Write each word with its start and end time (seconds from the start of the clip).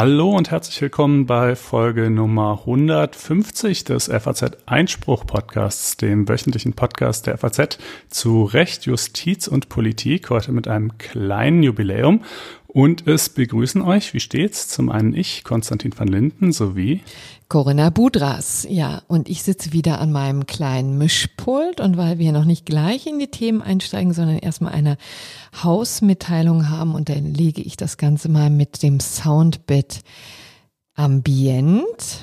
Hallo 0.00 0.30
und 0.30 0.50
herzlich 0.50 0.80
willkommen 0.80 1.26
bei 1.26 1.54
Folge 1.56 2.08
Nummer 2.08 2.60
150 2.60 3.84
des 3.84 4.06
FAZ 4.06 4.56
Einspruch 4.64 5.26
Podcasts, 5.26 5.98
dem 5.98 6.26
wöchentlichen 6.26 6.72
Podcast 6.72 7.26
der 7.26 7.36
FAZ 7.36 7.76
zu 8.08 8.44
Recht, 8.44 8.86
Justiz 8.86 9.46
und 9.46 9.68
Politik, 9.68 10.30
heute 10.30 10.52
mit 10.52 10.68
einem 10.68 10.96
kleinen 10.96 11.62
Jubiläum. 11.62 12.22
Und 12.72 13.06
es 13.08 13.28
begrüßen 13.28 13.82
euch, 13.82 14.14
wie 14.14 14.20
steht's? 14.20 14.68
Zum 14.68 14.90
einen 14.90 15.14
ich, 15.14 15.42
Konstantin 15.42 15.92
van 15.96 16.06
Linden, 16.06 16.52
sowie 16.52 17.02
Corinna 17.48 17.90
Budras. 17.90 18.64
Ja, 18.70 19.02
und 19.08 19.28
ich 19.28 19.42
sitze 19.42 19.72
wieder 19.72 20.00
an 20.00 20.12
meinem 20.12 20.46
kleinen 20.46 20.96
Mischpult 20.96 21.80
und 21.80 21.96
weil 21.96 22.18
wir 22.18 22.30
noch 22.30 22.44
nicht 22.44 22.66
gleich 22.66 23.08
in 23.08 23.18
die 23.18 23.26
Themen 23.26 23.60
einsteigen, 23.60 24.12
sondern 24.12 24.38
erstmal 24.38 24.72
eine 24.72 24.98
Hausmitteilung 25.62 26.68
haben 26.68 26.94
und 26.94 27.08
dann 27.08 27.34
lege 27.34 27.60
ich 27.60 27.76
das 27.76 27.96
Ganze 27.96 28.28
mal 28.28 28.50
mit 28.50 28.84
dem 28.84 29.00
Soundbit 29.00 30.02
Ambient. 30.94 32.20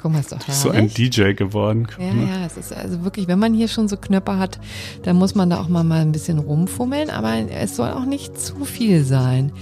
Guck 0.00 0.12
mal, 0.12 0.20
ist 0.20 0.32
doch 0.32 0.38
herrlich. 0.38 0.56
So 0.56 0.70
ein 0.70 0.88
DJ 0.88 1.34
geworden. 1.34 1.86
Ja, 1.98 2.06
ja, 2.06 2.46
es 2.46 2.56
ist 2.56 2.72
also 2.72 3.04
wirklich, 3.04 3.28
wenn 3.28 3.38
man 3.38 3.52
hier 3.52 3.68
schon 3.68 3.86
so 3.86 3.98
Knöpfe 3.98 4.38
hat, 4.38 4.58
dann 5.02 5.16
muss 5.16 5.34
man 5.34 5.50
da 5.50 5.60
auch 5.60 5.68
mal, 5.68 5.84
mal 5.84 6.00
ein 6.00 6.12
bisschen 6.12 6.38
rumfummeln, 6.38 7.10
aber 7.10 7.34
es 7.50 7.76
soll 7.76 7.90
auch 7.90 8.06
nicht 8.06 8.40
zu 8.40 8.64
viel 8.64 9.04
sein. 9.04 9.52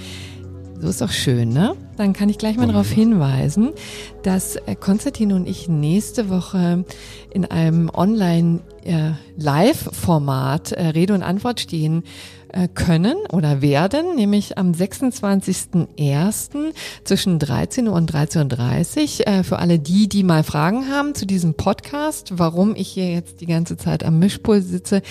So 0.80 0.88
ist 0.88 1.01
doch 1.01 1.11
schön, 1.11 1.48
ne? 1.48 1.74
Dann 1.97 2.12
kann 2.12 2.28
ich 2.28 2.38
gleich 2.38 2.56
mal 2.56 2.69
darauf 2.69 2.88
hinweisen, 2.88 3.70
dass 4.23 4.55
äh, 4.55 4.77
Konstantin 4.77 5.33
und 5.33 5.48
ich 5.48 5.69
nächste 5.69 6.30
Woche 6.30 6.84
in 7.30 7.45
einem 7.45 7.91
Online-Live-Format 7.92 10.70
äh, 10.70 10.86
Rede 10.86 11.14
und 11.14 11.25
Antwort 11.25 11.59
stehen 11.59 12.05
äh, 12.05 12.06
können 12.67 13.17
oder 13.30 13.62
werden, 13.62 14.17
nämlich 14.17 14.59
am 14.59 14.73
26.01. 14.73 16.73
zwischen 17.05 17.39
13 17.39 17.87
Uhr 17.87 17.95
und 17.95 18.12
13.30 18.12 19.20
Uhr. 19.20 19.28
Äh, 19.28 19.45
für 19.45 19.59
alle 19.59 19.78
die, 19.78 20.09
die 20.09 20.25
mal 20.25 20.42
Fragen 20.42 20.89
haben 20.89 21.14
zu 21.14 21.27
diesem 21.27 21.55
Podcast, 21.55 22.39
warum 22.39 22.75
ich 22.75 22.89
hier 22.89 23.12
jetzt 23.12 23.41
die 23.41 23.47
ganze 23.47 23.77
Zeit 23.77 24.03
am 24.03 24.19
Mischpult 24.19 24.64
sitze, 24.64 25.03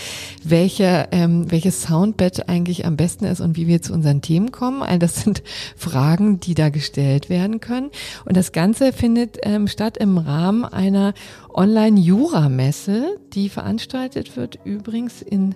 welche, 0.43 1.07
ähm, 1.11 1.49
welches 1.49 1.83
Soundbed 1.83 2.49
eigentlich 2.49 2.85
am 2.85 2.97
besten 2.97 3.25
ist 3.25 3.39
und 3.39 3.55
wie 3.55 3.67
wir 3.67 3.81
zu 3.81 3.93
unseren 3.93 4.21
Themen 4.21 4.51
kommen. 4.51 4.81
All 4.81 4.99
das 4.99 5.21
sind 5.21 5.43
Fragen, 5.77 6.39
die 6.39 6.55
da 6.55 6.69
gestellt 6.69 7.29
werden 7.29 7.61
können. 7.61 7.91
Und 8.25 8.35
das 8.35 8.51
Ganze 8.51 8.91
findet 8.91 9.37
ähm, 9.43 9.67
statt 9.67 9.97
im 9.97 10.17
Rahmen 10.17 10.65
einer 10.65 11.13
Online-Jura-Messe, 11.53 13.17
die 13.33 13.49
veranstaltet 13.49 14.35
wird 14.35 14.59
übrigens 14.65 15.21
in 15.21 15.55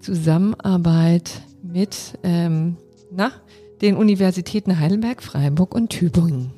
Zusammenarbeit 0.00 1.42
mit 1.62 2.18
ähm, 2.22 2.76
na, 3.10 3.32
den 3.80 3.96
Universitäten 3.96 4.78
Heidelberg, 4.78 5.22
Freiburg 5.22 5.74
und 5.74 5.88
Tübingen. 5.90 6.52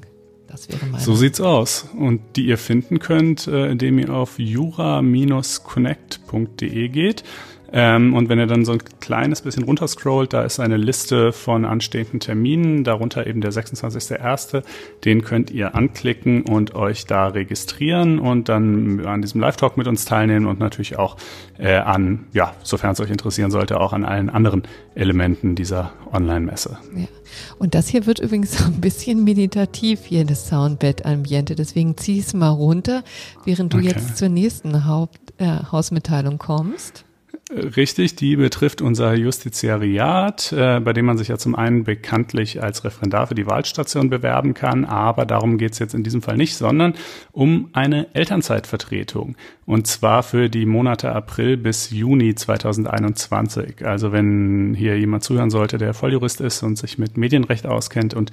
Das 0.46 0.68
wäre 0.68 0.84
mal. 0.86 1.00
So 1.00 1.14
sieht's 1.14 1.40
aus. 1.40 1.88
Und 1.98 2.20
die 2.36 2.44
ihr 2.46 2.58
finden 2.58 2.98
könnt, 2.98 3.46
äh, 3.46 3.70
indem 3.70 3.98
ihr 3.98 4.10
auf 4.10 4.38
jura-connect.de 4.38 6.88
geht. 6.88 7.24
Ähm, 7.72 8.14
und 8.14 8.28
wenn 8.28 8.38
ihr 8.38 8.46
dann 8.46 8.64
so 8.64 8.72
ein 8.72 8.82
kleines 9.00 9.40
bisschen 9.40 9.64
runterscrollt, 9.64 10.32
da 10.32 10.42
ist 10.42 10.60
eine 10.60 10.76
Liste 10.76 11.32
von 11.32 11.64
anstehenden 11.64 12.20
Terminen, 12.20 12.84
darunter 12.84 13.26
eben 13.26 13.40
der 13.40 13.52
26.01. 13.52 14.62
Den 15.04 15.22
könnt 15.22 15.50
ihr 15.50 15.74
anklicken 15.74 16.42
und 16.42 16.74
euch 16.74 17.06
da 17.06 17.28
registrieren 17.28 18.18
und 18.18 18.48
dann 18.48 19.04
an 19.06 19.22
diesem 19.22 19.40
Live-Talk 19.40 19.76
mit 19.78 19.88
uns 19.88 20.04
teilnehmen 20.04 20.46
und 20.46 20.60
natürlich 20.60 20.98
auch 20.98 21.16
äh, 21.58 21.76
an, 21.76 22.26
ja, 22.32 22.54
sofern 22.62 22.92
es 22.92 23.00
euch 23.00 23.10
interessieren 23.10 23.50
sollte, 23.50 23.80
auch 23.80 23.94
an 23.94 24.04
allen 24.04 24.28
anderen 24.28 24.64
Elementen 24.94 25.54
dieser 25.54 25.92
Online-Messe. 26.12 26.78
Ja. 26.94 27.06
Und 27.58 27.74
das 27.74 27.88
hier 27.88 28.04
wird 28.04 28.18
übrigens 28.18 28.52
so 28.58 28.64
ein 28.64 28.80
bisschen 28.80 29.24
meditativ 29.24 30.00
hier, 30.04 30.26
das 30.26 30.48
Soundbed-Ambiente. 30.48 31.54
Deswegen 31.54 31.96
zieh 31.96 32.18
es 32.18 32.34
mal 32.34 32.50
runter, 32.50 33.02
während 33.44 33.72
du 33.72 33.78
okay. 33.78 33.88
jetzt 33.88 34.18
zur 34.18 34.28
nächsten 34.28 34.86
Haupt, 34.86 35.32
äh, 35.38 35.46
Hausmitteilung 35.70 36.36
kommst. 36.36 37.06
Richtig, 37.54 38.16
die 38.16 38.36
betrifft 38.36 38.80
unser 38.80 39.14
Justiziariat, 39.14 40.52
äh, 40.52 40.80
bei 40.80 40.94
dem 40.94 41.04
man 41.04 41.18
sich 41.18 41.28
ja 41.28 41.36
zum 41.36 41.54
einen 41.54 41.84
bekanntlich 41.84 42.62
als 42.62 42.82
Referendar 42.82 43.26
für 43.26 43.34
die 43.34 43.46
Wahlstation 43.46 44.08
bewerben 44.08 44.54
kann, 44.54 44.86
aber 44.86 45.26
darum 45.26 45.58
geht 45.58 45.72
es 45.72 45.78
jetzt 45.78 45.92
in 45.94 46.02
diesem 46.02 46.22
Fall 46.22 46.38
nicht, 46.38 46.56
sondern 46.56 46.94
um 47.30 47.68
eine 47.74 48.14
Elternzeitvertretung. 48.14 49.36
Und 49.64 49.86
zwar 49.86 50.24
für 50.24 50.48
die 50.48 50.66
Monate 50.66 51.12
April 51.12 51.56
bis 51.56 51.90
Juni 51.90 52.34
2021. 52.34 53.86
Also 53.86 54.10
wenn 54.10 54.74
hier 54.74 54.98
jemand 54.98 55.22
zuhören 55.22 55.50
sollte, 55.50 55.78
der 55.78 55.94
Volljurist 55.94 56.40
ist 56.40 56.62
und 56.62 56.76
sich 56.76 56.98
mit 56.98 57.16
Medienrecht 57.16 57.66
auskennt 57.66 58.12
und 58.14 58.32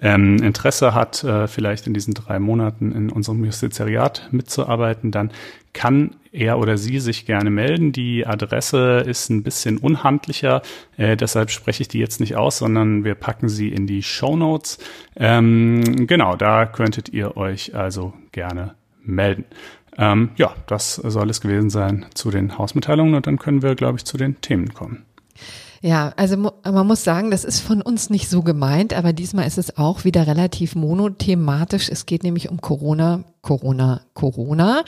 ähm, 0.00 0.42
Interesse 0.42 0.94
hat, 0.94 1.22
äh, 1.22 1.48
vielleicht 1.48 1.86
in 1.86 1.92
diesen 1.92 2.14
drei 2.14 2.38
Monaten 2.38 2.92
in 2.92 3.10
unserem 3.10 3.44
Justiziariat 3.44 4.28
mitzuarbeiten, 4.30 5.10
dann 5.10 5.30
kann 5.74 6.16
er 6.32 6.58
oder 6.58 6.78
sie 6.78 6.98
sich 6.98 7.26
gerne 7.26 7.50
melden. 7.50 7.92
Die 7.92 8.26
Adresse 8.26 9.04
ist 9.06 9.28
ein 9.28 9.42
bisschen 9.42 9.76
unhandlicher, 9.76 10.62
äh, 10.96 11.16
deshalb 11.16 11.50
spreche 11.50 11.82
ich 11.82 11.88
die 11.88 11.98
jetzt 11.98 12.20
nicht 12.20 12.36
aus, 12.36 12.58
sondern 12.58 13.04
wir 13.04 13.14
packen 13.14 13.50
sie 13.50 13.68
in 13.68 13.86
die 13.86 14.02
Show 14.02 14.36
Notes. 14.36 14.78
Ähm, 15.16 16.06
genau, 16.06 16.36
da 16.36 16.64
könntet 16.64 17.10
ihr 17.10 17.36
euch 17.36 17.74
also 17.74 18.14
gerne 18.32 18.74
melden. 19.02 19.44
Ähm, 20.00 20.30
ja, 20.36 20.54
das 20.66 20.94
soll 20.94 21.28
es 21.28 21.42
gewesen 21.42 21.68
sein 21.68 22.06
zu 22.14 22.30
den 22.30 22.56
Hausmitteilungen 22.56 23.14
und 23.14 23.26
dann 23.26 23.38
können 23.38 23.62
wir, 23.62 23.74
glaube 23.74 23.98
ich, 23.98 24.04
zu 24.06 24.16
den 24.16 24.40
Themen 24.40 24.72
kommen. 24.72 25.04
Ja, 25.82 26.12
also 26.16 26.36
man 26.36 26.86
muss 26.86 27.04
sagen, 27.04 27.30
das 27.30 27.44
ist 27.44 27.60
von 27.60 27.80
uns 27.80 28.10
nicht 28.10 28.28
so 28.28 28.42
gemeint, 28.42 28.92
aber 28.92 29.14
diesmal 29.14 29.46
ist 29.46 29.56
es 29.56 29.78
auch 29.78 30.04
wieder 30.04 30.26
relativ 30.26 30.74
monothematisch. 30.74 31.88
Es 31.88 32.04
geht 32.04 32.22
nämlich 32.22 32.50
um 32.50 32.60
Corona, 32.60 33.24
Corona, 33.40 34.02
Corona. 34.12 34.84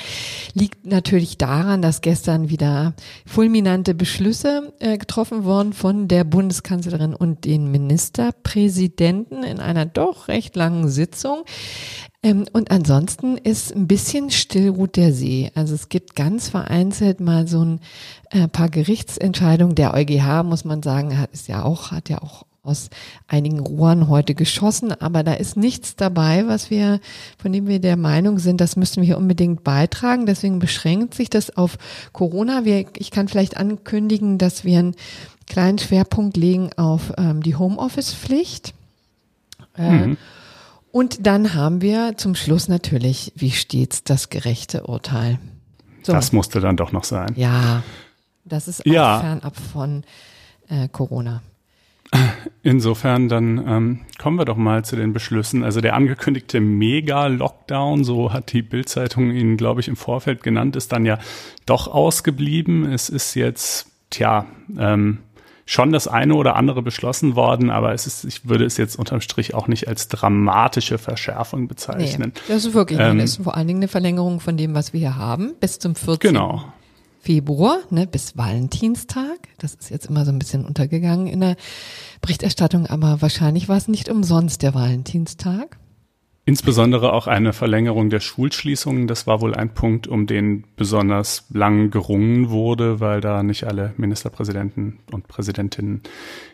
Liegt 0.53 0.84
natürlich 0.84 1.39
daran, 1.39 1.81
dass 1.81 2.03
gestern 2.03 2.50
wieder 2.50 2.93
fulminante 3.25 3.94
Beschlüsse 3.94 4.75
äh, 4.81 4.99
getroffen 4.99 5.44
wurden 5.44 5.73
von 5.73 6.09
der 6.09 6.25
Bundeskanzlerin 6.25 7.15
und 7.15 7.47
den 7.47 7.71
Ministerpräsidenten 7.71 9.44
in 9.44 9.61
einer 9.61 9.87
doch 9.87 10.29
recht 10.29 10.56
langen 10.56 10.89
Sitzung. 10.91 11.44
Ähm, 12.22 12.44
und 12.53 12.71
ansonsten 12.71 13.37
ist 13.37 13.75
ein 13.75 13.88
bisschen 13.88 14.31
still 14.31 14.71
ruht 14.71 14.97
der 14.97 15.12
See. 15.12 15.50
Also 15.55 15.75
es 15.75 15.88
gibt 15.88 16.15
ganz 16.15 16.49
vereinzelt 16.49 17.21
mal 17.21 17.49
so 17.49 17.65
ein 17.65 17.81
äh, 18.31 18.49
paar 18.49 18.69
Gerichtsentscheidungen. 18.69 19.75
Der 19.75 19.94
EuGH, 19.94 20.44
muss 20.44 20.65
man 20.65 20.82
sagen, 20.82 21.19
hat 21.19 21.32
ist 21.32 21.49
ja 21.49 21.65
auch, 21.65 21.91
hat 21.91 22.09
ja 22.09 22.22
auch 22.22 22.44
aus 22.65 22.91
einigen 23.27 23.59
Rohren 23.59 24.06
heute 24.06 24.37
geschossen, 24.37 24.93
aber 24.93 25.25
da 25.25 25.32
ist 25.32 25.56
nichts 25.56 25.97
dabei, 25.97 26.47
was 26.47 26.71
wir, 26.71 27.00
von 27.37 27.53
dem 27.53 27.66
wir 27.66 27.81
der 27.81 27.97
Meinung 27.97 28.38
sind, 28.38 28.61
das 28.61 28.77
müssen 28.77 29.03
wir 29.03 29.06
hier 29.06 29.19
unbedingt 29.19 29.65
beitragen. 29.65 30.27
Deswegen 30.27 30.61
beschränkt 30.61 31.15
sich 31.15 31.28
das 31.28 31.56
auf 31.56 31.77
Corona. 32.12 32.65
Wir, 32.65 32.87
ich 32.97 33.11
kann 33.11 33.27
vielleicht 33.27 33.56
ankündigen, 33.56 34.38
dass 34.38 34.65
wir 34.65 34.78
einen 34.78 34.94
kleinen 35.49 35.78
Schwerpunkt 35.78 36.37
legen 36.37 36.71
auf 36.77 37.12
ähm, 37.19 37.43
die 37.43 37.56
Homeoffice-Pflicht. 37.56 38.75
Äh, 39.77 39.91
mhm. 39.91 40.16
Und 40.93 41.27
dann 41.27 41.55
haben 41.55 41.81
wir 41.81 42.17
zum 42.19 42.35
Schluss 42.35 42.69
natürlich, 42.69 43.33
wie 43.35 43.51
stets, 43.51 44.05
das 44.05 44.29
gerechte 44.29 44.85
Urteil. 44.85 45.39
So. 46.03 46.13
Das 46.13 46.33
musste 46.33 46.61
dann 46.61 46.77
doch 46.77 46.93
noch 46.93 47.05
sein. 47.05 47.33
Ja, 47.35 47.83
das 48.45 48.69
ist 48.69 48.83
auch 48.83 48.93
ja. 48.93 49.21
fernab 49.21 49.57
von 49.57 50.05
äh, 50.69 50.89
Corona. 50.89 51.43
Insofern 52.63 53.31
dann 53.31 53.67
ähm, 53.67 54.01
kommen 54.19 54.37
wir 54.37 54.45
doch 54.45 54.57
mal 54.57 54.85
zu 54.85 54.97
den 54.97 55.15
Beschlüssen. 55.15 55.65
Also 55.65 55.81
der 55.81 55.95
angekündigte 55.95 56.61
Mega-Lockdown, 56.61 58.05
so 58.05 58.33
hat 58.33 58.53
die 58.53 58.61
Bildzeitung 58.61 59.31
ihn, 59.31 59.57
glaube 59.57 59.81
ich, 59.81 59.89
im 59.89 59.97
Vorfeld 59.97 60.43
genannt, 60.43 60.77
ist 60.77 60.93
dann 60.93 61.07
ja 61.07 61.19
doch 61.65 61.89
ausgeblieben. 61.89 62.85
Es 62.85 63.09
ist 63.09 63.35
jetzt, 63.35 63.87
tja, 64.11 64.45
ähm, 64.79 65.19
schon 65.67 65.93
das 65.93 66.09
eine 66.09 66.34
oder 66.34 66.56
andere 66.56 66.82
beschlossen 66.82 67.37
worden, 67.37 67.70
aber 67.70 67.93
es 67.93 68.06
ist, 68.06 68.25
ich 68.25 68.49
würde 68.49 68.64
es 68.64 68.76
jetzt 68.76 68.97
unterm 68.97 69.20
Strich 69.20 69.55
auch 69.55 69.69
nicht 69.69 69.88
als 69.88 70.09
dramatische 70.09 70.99
Verschärfung 70.99 71.69
bezeichnen. 71.69 72.32
Nee, 72.35 72.43
das 72.49 72.64
ist 72.64 72.75
wirklich, 72.75 72.99
ähm, 72.99 73.19
das 73.19 73.31
ist 73.38 73.44
vor 73.44 73.56
allen 73.56 73.69
Dingen 73.69 73.81
eine 73.81 73.88
Verlängerung 73.88 74.41
von 74.41 74.56
dem, 74.56 74.75
was 74.75 74.93
wir 74.93 75.00
hier 75.00 75.17
haben, 75.17 75.55
bis 75.61 75.79
zum 75.79 75.94
14. 75.94 76.32
Genau. 76.32 76.64
Februar, 77.20 77.79
ne, 77.91 78.09
bis 78.09 78.37
Valentinstag. 78.37 79.49
Das 79.59 79.75
ist 79.75 79.91
jetzt 79.91 80.06
immer 80.06 80.25
so 80.25 80.32
ein 80.32 80.41
bisschen 80.41 80.64
untergegangen 80.64 81.29
in 81.29 81.41
der 81.41 81.56
Berichterstattung, 82.20 82.87
aber 82.88 83.23
wahrscheinlich 83.23 83.69
war 83.69 83.76
es 83.76 83.87
nicht 83.87 84.09
umsonst 84.09 84.62
der 84.62 84.75
Valentinstag. 84.75 85.79
Insbesondere 86.44 87.12
auch 87.12 87.29
eine 87.29 87.53
Verlängerung 87.53 88.11
der 88.11 88.19
Schulschließungen. 88.19 89.06
Das 89.06 89.29
war 89.29 89.41
wohl 89.41 89.55
ein 89.55 89.75
Punkt, 89.75 90.09
um 90.09 90.27
den 90.27 90.65
besonders 90.75 91.44
lang 91.50 91.91
gerungen 91.91 92.50
wurde, 92.50 92.99
weil 92.99 93.21
da 93.21 93.44
nicht 93.44 93.62
alle 93.62 93.94
Ministerpräsidenten 93.97 94.99
und 95.12 95.29
Präsidentinnen 95.29 96.03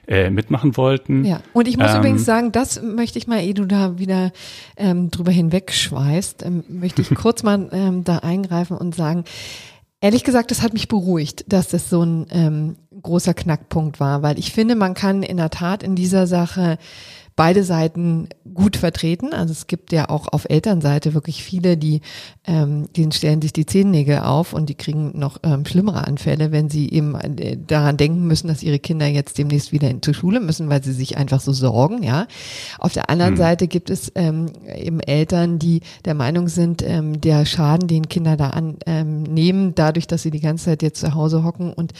äh, 0.06 0.28
mitmachen 0.28 0.76
wollten. 0.76 1.24
Ja, 1.24 1.40
und 1.54 1.66
ich 1.68 1.78
muss 1.78 1.90
ähm, 1.90 2.00
übrigens 2.00 2.26
sagen, 2.26 2.52
das 2.52 2.82
möchte 2.82 3.18
ich 3.18 3.26
mal, 3.28 3.40
ehe 3.40 3.54
du 3.54 3.64
da 3.64 3.98
wieder 3.98 4.32
ähm, 4.76 5.10
drüber 5.10 5.32
hinwegschweißt, 5.32 6.44
ähm, 6.44 6.64
möchte 6.68 7.00
ich 7.00 7.08
kurz 7.14 7.42
mal 7.42 7.70
ähm, 7.72 8.04
da 8.04 8.18
eingreifen 8.18 8.76
und 8.76 8.94
sagen, 8.94 9.24
Ehrlich 10.00 10.22
gesagt, 10.22 10.52
das 10.52 10.62
hat 10.62 10.74
mich 10.74 10.86
beruhigt, 10.86 11.52
dass 11.52 11.66
das 11.70 11.90
so 11.90 12.04
ein 12.04 12.26
ähm, 12.30 12.76
großer 13.02 13.34
Knackpunkt 13.34 13.98
war, 13.98 14.22
weil 14.22 14.38
ich 14.38 14.52
finde, 14.52 14.76
man 14.76 14.94
kann 14.94 15.24
in 15.24 15.38
der 15.38 15.50
Tat 15.50 15.82
in 15.82 15.96
dieser 15.96 16.28
Sache 16.28 16.78
beide 17.38 17.62
Seiten 17.62 18.28
gut 18.52 18.76
vertreten. 18.76 19.32
Also 19.32 19.52
es 19.52 19.68
gibt 19.68 19.92
ja 19.92 20.08
auch 20.10 20.26
auf 20.26 20.46
Elternseite 20.50 21.14
wirklich 21.14 21.44
viele, 21.44 21.76
die 21.76 22.00
ähm, 22.48 22.88
denen 22.96 23.12
stellen 23.12 23.40
sich 23.40 23.52
die 23.52 23.64
Zehennägel 23.64 24.18
auf 24.18 24.52
und 24.52 24.68
die 24.68 24.74
kriegen 24.74 25.16
noch 25.16 25.38
ähm, 25.44 25.64
schlimmere 25.64 26.04
Anfälle, 26.04 26.50
wenn 26.50 26.68
sie 26.68 26.90
eben 26.90 27.14
äh, 27.14 27.56
daran 27.56 27.96
denken 27.96 28.26
müssen, 28.26 28.48
dass 28.48 28.64
ihre 28.64 28.80
Kinder 28.80 29.06
jetzt 29.06 29.38
demnächst 29.38 29.70
wieder 29.70 29.88
in, 29.88 30.02
zur 30.02 30.14
Schule 30.14 30.40
müssen, 30.40 30.68
weil 30.68 30.82
sie 30.82 30.92
sich 30.92 31.16
einfach 31.16 31.40
so 31.40 31.52
sorgen. 31.52 32.02
Ja. 32.02 32.26
Auf 32.80 32.94
der 32.94 33.08
anderen 33.08 33.34
mhm. 33.34 33.38
Seite 33.38 33.68
gibt 33.68 33.90
es 33.90 34.10
ähm, 34.16 34.46
eben 34.76 34.98
Eltern, 34.98 35.60
die 35.60 35.82
der 36.06 36.14
Meinung 36.14 36.48
sind, 36.48 36.82
ähm, 36.82 37.20
der 37.20 37.46
Schaden, 37.46 37.86
den 37.86 38.08
Kinder 38.08 38.36
da 38.36 38.50
annehmen, 38.50 39.68
ähm, 39.68 39.72
dadurch, 39.76 40.08
dass 40.08 40.22
sie 40.22 40.32
die 40.32 40.40
ganze 40.40 40.64
Zeit 40.64 40.82
jetzt 40.82 40.98
zu 40.98 41.14
Hause 41.14 41.44
hocken 41.44 41.72
und 41.72 41.92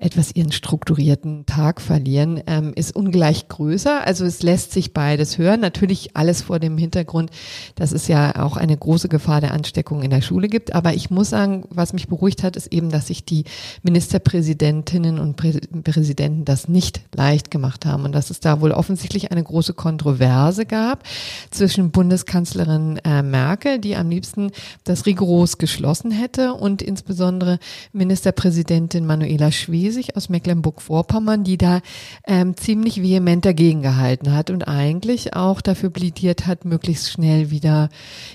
etwas 0.00 0.34
ihren 0.34 0.50
strukturierten 0.50 1.46
Tag 1.46 1.80
verlieren, 1.80 2.42
ähm, 2.48 2.72
ist 2.74 2.96
ungleich 2.96 3.46
größer. 3.46 4.04
Also 4.04 4.24
es 4.24 4.42
lässt 4.42 4.72
sich 4.72 4.79
sich 4.80 4.94
beides 4.94 5.36
hören. 5.36 5.60
Natürlich 5.60 6.16
alles 6.16 6.42
vor 6.42 6.58
dem 6.58 6.78
Hintergrund, 6.78 7.30
dass 7.74 7.92
es 7.92 8.08
ja 8.08 8.42
auch 8.42 8.56
eine 8.56 8.76
große 8.76 9.08
Gefahr 9.08 9.40
der 9.42 9.52
Ansteckung 9.52 10.02
in 10.02 10.10
der 10.10 10.22
Schule 10.22 10.48
gibt. 10.48 10.74
Aber 10.74 10.94
ich 10.94 11.10
muss 11.10 11.30
sagen, 11.30 11.64
was 11.68 11.92
mich 11.92 12.08
beruhigt 12.08 12.42
hat, 12.42 12.56
ist 12.56 12.72
eben, 12.72 12.90
dass 12.90 13.08
sich 13.08 13.24
die 13.24 13.44
Ministerpräsidentinnen 13.82 15.18
und 15.18 15.36
Prä 15.36 15.50
Präsidenten 15.82 16.44
das 16.44 16.68
nicht 16.68 17.00
leicht 17.14 17.50
gemacht 17.50 17.84
haben 17.84 18.04
und 18.04 18.12
dass 18.12 18.30
es 18.30 18.40
da 18.40 18.60
wohl 18.60 18.70
offensichtlich 18.70 19.30
eine 19.32 19.42
große 19.42 19.74
Kontroverse 19.74 20.64
gab 20.64 21.04
zwischen 21.50 21.90
Bundeskanzlerin 21.90 22.98
äh, 23.04 23.22
Merkel, 23.22 23.78
die 23.78 23.96
am 23.96 24.08
liebsten 24.08 24.52
das 24.84 25.06
rigoros 25.06 25.58
geschlossen 25.58 26.10
hätte 26.10 26.54
und 26.54 26.80
insbesondere 26.80 27.58
Ministerpräsidentin 27.92 29.04
Manuela 29.04 29.50
Schwesig 29.50 30.16
aus 30.16 30.28
Mecklenburg-Vorpommern, 30.28 31.44
die 31.44 31.58
da 31.58 31.80
ähm, 32.26 32.56
ziemlich 32.56 33.02
vehement 33.02 33.44
dagegen 33.44 33.82
gehalten 33.82 34.32
hat 34.32 34.50
und 34.50 34.68
eigentlich 34.70 35.34
auch 35.34 35.60
dafür 35.60 35.90
plädiert 35.90 36.46
hat, 36.46 36.64
möglichst 36.64 37.10
schnell 37.10 37.50
wieder 37.50 37.88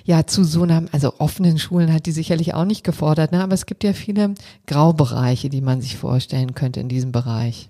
ja 0.03 0.27
zu 0.27 0.43
so 0.43 0.63
einer, 0.63 0.83
also 0.91 1.13
offenen 1.19 1.57
Schulen 1.57 1.93
hat 1.93 2.05
die 2.05 2.11
sicherlich 2.11 2.53
auch 2.53 2.65
nicht 2.65 2.83
gefordert, 2.83 3.31
ne? 3.31 3.41
aber 3.41 3.53
es 3.53 3.65
gibt 3.65 3.83
ja 3.83 3.93
viele 3.93 4.35
Graubereiche, 4.67 5.49
die 5.49 5.61
man 5.61 5.81
sich 5.81 5.97
vorstellen 5.97 6.53
könnte 6.53 6.81
in 6.81 6.89
diesem 6.89 7.11
Bereich. 7.11 7.69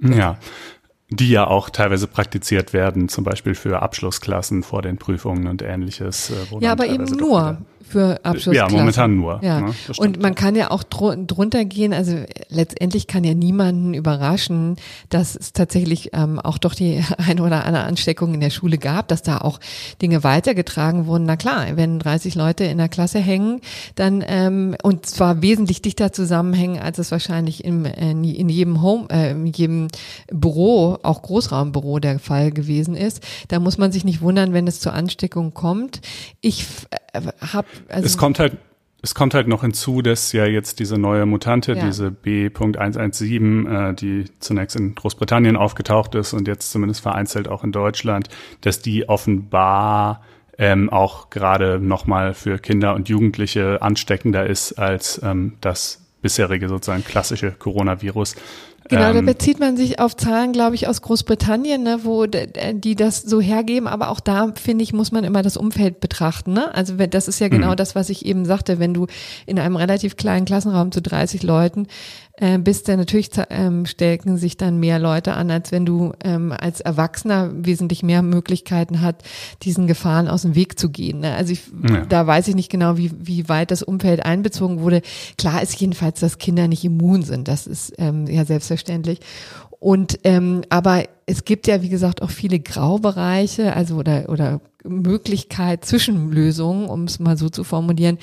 Ja, 0.00 0.38
die 1.08 1.30
ja 1.30 1.46
auch 1.46 1.70
teilweise 1.70 2.06
praktiziert 2.06 2.72
werden, 2.72 3.08
zum 3.08 3.22
Beispiel 3.22 3.54
für 3.54 3.80
Abschlussklassen 3.80 4.62
vor 4.62 4.82
den 4.82 4.96
Prüfungen 4.96 5.46
und 5.46 5.62
ähnliches. 5.62 6.30
Äh, 6.30 6.60
ja, 6.60 6.72
aber 6.72 6.88
eben 6.88 7.04
nur 7.04 7.58
für 7.88 8.24
Abschlussklassen. 8.24 8.74
Ja, 8.74 8.80
momentan 8.80 9.16
nur. 9.16 9.40
Ja. 9.42 9.60
Ne? 9.60 9.74
Und 9.96 10.20
man 10.20 10.34
kann 10.34 10.56
ja 10.56 10.70
auch 10.70 10.82
dr 10.82 11.16
drunter 11.16 11.64
gehen, 11.64 11.92
also 11.92 12.16
letztendlich 12.48 13.06
kann 13.06 13.24
ja 13.24 13.34
niemanden 13.34 13.94
überraschen, 13.94 14.76
dass 15.08 15.36
es 15.36 15.52
tatsächlich 15.52 16.10
ähm, 16.12 16.38
auch 16.40 16.58
doch 16.58 16.74
die 16.74 17.02
eine 17.18 17.42
oder 17.42 17.64
andere 17.64 17.84
Ansteckung 17.84 18.34
in 18.34 18.40
der 18.40 18.50
Schule 18.50 18.78
gab, 18.78 19.08
dass 19.08 19.22
da 19.22 19.38
auch 19.38 19.60
Dinge 20.02 20.24
weitergetragen 20.24 21.06
wurden. 21.06 21.24
Na 21.24 21.36
klar, 21.36 21.64
wenn 21.74 21.98
30 21.98 22.34
Leute 22.34 22.64
in 22.64 22.78
der 22.78 22.88
Klasse 22.88 23.18
hängen, 23.18 23.60
dann 23.94 24.24
ähm, 24.26 24.76
und 24.82 25.06
zwar 25.06 25.42
wesentlich 25.42 25.82
dichter 25.82 26.12
zusammenhängen, 26.12 26.80
als 26.80 26.98
es 26.98 27.10
wahrscheinlich 27.10 27.64
im, 27.64 27.84
äh, 27.84 28.10
in 28.10 28.48
jedem 28.48 28.82
Home, 28.82 29.06
äh, 29.10 29.30
in 29.30 29.46
jedem 29.46 29.88
Büro, 30.30 30.98
auch 31.02 31.22
Großraumbüro 31.22 32.00
der 32.00 32.18
Fall 32.18 32.50
gewesen 32.50 32.96
ist. 32.96 33.22
Da 33.48 33.60
muss 33.60 33.78
man 33.78 33.92
sich 33.92 34.04
nicht 34.04 34.20
wundern, 34.22 34.52
wenn 34.52 34.66
es 34.66 34.80
zur 34.80 34.92
Ansteckung 34.92 35.54
kommt. 35.54 36.00
Ich 36.40 36.66
habe 37.52 37.68
also 37.88 38.06
es 38.06 38.16
kommt 38.16 38.38
halt 38.38 38.56
es 39.02 39.14
kommt 39.14 39.34
halt 39.34 39.46
noch 39.46 39.60
hinzu, 39.60 40.02
dass 40.02 40.32
ja 40.32 40.46
jetzt 40.46 40.80
diese 40.80 40.98
neue 40.98 41.26
Mutante, 41.26 41.74
ja. 41.74 41.84
diese 41.84 42.10
B.117, 42.10 43.90
äh, 43.90 43.94
die 43.94 44.24
zunächst 44.40 44.74
in 44.74 44.96
Großbritannien 44.96 45.56
aufgetaucht 45.56 46.16
ist 46.16 46.32
und 46.32 46.48
jetzt 46.48 46.72
zumindest 46.72 47.02
vereinzelt 47.02 47.46
auch 47.46 47.62
in 47.62 47.70
Deutschland, 47.70 48.28
dass 48.62 48.80
die 48.80 49.08
offenbar 49.08 50.22
ähm, 50.58 50.90
auch 50.90 51.30
gerade 51.30 51.78
nochmal 51.78 52.34
für 52.34 52.58
Kinder 52.58 52.94
und 52.94 53.08
Jugendliche 53.08 53.80
ansteckender 53.82 54.46
ist 54.46 54.72
als 54.72 55.20
ähm, 55.22 55.52
das 55.60 56.02
bisherige 56.22 56.68
sozusagen 56.68 57.04
klassische 57.04 57.52
Coronavirus. 57.52 58.34
Genau, 58.88 59.12
da 59.12 59.18
ähm, 59.18 59.26
bezieht 59.26 59.58
man 59.58 59.76
sich 59.76 59.98
auf 59.98 60.16
Zahlen, 60.16 60.52
glaube 60.52 60.74
ich, 60.74 60.88
aus 60.88 61.02
Großbritannien, 61.02 61.82
ne, 61.82 62.00
wo 62.04 62.26
die 62.26 62.94
das 62.94 63.22
so 63.22 63.40
hergeben. 63.40 63.88
Aber 63.88 64.10
auch 64.10 64.20
da, 64.20 64.52
finde 64.54 64.84
ich, 64.84 64.92
muss 64.92 65.12
man 65.12 65.24
immer 65.24 65.42
das 65.42 65.56
Umfeld 65.56 66.00
betrachten. 66.00 66.52
Ne? 66.52 66.74
Also 66.74 66.94
das 66.94 67.28
ist 67.28 67.40
ja 67.40 67.48
genau 67.48 67.72
mhm. 67.72 67.76
das, 67.76 67.94
was 67.94 68.10
ich 68.10 68.24
eben 68.26 68.44
sagte. 68.44 68.78
Wenn 68.78 68.94
du 68.94 69.06
in 69.46 69.58
einem 69.58 69.76
relativ 69.76 70.16
kleinen 70.16 70.46
Klassenraum 70.46 70.92
zu 70.92 71.02
30 71.02 71.42
Leuten 71.42 71.88
äh, 72.38 72.58
bist, 72.58 72.88
dann 72.88 72.98
natürlich 72.98 73.30
ähm, 73.50 73.86
stecken 73.86 74.36
sich 74.36 74.56
dann 74.56 74.78
mehr 74.78 74.98
Leute 74.98 75.34
an, 75.34 75.50
als 75.50 75.72
wenn 75.72 75.86
du 75.86 76.12
ähm, 76.22 76.52
als 76.52 76.80
Erwachsener 76.80 77.50
wesentlich 77.54 78.02
mehr 78.02 78.22
Möglichkeiten 78.22 79.00
hat, 79.00 79.22
diesen 79.62 79.86
Gefahren 79.86 80.28
aus 80.28 80.42
dem 80.42 80.54
Weg 80.54 80.78
zu 80.78 80.90
gehen. 80.90 81.20
Ne? 81.20 81.34
Also 81.34 81.52
ich, 81.52 81.62
ja. 81.88 82.04
da 82.06 82.26
weiß 82.26 82.48
ich 82.48 82.54
nicht 82.54 82.70
genau, 82.70 82.96
wie, 82.96 83.10
wie 83.18 83.48
weit 83.48 83.70
das 83.70 83.82
Umfeld 83.82 84.24
einbezogen 84.24 84.80
wurde. 84.80 85.02
Klar 85.38 85.62
ist 85.62 85.80
jedenfalls, 85.80 86.20
dass 86.20 86.38
Kinder 86.38 86.68
nicht 86.68 86.84
immun 86.84 87.22
sind. 87.22 87.48
Das 87.48 87.66
ist 87.66 87.94
ähm, 87.98 88.26
ja 88.26 88.44
selbstverständlich. 88.44 88.75
Und 89.78 90.20
ähm, 90.24 90.62
aber 90.70 91.04
es 91.26 91.44
gibt 91.44 91.66
ja, 91.66 91.82
wie 91.82 91.88
gesagt, 91.88 92.22
auch 92.22 92.30
viele 92.30 92.60
Graubereiche, 92.60 93.74
also 93.74 93.96
oder 93.96 94.28
oder 94.28 94.60
Möglichkeit, 94.84 95.84
Zwischenlösungen, 95.84 96.88
um 96.88 97.04
es 97.04 97.18
mal 97.18 97.36
so 97.36 97.48
zu 97.48 97.64
formulieren, 97.64 98.18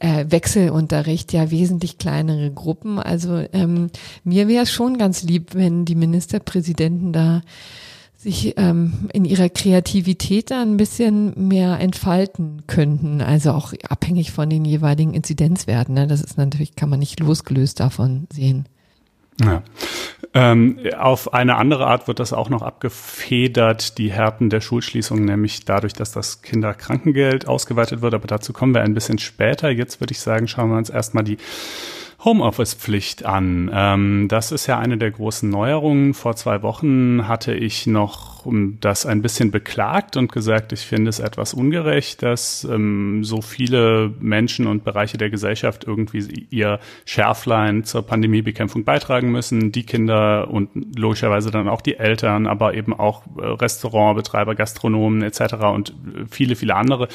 äh, 0.00 0.24
Wechselunterricht, 0.28 1.32
ja 1.32 1.50
wesentlich 1.50 1.98
kleinere 1.98 2.50
Gruppen. 2.50 2.98
Also 2.98 3.44
ähm, 3.52 3.90
mir 4.24 4.48
wäre 4.48 4.64
es 4.64 4.72
schon 4.72 4.98
ganz 4.98 5.22
lieb, 5.22 5.54
wenn 5.54 5.84
die 5.84 5.94
Ministerpräsidenten 5.94 7.12
da 7.12 7.42
sich 8.16 8.54
ähm, 8.58 9.08
in 9.14 9.24
ihrer 9.24 9.48
Kreativität 9.48 10.50
da 10.50 10.60
ein 10.60 10.76
bisschen 10.76 11.48
mehr 11.48 11.80
entfalten 11.80 12.66
könnten, 12.66 13.22
also 13.22 13.52
auch 13.52 13.72
abhängig 13.88 14.30
von 14.30 14.50
den 14.50 14.66
jeweiligen 14.66 15.14
Inzidenzwerten. 15.14 15.94
Ne? 15.94 16.06
Das 16.06 16.20
ist 16.20 16.36
natürlich, 16.36 16.76
kann 16.76 16.90
man 16.90 16.98
nicht 16.98 17.18
losgelöst 17.20 17.80
davon 17.80 18.26
sehen. 18.30 18.66
Ja. 19.44 19.62
Ähm, 20.32 20.78
auf 20.96 21.34
eine 21.34 21.56
andere 21.56 21.86
Art 21.86 22.06
wird 22.06 22.20
das 22.20 22.32
auch 22.32 22.50
noch 22.50 22.62
abgefedert, 22.62 23.98
die 23.98 24.12
Härten 24.12 24.48
der 24.48 24.60
Schulschließung, 24.60 25.24
nämlich 25.24 25.64
dadurch, 25.64 25.92
dass 25.92 26.12
das 26.12 26.42
Kinderkrankengeld 26.42 27.48
ausgeweitet 27.48 28.00
wird. 28.00 28.14
Aber 28.14 28.28
dazu 28.28 28.52
kommen 28.52 28.74
wir 28.74 28.82
ein 28.82 28.94
bisschen 28.94 29.18
später. 29.18 29.70
Jetzt 29.70 30.00
würde 30.00 30.12
ich 30.12 30.20
sagen, 30.20 30.46
schauen 30.46 30.70
wir 30.70 30.78
uns 30.78 30.90
erstmal 30.90 31.24
die 31.24 31.38
Homeoffice-Pflicht 32.24 33.24
an. 33.24 33.70
Ähm, 33.72 34.28
das 34.28 34.52
ist 34.52 34.66
ja 34.66 34.78
eine 34.78 34.98
der 34.98 35.10
großen 35.10 35.48
Neuerungen. 35.48 36.14
Vor 36.14 36.36
zwei 36.36 36.62
Wochen 36.62 37.26
hatte 37.26 37.54
ich 37.54 37.86
noch 37.86 38.39
das 38.80 39.06
ein 39.06 39.22
bisschen 39.22 39.50
beklagt 39.50 40.16
und 40.16 40.32
gesagt, 40.32 40.72
ich 40.72 40.80
finde 40.80 41.08
es 41.08 41.18
etwas 41.18 41.54
ungerecht, 41.54 42.22
dass 42.22 42.64
ähm, 42.64 43.24
so 43.24 43.40
viele 43.42 44.12
Menschen 44.20 44.66
und 44.66 44.84
Bereiche 44.84 45.18
der 45.18 45.30
Gesellschaft 45.30 45.84
irgendwie 45.84 46.46
ihr 46.50 46.80
Schärflein 47.04 47.84
zur 47.84 48.02
Pandemiebekämpfung 48.06 48.84
beitragen 48.84 49.30
müssen. 49.30 49.72
Die 49.72 49.84
Kinder 49.84 50.50
und 50.50 50.70
logischerweise 50.98 51.50
dann 51.50 51.68
auch 51.68 51.80
die 51.80 51.96
Eltern, 51.96 52.46
aber 52.46 52.74
eben 52.74 52.92
auch 52.92 53.22
äh, 53.38 53.46
Restaurantbetreiber, 53.46 54.54
Gastronomen 54.54 55.22
etc. 55.22 55.54
und 55.72 55.94
viele, 56.30 56.56
viele 56.56 56.74
andere 56.74 57.08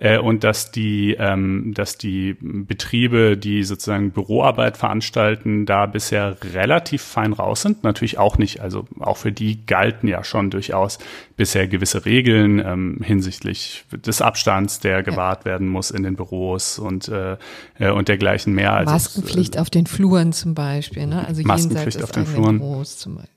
äh, 0.00 0.18
und 0.18 0.44
dass 0.44 0.70
die, 0.70 1.16
ähm, 1.18 1.72
dass 1.74 1.98
die 1.98 2.36
Betriebe, 2.40 3.36
die 3.36 3.62
sozusagen 3.62 4.10
Büroarbeit 4.10 4.76
veranstalten, 4.76 5.66
da 5.66 5.86
bisher 5.86 6.36
relativ 6.52 7.02
fein 7.02 7.32
raus 7.32 7.62
sind. 7.62 7.84
Natürlich 7.84 8.18
auch 8.18 8.38
nicht, 8.38 8.60
also 8.60 8.86
auch 9.00 9.16
für 9.16 9.32
die 9.32 9.64
galten 9.66 10.08
ja 10.08 10.24
schon 10.24 10.50
durchaus 10.64 10.98
bisher 11.36 11.68
gewisse 11.68 12.04
Regeln 12.04 12.58
ähm, 12.64 13.00
hinsichtlich 13.02 13.84
des 13.92 14.22
Abstands, 14.22 14.80
der 14.80 15.02
gewahrt 15.02 15.44
werden 15.44 15.68
muss 15.68 15.90
in 15.90 16.02
den 16.02 16.16
Büros 16.16 16.78
und 16.78 17.08
äh, 17.08 17.36
äh 17.78 17.90
und 17.90 18.08
dergleichen 18.08 18.54
mehr. 18.54 18.72
Also 18.72 18.92
Maskenpflicht 18.92 19.56
äh, 19.56 19.58
auf 19.58 19.70
den 19.70 19.86
Fluren 19.86 20.32
zum 20.32 20.54
Beispiel, 20.54 21.06
ne? 21.06 21.26
Also 21.26 21.42
Maskenpflicht 21.42 22.02
auf 22.02 22.12
den 22.12 22.26
Fluren. 22.26 22.58
Büros 22.58 22.98
zum 22.98 23.16
Beispiel. 23.16 23.30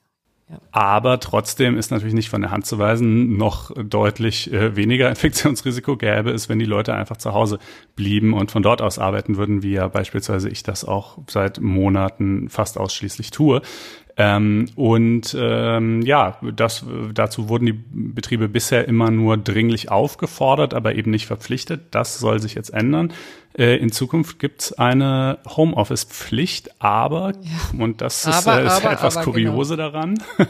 Aber 0.72 1.20
trotzdem 1.20 1.78
ist 1.78 1.92
natürlich 1.92 2.14
nicht 2.14 2.30
von 2.30 2.40
der 2.40 2.52
Hand 2.52 2.66
zu 2.66 2.80
weisen, 2.80 3.36
noch 3.36 3.72
deutlich 3.76 4.54
äh, 4.54 4.78
weniger 4.78 5.10
Infektionsrisiko 5.10 5.98
gäbe 5.98 6.32
es, 6.32 6.48
wenn 6.48 6.58
die 6.58 6.66
Leute 6.66 6.94
einfach 6.94 7.18
zu 7.18 7.34
Hause 7.34 7.60
blieben 7.98 8.34
und 8.34 8.50
von 8.50 8.64
dort 8.64 8.82
aus 8.82 8.98
arbeiten 8.98 9.36
würden, 9.36 9.62
wie 9.62 9.74
ja 9.74 9.90
beispielsweise 9.90 10.48
ich 10.48 10.64
das 10.64 10.86
auch 10.86 11.18
seit 11.28 11.60
Monaten 11.60 12.48
fast 12.48 12.78
ausschließlich 12.78 13.32
tue. 13.32 13.62
Ähm, 14.20 14.66
und 14.76 15.38
ähm, 15.40 16.02
ja, 16.02 16.40
das, 16.56 16.84
dazu 17.14 17.50
wurden 17.50 17.68
die 17.68 17.80
Betriebe 17.92 18.50
bisher 18.50 18.88
immer 18.88 19.12
nur 19.12 19.38
dringlich 19.38 19.92
aufgefordert, 19.92 20.74
aber 20.74 20.96
eben 20.96 21.12
nicht 21.12 21.28
verpflichtet. 21.28 21.82
Das 21.92 22.18
soll 22.18 22.40
sich 22.40 22.56
jetzt 22.56 22.74
ändern. 22.74 23.14
Äh, 23.56 23.78
in 23.78 23.92
Zukunft 23.92 24.40
gibt's 24.40 24.74
eine 24.74 25.38
Homeoffice-Pflicht, 25.48 26.82
aber, 26.82 27.34
ja. 27.42 27.80
und 27.80 28.02
das 28.02 28.26
ist, 28.26 28.48
aber, 28.48 28.62
äh, 28.62 28.66
ist 28.66 28.84
aber, 28.84 28.92
etwas 28.94 29.22
Kuriose 29.22 29.78
genau. 29.78 29.92
daran, 29.92 30.24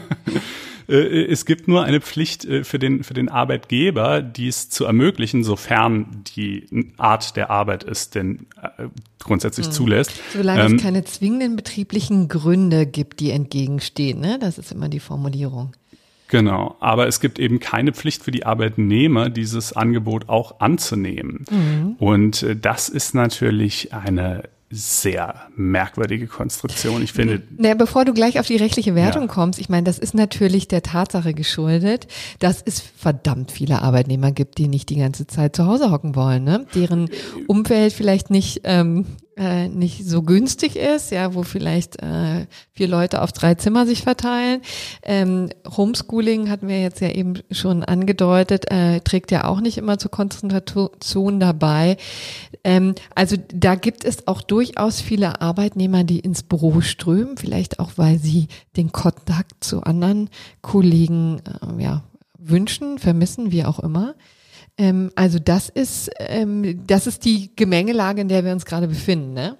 es 0.88 1.44
gibt 1.44 1.68
nur 1.68 1.84
eine 1.84 2.00
Pflicht 2.00 2.46
äh, 2.46 2.64
für 2.64 2.78
den, 2.78 3.04
für 3.04 3.14
den 3.14 3.28
Arbeitgeber, 3.28 4.22
dies 4.22 4.70
zu 4.70 4.86
ermöglichen, 4.86 5.44
sofern 5.44 6.24
die 6.34 6.92
Art 6.96 7.36
der 7.36 7.50
Arbeit 7.50 7.84
es 7.84 8.10
denn 8.10 8.46
äh, 8.62 8.84
grundsätzlich 9.18 9.66
hm. 9.66 9.72
zulässt. 9.72 10.12
Solange 10.32 10.64
ähm, 10.64 10.76
es 10.76 10.82
keine 10.82 11.04
zwingenden 11.04 11.56
betrieblichen 11.56 12.28
Gründe 12.28 12.86
gibt, 12.86 13.20
die 13.20 13.30
entgegenstehen, 13.30 14.20
ne? 14.20 14.38
Das 14.40 14.56
ist 14.56 14.72
immer 14.72 14.88
die 14.88 15.00
Formulierung. 15.00 15.72
Genau, 16.28 16.76
aber 16.80 17.06
es 17.06 17.20
gibt 17.20 17.38
eben 17.38 17.58
keine 17.58 17.92
Pflicht 17.92 18.22
für 18.22 18.30
die 18.30 18.44
Arbeitnehmer, 18.44 19.30
dieses 19.30 19.72
Angebot 19.72 20.28
auch 20.28 20.60
anzunehmen. 20.60 21.44
Mhm. 21.50 21.96
Und 21.98 22.42
äh, 22.42 22.56
das 22.56 22.88
ist 22.88 23.14
natürlich 23.14 23.92
eine 23.92 24.44
sehr 24.70 25.48
merkwürdige 25.56 26.26
Konstruktion. 26.26 27.02
Ich 27.02 27.12
finde. 27.12 27.42
Na, 27.56 27.74
bevor 27.74 28.04
du 28.04 28.12
gleich 28.12 28.38
auf 28.38 28.46
die 28.46 28.56
rechtliche 28.56 28.94
Wertung 28.94 29.22
ja. 29.22 29.28
kommst, 29.28 29.58
ich 29.58 29.68
meine, 29.68 29.84
das 29.84 29.98
ist 29.98 30.14
natürlich 30.14 30.68
der 30.68 30.82
Tatsache 30.82 31.32
geschuldet, 31.32 32.06
dass 32.38 32.62
es 32.64 32.80
verdammt 32.80 33.50
viele 33.50 33.80
Arbeitnehmer 33.82 34.32
gibt, 34.32 34.58
die 34.58 34.68
nicht 34.68 34.90
die 34.90 34.96
ganze 34.96 35.26
Zeit 35.26 35.56
zu 35.56 35.66
Hause 35.66 35.90
hocken 35.90 36.14
wollen, 36.14 36.44
ne? 36.44 36.66
deren 36.74 37.08
Umfeld 37.46 37.92
vielleicht 37.92 38.30
nicht 38.30 38.60
ähm, 38.64 39.06
äh, 39.38 39.68
nicht 39.68 40.04
so 40.04 40.22
günstig 40.22 40.76
ist, 40.76 41.10
ja, 41.10 41.34
wo 41.34 41.44
vielleicht 41.44 42.02
äh, 42.02 42.46
vier 42.72 42.88
Leute 42.88 43.22
auf 43.22 43.32
drei 43.32 43.54
Zimmer 43.54 43.86
sich 43.86 44.02
verteilen. 44.02 44.60
Ähm, 45.02 45.50
Homeschooling 45.76 46.50
hatten 46.50 46.68
wir 46.68 46.80
jetzt 46.80 47.00
ja 47.00 47.10
eben 47.10 47.34
schon 47.50 47.84
angedeutet, 47.84 48.70
äh, 48.70 49.00
trägt 49.00 49.30
ja 49.30 49.44
auch 49.44 49.60
nicht 49.60 49.78
immer 49.78 49.98
zur 49.98 50.10
Konzentration 50.10 51.38
dabei. 51.38 51.96
Ähm, 52.64 52.94
also 53.14 53.36
da 53.54 53.76
gibt 53.76 54.04
es 54.04 54.26
auch 54.26 54.42
durchaus 54.42 55.00
viele 55.00 55.40
Arbeitnehmer, 55.40 56.04
die 56.04 56.18
ins 56.18 56.42
Büro 56.42 56.80
strömen, 56.80 57.36
vielleicht 57.36 57.78
auch, 57.78 57.92
weil 57.96 58.18
sie 58.18 58.48
den 58.76 58.92
Kontakt 58.92 59.62
zu 59.62 59.82
anderen 59.82 60.30
Kollegen 60.62 61.40
äh, 61.46 61.82
ja, 61.82 62.02
wünschen, 62.38 62.98
vermissen, 62.98 63.52
wie 63.52 63.64
auch 63.64 63.78
immer. 63.78 64.14
Ähm, 64.78 65.10
also 65.16 65.38
das 65.38 65.68
ist, 65.68 66.10
ähm, 66.18 66.86
das 66.86 67.06
ist 67.06 67.24
die 67.24 67.54
Gemengelage, 67.56 68.20
in 68.20 68.28
der 68.28 68.44
wir 68.44 68.52
uns 68.52 68.64
gerade 68.64 68.88
befinden, 68.88 69.34
ne? 69.34 69.56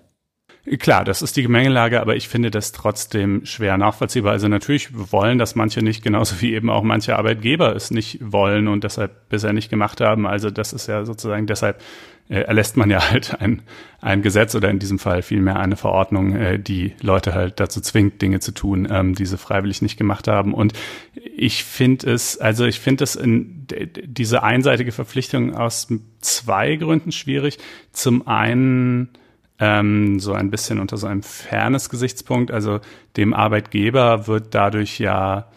Klar, 0.76 1.04
das 1.04 1.22
ist 1.22 1.36
die 1.36 1.42
Gemengelage, 1.42 2.00
aber 2.00 2.16
ich 2.16 2.28
finde 2.28 2.50
das 2.50 2.72
trotzdem 2.72 3.46
schwer 3.46 3.78
nachvollziehbar. 3.78 4.32
Also 4.32 4.48
natürlich 4.48 4.90
wollen 4.92 5.38
das 5.38 5.54
manche 5.54 5.82
nicht, 5.82 6.02
genauso 6.02 6.40
wie 6.42 6.52
eben 6.52 6.68
auch 6.68 6.82
manche 6.82 7.16
Arbeitgeber 7.16 7.74
es 7.74 7.90
nicht 7.90 8.18
wollen 8.20 8.68
und 8.68 8.84
deshalb 8.84 9.30
bisher 9.30 9.54
nicht 9.54 9.70
gemacht 9.70 10.00
haben. 10.02 10.26
Also 10.26 10.50
das 10.50 10.74
ist 10.74 10.86
ja 10.86 11.06
sozusagen 11.06 11.46
deshalb 11.46 11.80
äh, 12.28 12.40
erlässt 12.40 12.76
man 12.76 12.90
ja 12.90 13.10
halt 13.10 13.40
ein, 13.40 13.62
ein 14.00 14.22
Gesetz 14.22 14.54
oder 14.54 14.70
in 14.70 14.78
diesem 14.78 14.98
Fall 14.98 15.22
vielmehr 15.22 15.58
eine 15.58 15.76
Verordnung, 15.76 16.36
äh, 16.36 16.58
die 16.58 16.94
Leute 17.00 17.34
halt 17.34 17.60
dazu 17.60 17.80
zwingt, 17.80 18.20
Dinge 18.20 18.40
zu 18.40 18.52
tun, 18.52 18.86
ähm, 18.90 19.14
die 19.14 19.26
sie 19.26 19.38
freiwillig 19.38 19.82
nicht 19.82 19.96
gemacht 19.96 20.28
haben. 20.28 20.54
Und 20.54 20.72
ich 21.36 21.64
finde 21.64 22.10
es, 22.10 22.38
also 22.38 22.66
ich 22.66 22.80
finde 22.80 23.04
es 23.04 23.16
in 23.16 23.66
diese 24.04 24.42
einseitige 24.42 24.92
Verpflichtung 24.92 25.54
aus 25.54 25.88
zwei 26.20 26.76
Gründen 26.76 27.12
schwierig. 27.12 27.58
Zum 27.92 28.26
einen 28.26 29.10
ähm, 29.58 30.20
so 30.20 30.32
ein 30.32 30.50
bisschen 30.50 30.78
unter 30.78 30.96
so 30.96 31.06
einem 31.06 31.22
Fairness-Gesichtspunkt. 31.22 32.50
Also 32.50 32.80
dem 33.16 33.34
Arbeitgeber 33.34 34.26
wird 34.26 34.54
dadurch 34.54 34.98
ja 34.98 35.48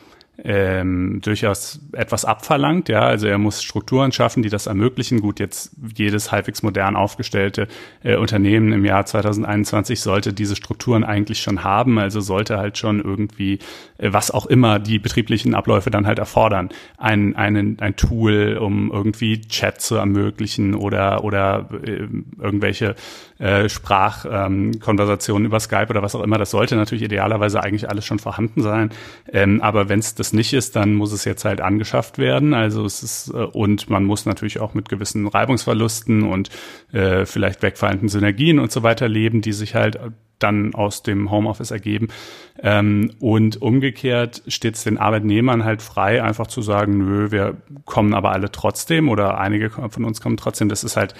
ähm, 0.43 1.19
durchaus 1.21 1.79
etwas 1.93 2.25
abverlangt. 2.25 2.89
Ja, 2.89 3.01
also 3.01 3.27
er 3.27 3.37
muss 3.37 3.61
Strukturen 3.61 4.11
schaffen, 4.11 4.43
die 4.43 4.49
das 4.49 4.67
ermöglichen. 4.67 5.21
Gut, 5.21 5.39
jetzt 5.39 5.71
jedes 5.95 6.31
halbwegs 6.31 6.63
modern 6.63 6.95
aufgestellte 6.95 7.67
äh, 8.03 8.15
Unternehmen 8.15 8.73
im 8.73 8.85
Jahr 8.85 9.05
2021 9.05 10.01
sollte 10.01 10.33
diese 10.33 10.55
Strukturen 10.55 11.03
eigentlich 11.03 11.41
schon 11.41 11.63
haben. 11.63 11.99
Also 11.99 12.21
sollte 12.21 12.57
halt 12.57 12.77
schon 12.77 13.01
irgendwie, 13.01 13.59
äh, 13.97 14.11
was 14.11 14.31
auch 14.31 14.47
immer 14.47 14.79
die 14.79 14.99
betrieblichen 14.99 15.53
Abläufe 15.53 15.91
dann 15.91 16.07
halt 16.07 16.19
erfordern, 16.19 16.69
ein, 16.97 17.35
ein, 17.35 17.77
ein 17.79 17.95
Tool, 17.95 18.57
um 18.57 18.91
irgendwie 18.91 19.41
Chat 19.41 19.81
zu 19.81 19.95
ermöglichen 19.95 20.73
oder 20.73 21.23
oder 21.23 21.69
äh, 21.83 22.07
irgendwelche 22.39 22.95
äh, 23.39 23.69
Sprachkonversationen 23.69 25.43
ähm, 25.43 25.47
über 25.47 25.59
Skype 25.59 25.87
oder 25.89 26.01
was 26.01 26.15
auch 26.15 26.21
immer. 26.21 26.37
Das 26.37 26.51
sollte 26.51 26.75
natürlich 26.75 27.03
idealerweise 27.03 27.61
eigentlich 27.61 27.89
alles 27.89 28.05
schon 28.05 28.19
vorhanden 28.19 28.61
sein. 28.61 28.91
Ähm, 29.31 29.61
aber 29.61 29.89
wenn 29.89 29.99
es 29.99 30.15
das 30.15 30.30
nicht 30.33 30.53
ist, 30.53 30.75
dann 30.75 30.93
muss 30.93 31.11
es 31.11 31.25
jetzt 31.25 31.45
halt 31.45 31.61
angeschafft 31.61 32.17
werden. 32.17 32.53
Also 32.53 32.85
es 32.85 33.03
ist 33.03 33.29
äh, 33.29 33.37
und 33.37 33.89
man 33.89 34.03
muss 34.03 34.25
natürlich 34.25 34.59
auch 34.59 34.73
mit 34.73 34.89
gewissen 34.89 35.27
Reibungsverlusten 35.27 36.23
und 36.23 36.49
äh, 36.91 37.25
vielleicht 37.25 37.61
wegfallenden 37.61 38.09
Synergien 38.09 38.59
und 38.59 38.71
so 38.71 38.83
weiter 38.83 39.07
leben, 39.07 39.41
die 39.41 39.53
sich 39.53 39.75
halt 39.75 39.99
dann 40.39 40.73
aus 40.73 41.03
dem 41.03 41.29
Homeoffice 41.31 41.71
ergeben. 41.71 42.07
Ähm, 42.59 43.11
und 43.19 43.61
umgekehrt 43.61 44.43
steht 44.47 44.75
es 44.75 44.83
den 44.83 44.97
Arbeitnehmern 44.97 45.63
halt 45.63 45.81
frei, 45.81 46.23
einfach 46.23 46.47
zu 46.47 46.61
sagen, 46.61 46.97
nö, 46.97 47.31
wir 47.31 47.57
kommen 47.85 48.13
aber 48.13 48.31
alle 48.31 48.51
trotzdem 48.51 49.09
oder 49.09 49.37
einige 49.37 49.69
von 49.69 50.03
uns 50.03 50.21
kommen 50.21 50.37
trotzdem. 50.37 50.69
Das 50.69 50.83
ist 50.83 50.97
halt 50.97 51.13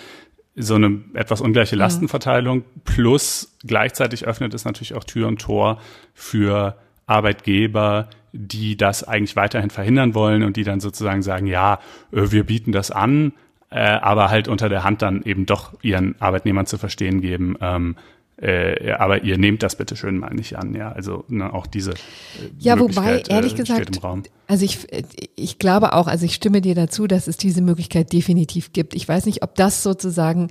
so 0.56 0.76
eine 0.76 1.02
etwas 1.14 1.42
ungleiche 1.42 1.76
mhm. 1.76 1.80
Lastenverteilung. 1.80 2.64
Plus 2.84 3.56
gleichzeitig 3.66 4.26
öffnet 4.26 4.54
es 4.54 4.66
natürlich 4.66 4.96
auch 4.96 5.04
Tür 5.04 5.28
und 5.28 5.42
Tor 5.42 5.80
für 6.14 6.78
Arbeitgeber, 7.06 8.10
die 8.34 8.78
das 8.78 9.04
eigentlich 9.04 9.36
weiterhin 9.36 9.70
verhindern 9.70 10.14
wollen 10.14 10.44
und 10.44 10.56
die 10.58 10.64
dann 10.64 10.80
sozusagen 10.80 11.22
sagen, 11.22 11.48
ja, 11.48 11.80
äh, 12.12 12.32
wir 12.32 12.46
bieten 12.46 12.72
das 12.72 12.92
an, 12.92 13.34
äh, 13.70 13.80
aber 13.80 14.30
halt 14.30 14.48
unter 14.48 14.70
der 14.70 14.84
Hand 14.84 15.02
dann 15.02 15.24
eben 15.24 15.46
doch 15.46 15.74
ihren 15.82 16.16
Arbeitnehmern 16.20 16.66
zu 16.66 16.78
verstehen 16.78 17.22
geben, 17.22 17.58
ähm, 17.62 17.96
äh, 18.42 18.94
aber 18.94 19.24
ihr 19.24 19.38
nehmt 19.38 19.62
das 19.62 19.76
bitte 19.76 19.96
schön 19.96 20.18
mal 20.18 20.34
nicht 20.34 20.58
an, 20.58 20.74
ja. 20.74 20.92
Also 20.92 21.26
ne, 21.28 21.54
auch 21.54 21.68
diese. 21.68 21.92
Äh, 21.92 21.96
ja, 22.58 22.80
wobei 22.80 23.22
ehrlich 23.30 23.54
äh, 23.54 23.58
gesagt, 23.58 24.00
also 24.48 24.66
ich 24.66 24.88
ich 25.36 25.60
glaube 25.60 25.94
auch, 25.94 26.08
also 26.08 26.26
ich 26.26 26.34
stimme 26.34 26.62
dir 26.62 26.74
dazu, 26.74 27.06
dass 27.06 27.28
es 27.28 27.38
diese 27.38 27.62
Möglichkeit 27.62 28.12
definitiv 28.12 28.74
gibt. 28.74 28.96
Ich 28.96 29.08
weiß 29.08 29.28
nicht, 29.28 29.44
ob 29.44 29.54
das 29.56 29.84
sozusagen 29.84 30.50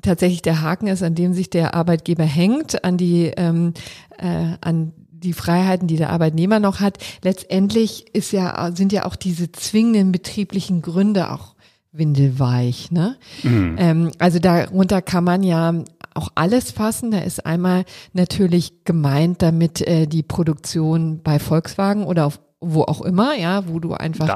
tatsächlich 0.00 0.42
der 0.42 0.62
Haken 0.62 0.86
ist, 0.86 1.02
an 1.02 1.16
dem 1.16 1.32
sich 1.32 1.50
der 1.50 1.74
Arbeitgeber 1.74 2.24
hängt, 2.24 2.84
an 2.84 2.96
die 2.96 3.32
ähm, 3.36 3.74
äh, 4.18 4.54
an 4.60 4.92
die 5.18 5.32
Freiheiten, 5.32 5.88
die 5.88 5.96
der 5.96 6.10
Arbeitnehmer 6.10 6.60
noch 6.60 6.80
hat. 6.80 6.98
Letztendlich 7.22 8.14
ist 8.14 8.32
ja, 8.32 8.70
sind 8.74 8.92
ja 8.92 9.04
auch 9.04 9.16
diese 9.16 9.50
zwingenden 9.52 10.12
betrieblichen 10.12 10.82
Gründe 10.82 11.30
auch 11.32 11.54
windelweich. 11.92 12.90
Ne? 12.90 13.16
Mhm. 13.42 13.76
Ähm, 13.78 14.12
also 14.18 14.38
darunter 14.38 15.02
kann 15.02 15.24
man 15.24 15.42
ja 15.42 15.74
auch 16.14 16.28
alles 16.34 16.70
fassen. 16.70 17.10
Da 17.10 17.18
ist 17.20 17.46
einmal 17.46 17.84
natürlich 18.12 18.84
gemeint 18.84 19.42
damit 19.42 19.80
äh, 19.80 20.06
die 20.06 20.22
Produktion 20.22 21.22
bei 21.22 21.38
Volkswagen 21.38 22.04
oder 22.04 22.26
auf 22.26 22.40
wo 22.60 22.82
auch 22.82 23.02
immer, 23.02 23.36
ja, 23.36 23.68
wo 23.68 23.78
du 23.78 23.94
einfach. 23.94 24.26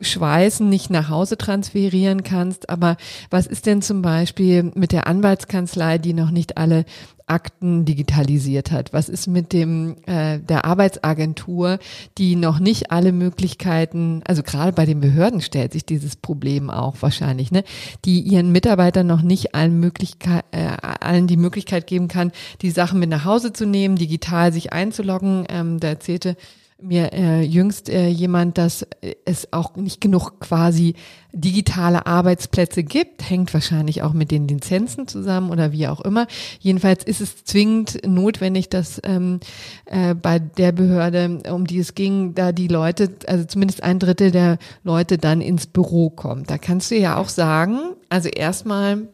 Schweißen 0.00 0.68
nicht 0.68 0.90
nach 0.90 1.08
Hause 1.08 1.38
transferieren 1.38 2.24
kannst. 2.24 2.68
Aber 2.68 2.96
was 3.30 3.46
ist 3.46 3.66
denn 3.66 3.82
zum 3.82 4.02
Beispiel 4.02 4.72
mit 4.74 4.90
der 4.90 5.06
Anwaltskanzlei, 5.06 5.98
die 5.98 6.12
noch 6.12 6.32
nicht 6.32 6.56
alle 6.58 6.84
Akten 7.32 7.86
digitalisiert 7.86 8.70
hat? 8.70 8.92
Was 8.92 9.08
ist 9.08 9.26
mit 9.26 9.52
dem 9.52 9.96
äh, 10.06 10.38
der 10.38 10.66
Arbeitsagentur, 10.66 11.78
die 12.18 12.36
noch 12.36 12.58
nicht 12.58 12.90
alle 12.90 13.12
Möglichkeiten, 13.12 14.22
also 14.26 14.42
gerade 14.42 14.72
bei 14.72 14.84
den 14.84 15.00
Behörden 15.00 15.40
stellt 15.40 15.72
sich 15.72 15.86
dieses 15.86 16.14
Problem 16.14 16.68
auch 16.68 16.96
wahrscheinlich, 17.00 17.50
ne, 17.50 17.64
die 18.04 18.20
ihren 18.20 18.52
Mitarbeitern 18.52 19.06
noch 19.06 19.22
nicht 19.22 19.54
allen 19.54 19.80
Möglichkeit, 19.80 20.44
äh, 20.50 20.76
allen 21.00 21.26
die 21.26 21.38
Möglichkeit 21.38 21.86
geben 21.86 22.08
kann, 22.08 22.32
die 22.60 22.70
Sachen 22.70 23.00
mit 23.00 23.08
nach 23.08 23.24
Hause 23.24 23.52
zu 23.52 23.66
nehmen, 23.66 23.96
digital 23.96 24.52
sich 24.52 24.72
einzuloggen. 24.72 25.46
Ähm, 25.48 25.80
da 25.80 25.88
erzählte 25.88 26.36
mir 26.82 27.12
äh, 27.12 27.42
jüngst 27.42 27.88
äh, 27.88 28.08
jemand, 28.08 28.58
dass 28.58 28.86
es 29.24 29.52
auch 29.52 29.76
nicht 29.76 30.00
genug 30.00 30.40
quasi 30.40 30.94
digitale 31.32 32.06
Arbeitsplätze 32.06 32.84
gibt, 32.84 33.28
hängt 33.28 33.54
wahrscheinlich 33.54 34.02
auch 34.02 34.12
mit 34.12 34.30
den 34.30 34.46
Lizenzen 34.46 35.08
zusammen 35.08 35.50
oder 35.50 35.72
wie 35.72 35.88
auch 35.88 36.00
immer. 36.00 36.26
Jedenfalls 36.60 37.04
ist 37.04 37.20
es 37.20 37.44
zwingend 37.44 38.06
notwendig, 38.06 38.68
dass 38.68 39.00
ähm, 39.04 39.40
äh, 39.86 40.14
bei 40.14 40.38
der 40.38 40.72
Behörde, 40.72 41.40
um 41.50 41.66
die 41.66 41.78
es 41.78 41.94
ging, 41.94 42.34
da 42.34 42.52
die 42.52 42.68
Leute, 42.68 43.10
also 43.26 43.44
zumindest 43.44 43.82
ein 43.82 43.98
Drittel 43.98 44.30
der 44.30 44.58
Leute 44.84 45.18
dann 45.18 45.40
ins 45.40 45.66
Büro 45.66 46.10
kommt. 46.10 46.50
Da 46.50 46.58
kannst 46.58 46.90
du 46.90 46.96
ja 46.96 47.16
auch 47.16 47.28
sagen, 47.28 47.78
also 48.10 48.28
erstmal 48.28 49.08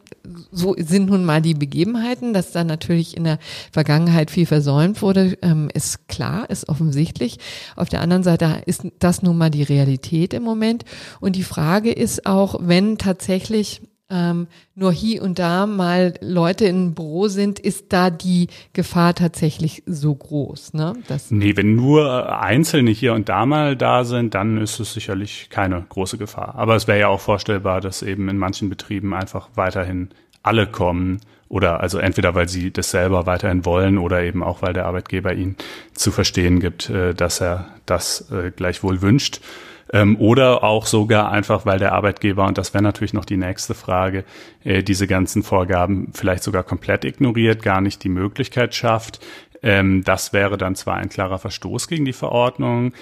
so 0.51 0.75
sind 0.77 1.09
nun 1.09 1.25
mal 1.25 1.41
die 1.41 1.53
Begebenheiten, 1.53 2.33
dass 2.33 2.51
da 2.51 2.63
natürlich 2.63 3.15
in 3.15 3.23
der 3.23 3.39
Vergangenheit 3.71 4.29
viel 4.29 4.45
versäumt 4.45 5.01
wurde, 5.01 5.37
ähm, 5.41 5.69
ist 5.73 6.07
klar, 6.07 6.49
ist 6.49 6.69
offensichtlich. 6.69 7.37
Auf 7.75 7.89
der 7.89 8.01
anderen 8.01 8.23
Seite 8.23 8.61
ist 8.65 8.87
das 8.99 9.21
nun 9.21 9.37
mal 9.37 9.49
die 9.49 9.63
Realität 9.63 10.33
im 10.33 10.43
Moment. 10.43 10.83
Und 11.19 11.35
die 11.35 11.43
Frage 11.43 11.91
ist 11.91 12.08
auch, 12.25 12.55
wenn 12.61 12.97
tatsächlich 12.97 13.81
ähm, 14.09 14.47
nur 14.75 14.91
hier 14.91 15.21
und 15.21 15.39
da 15.39 15.67
mal 15.67 16.15
Leute 16.21 16.65
im 16.65 16.95
Büro 16.95 17.27
sind, 17.27 17.59
ist 17.59 17.93
da 17.93 18.09
die 18.09 18.47
Gefahr 18.73 19.13
tatsächlich 19.13 19.83
so 19.85 20.15
groß? 20.15 20.73
Ne? 20.73 20.93
Das 21.07 21.31
nee, 21.31 21.55
wenn 21.55 21.75
nur 21.75 22.41
Einzelne 22.41 22.91
hier 22.91 23.13
und 23.13 23.29
da 23.29 23.45
mal 23.45 23.75
da 23.75 24.03
sind, 24.03 24.33
dann 24.33 24.57
ist 24.57 24.79
es 24.79 24.93
sicherlich 24.93 25.49
keine 25.49 25.85
große 25.87 26.17
Gefahr. 26.17 26.55
Aber 26.55 26.75
es 26.75 26.87
wäre 26.87 26.99
ja 26.99 27.07
auch 27.07 27.21
vorstellbar, 27.21 27.81
dass 27.81 28.01
eben 28.01 28.29
in 28.29 28.37
manchen 28.37 28.69
Betrieben 28.69 29.13
einfach 29.13 29.49
weiterhin 29.55 30.09
alle 30.41 30.65
kommen 30.65 31.19
oder 31.49 31.81
also 31.81 31.97
entweder 31.97 32.35
weil 32.35 32.47
sie 32.47 32.71
das 32.71 32.91
selber 32.91 33.25
weiterhin 33.25 33.65
wollen 33.65 33.97
oder 33.97 34.23
eben 34.23 34.43
auch 34.43 34.61
weil 34.61 34.73
der 34.73 34.85
Arbeitgeber 34.85 35.33
ihnen 35.33 35.55
zu 35.93 36.11
verstehen 36.11 36.59
gibt, 36.59 36.89
äh, 36.89 37.13
dass 37.13 37.41
er 37.41 37.67
das 37.85 38.31
äh, 38.31 38.51
gleichwohl 38.55 39.01
wünscht. 39.01 39.41
Ähm, 39.91 40.17
oder 40.17 40.63
auch 40.63 40.85
sogar 40.85 41.31
einfach, 41.31 41.65
weil 41.65 41.79
der 41.79 41.93
Arbeitgeber, 41.93 42.45
und 42.45 42.57
das 42.57 42.73
wäre 42.73 42.83
natürlich 42.83 43.13
noch 43.13 43.25
die 43.25 43.37
nächste 43.37 43.73
Frage, 43.73 44.23
äh, 44.63 44.83
diese 44.83 45.07
ganzen 45.07 45.43
Vorgaben 45.43 46.11
vielleicht 46.13 46.43
sogar 46.43 46.63
komplett 46.63 47.05
ignoriert, 47.05 47.63
gar 47.63 47.81
nicht 47.81 48.03
die 48.03 48.09
Möglichkeit 48.09 48.75
schafft. 48.75 49.19
Ähm, 49.63 50.03
das 50.03 50.31
wäre 50.31 50.57
dann 50.57 50.75
zwar 50.75 50.95
ein 50.95 51.09
klarer 51.09 51.39
Verstoß 51.39 51.87
gegen 51.87 52.05
die 52.05 52.13
Verordnung, 52.13 52.93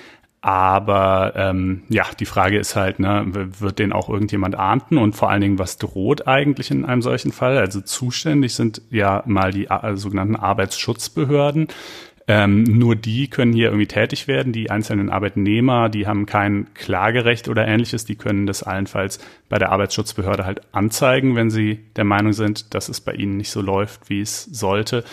aber 0.41 1.33
ähm, 1.35 1.83
ja, 1.89 2.05
die 2.19 2.25
Frage 2.25 2.57
ist 2.59 2.75
halt, 2.75 2.99
ne, 2.99 3.25
wird 3.59 3.79
den 3.79 3.91
auch 3.91 4.07
irgendjemand 4.07 4.55
ahnden 4.55 4.97
und 4.97 5.13
vor 5.15 5.29
allen 5.29 5.41
Dingen, 5.41 5.59
was 5.59 5.77
droht 5.77 6.27
eigentlich 6.27 6.71
in 6.71 6.85
einem 6.85 7.01
solchen 7.01 7.31
Fall? 7.31 7.57
Also 7.57 7.81
zuständig 7.81 8.55
sind 8.55 8.81
ja 8.89 9.23
mal 9.25 9.51
die 9.51 9.65
äh, 9.65 9.95
sogenannten 9.95 10.35
Arbeitsschutzbehörden. 10.35 11.67
Ähm, 12.29 12.63
nur 12.63 12.97
die 12.97 13.29
können 13.29 13.53
hier 13.53 13.67
irgendwie 13.67 13.87
tätig 13.87 14.27
werden. 14.27 14.51
Die 14.51 14.69
einzelnen 14.69 15.09
Arbeitnehmer, 15.09 15.87
die 15.87 16.07
haben 16.07 16.25
kein 16.25 16.67
Klagerecht 16.73 17.47
oder 17.47 17.65
ähnliches. 17.65 18.03
Die 18.03 18.15
können 18.15 18.45
das 18.45 18.63
allenfalls 18.63 19.19
bei 19.47 19.57
der 19.57 19.71
Arbeitsschutzbehörde 19.71 20.45
halt 20.45 20.61
anzeigen, 20.73 21.35
wenn 21.35 21.49
sie 21.49 21.79
der 21.95 22.03
Meinung 22.03 22.33
sind, 22.33 22.73
dass 22.73 22.89
es 22.89 22.99
bei 22.99 23.13
ihnen 23.13 23.37
nicht 23.37 23.49
so 23.49 23.61
läuft, 23.61 24.09
wie 24.09 24.19
es 24.19 24.43
sollte. 24.43 25.05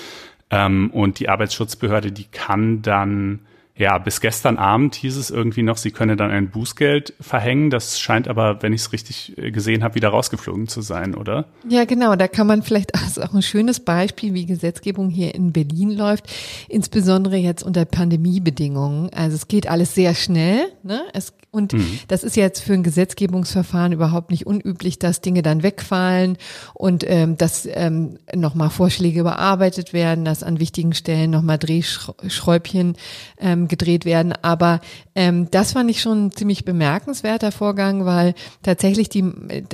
Ähm, 0.51 0.91
und 0.91 1.21
die 1.21 1.29
Arbeitsschutzbehörde, 1.29 2.11
die 2.11 2.25
kann 2.25 2.83
dann 2.83 3.41
ja, 3.77 3.99
bis 3.99 4.21
gestern 4.21 4.57
Abend 4.57 4.95
hieß 4.95 5.17
es 5.17 5.31
irgendwie 5.31 5.65
noch, 5.65 5.79
sie 5.79 5.91
könne 5.91 6.15
dann 6.15 6.31
ein 6.31 6.49
Bußgeld 6.49 7.13
verhängen. 7.21 7.71
Das 7.71 7.99
scheint 7.99 8.29
aber, 8.29 8.63
wenn 8.63 8.73
ich 8.73 8.83
es 8.83 8.93
richtig 8.93 9.37
äh, 9.37 9.51
gesehen 9.51 9.83
habe, 9.83 9.97
wieder 9.97 10.11
rausgeflogen 10.11 10.69
zu 10.69 10.81
sein, 10.81 11.17
oder? 11.17 11.47
Ja, 11.69 11.85
genau. 11.85 12.15
Da 12.15 12.29
kann 12.29 12.47
man 12.47 12.63
vielleicht, 12.63 12.93
ist 12.93 13.21
auch 13.23 13.35
ein 13.35 13.43
schönes 13.43 13.81
Beispiel, 13.81 14.33
wie 14.33 14.47
Gesetzgebung 14.47 15.11
hier 15.11 15.35
in 15.35 15.53
Berlin 15.53 15.91
läuft, 15.91 16.33
insbesondere 16.69 17.37
jetzt 17.37 17.65
unter 17.65 17.85
Pandemiebedingungen. 17.85 19.13
Also 19.13 19.35
es 19.35 19.49
geht 19.49 19.69
alles 19.69 19.93
sehr 19.93 20.15
schnell. 20.15 20.67
Ne? 20.85 21.03
Es, 21.13 21.33
und 21.51 21.73
mhm. 21.73 21.99
das 22.07 22.23
ist 22.23 22.37
jetzt 22.37 22.61
für 22.61 22.75
ein 22.75 22.83
Gesetzgebungsverfahren 22.85 23.93
überhaupt 23.93 24.31
nicht 24.31 24.47
unüblich, 24.47 25.01
dass 25.01 25.21
Dinge 25.21 25.43
dann 25.43 25.63
wegfallen 25.65 26.37
und 26.75 27.05
ähm, 27.07 27.37
dass 27.39 27.69
ähm, 27.73 28.19
nochmal 28.35 28.71
Vorschläge 28.71 29.21
überarbeitet 29.21 29.93
werden, 29.93 30.25
dass 30.25 30.43
an 30.43 30.59
wichtigen 30.61 30.95
Stellen 30.95 31.31
nochmal 31.31 31.59
Drehschräubchen 31.59 32.97
ähm, 33.39 33.64
gedreht 33.69 34.05
werden. 34.05 34.33
Aber 34.43 34.81
ähm, 35.15 35.51
das 35.51 35.73
fand 35.73 35.91
ich 35.91 36.01
schon 36.01 36.27
ein 36.27 36.33
ziemlich 36.33 36.65
bemerkenswerter 36.65 37.53
Vorgang, 37.53 38.05
weil 38.05 38.35
tatsächlich 38.63 39.09
die, 39.09 39.25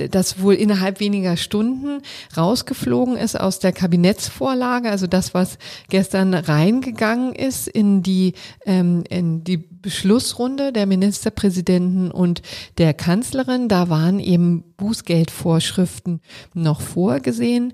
das 0.09 0.41
wohl 0.41 0.55
innerhalb 0.55 0.99
weniger 0.99 1.37
Stunden 1.37 2.01
rausgeflogen 2.35 3.17
ist 3.17 3.39
aus 3.39 3.59
der 3.59 3.71
Kabinettsvorlage, 3.71 4.89
also 4.89 5.07
das, 5.07 5.33
was 5.33 5.57
gestern 5.89 6.33
reingegangen 6.33 7.33
ist 7.33 7.67
in 7.67 8.03
die, 8.03 8.33
ähm, 8.65 9.03
in 9.09 9.43
die 9.43 9.57
Beschlussrunde 9.57 10.71
der 10.71 10.85
Ministerpräsidenten 10.85 12.11
und 12.11 12.41
der 12.77 12.93
Kanzlerin. 12.93 13.67
Da 13.67 13.89
waren 13.89 14.19
eben 14.19 14.63
Bußgeldvorschriften 14.77 16.21
noch 16.53 16.81
vorgesehen. 16.81 17.73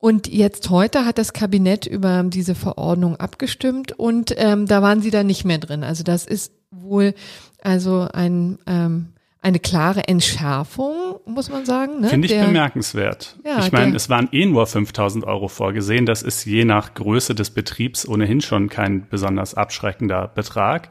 Und 0.00 0.28
jetzt 0.28 0.70
heute 0.70 1.04
hat 1.04 1.18
das 1.18 1.34
Kabinett 1.34 1.86
über 1.86 2.24
diese 2.24 2.54
Verordnung 2.54 3.16
abgestimmt 3.16 3.92
und 3.92 4.34
ähm, 4.38 4.66
da 4.66 4.80
waren 4.80 5.02
sie 5.02 5.10
dann 5.10 5.26
nicht 5.26 5.44
mehr 5.44 5.58
drin. 5.58 5.84
Also 5.84 6.02
das 6.02 6.24
ist 6.24 6.52
wohl 6.70 7.14
also 7.62 8.08
ein 8.10 8.58
ähm, 8.66 9.10
eine 9.42 9.58
klare 9.58 10.06
Entschärfung, 10.06 11.18
muss 11.24 11.50
man 11.50 11.64
sagen. 11.64 12.00
Ne? 12.00 12.08
Finde 12.08 12.26
ich 12.26 12.32
der, 12.32 12.44
bemerkenswert. 12.44 13.36
Ja, 13.44 13.60
ich 13.60 13.72
meine, 13.72 13.96
es 13.96 14.10
waren 14.10 14.28
eh 14.32 14.44
nur 14.44 14.66
5000 14.66 15.24
Euro 15.24 15.48
vorgesehen. 15.48 16.04
Das 16.04 16.22
ist 16.22 16.44
je 16.44 16.64
nach 16.64 16.94
Größe 16.94 17.34
des 17.34 17.50
Betriebs 17.50 18.06
ohnehin 18.06 18.42
schon 18.42 18.68
kein 18.68 19.08
besonders 19.08 19.54
abschreckender 19.54 20.28
Betrag. 20.28 20.90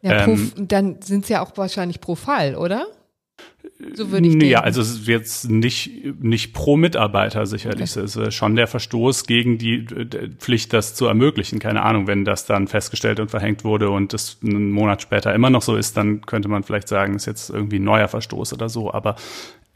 Ja, 0.00 0.26
ähm, 0.26 0.52
pro, 0.54 0.62
dann 0.62 1.02
sind 1.02 1.24
es 1.24 1.28
ja 1.28 1.42
auch 1.42 1.56
wahrscheinlich 1.56 2.00
pro 2.00 2.14
Fall, 2.14 2.54
oder? 2.54 2.86
So 3.94 4.10
würde 4.10 4.26
ich 4.26 4.32
denken. 4.32 4.50
Ja, 4.50 4.60
also 4.60 4.80
es 4.80 4.90
ist 4.90 5.06
jetzt 5.06 5.48
nicht, 5.48 5.90
nicht 6.20 6.52
pro 6.52 6.76
Mitarbeiter 6.76 7.46
sicherlich. 7.46 7.96
Okay. 7.96 8.04
Es 8.04 8.16
ist 8.16 8.34
schon 8.34 8.56
der 8.56 8.66
Verstoß 8.66 9.24
gegen 9.24 9.56
die 9.56 9.86
Pflicht, 10.38 10.72
das 10.72 10.96
zu 10.96 11.06
ermöglichen. 11.06 11.60
Keine 11.60 11.82
Ahnung, 11.82 12.08
wenn 12.08 12.24
das 12.24 12.44
dann 12.44 12.66
festgestellt 12.66 13.20
und 13.20 13.30
verhängt 13.30 13.62
wurde 13.62 13.90
und 13.90 14.14
es 14.14 14.38
einen 14.42 14.72
Monat 14.72 15.00
später 15.02 15.32
immer 15.32 15.50
noch 15.50 15.62
so 15.62 15.76
ist, 15.76 15.96
dann 15.96 16.22
könnte 16.22 16.48
man 16.48 16.64
vielleicht 16.64 16.88
sagen, 16.88 17.14
ist 17.14 17.26
jetzt 17.26 17.50
irgendwie 17.50 17.78
ein 17.78 17.84
neuer 17.84 18.08
Verstoß 18.08 18.52
oder 18.52 18.68
so. 18.68 18.92
Aber 18.92 19.14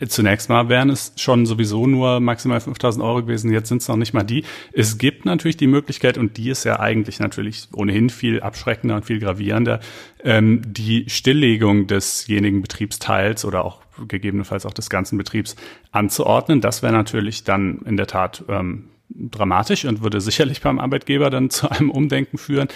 Zunächst 0.09 0.49
mal 0.49 0.69
wären 0.69 0.91
es 0.91 1.13
schon 1.17 1.47
sowieso 1.47 1.87
nur 1.87 2.19
maximal 2.19 2.61
5000 2.61 3.05
Euro 3.05 3.23
gewesen, 3.23 3.53
jetzt 3.53 3.69
sind 3.69 3.83
es 3.83 3.89
noch 3.89 3.97
nicht 3.97 4.15
mal 4.15 4.25
die. 4.25 4.45
Es 4.73 4.99
gibt 4.99 5.25
natürlich 5.25 5.57
die 5.57 5.69
Möglichkeit, 5.69 6.19
und 6.19 6.37
die 6.39 6.51
ist 6.51 6.65
ja 6.65 6.81
eigentlich 6.81 7.21
natürlich 7.21 7.69
ohnehin 7.73 8.11
viel 8.11 8.41
abschreckender 8.41 8.97
und 8.97 9.05
viel 9.05 9.21
gravierender, 9.21 9.79
ähm, 10.25 10.63
die 10.67 11.05
Stilllegung 11.09 11.87
desjenigen 11.87 12.63
Betriebsteils 12.63 13.45
oder 13.45 13.65
auch 13.65 13.82
gegebenenfalls 14.09 14.67
auch 14.67 14.75
des 14.75 14.91
ganzen 14.91 15.19
Betriebs 15.19 15.57
anzuordnen. 15.91 16.61
Das 16.61 16.83
wäre 16.83 16.93
natürlich 16.93 17.45
dann 17.45 17.79
in 17.85 17.97
der 17.97 18.07
Tat 18.07 18.45
ähm, 18.49 18.91
dramatisch 19.09 19.85
und 19.85 20.03
würde 20.03 20.21
sicherlich 20.21 20.61
beim 20.61 20.79
Arbeitgeber 20.79 21.31
dann 21.31 21.51
zu 21.51 21.71
einem 21.71 21.91
Umdenken 21.91 22.39
führen. 22.39 22.69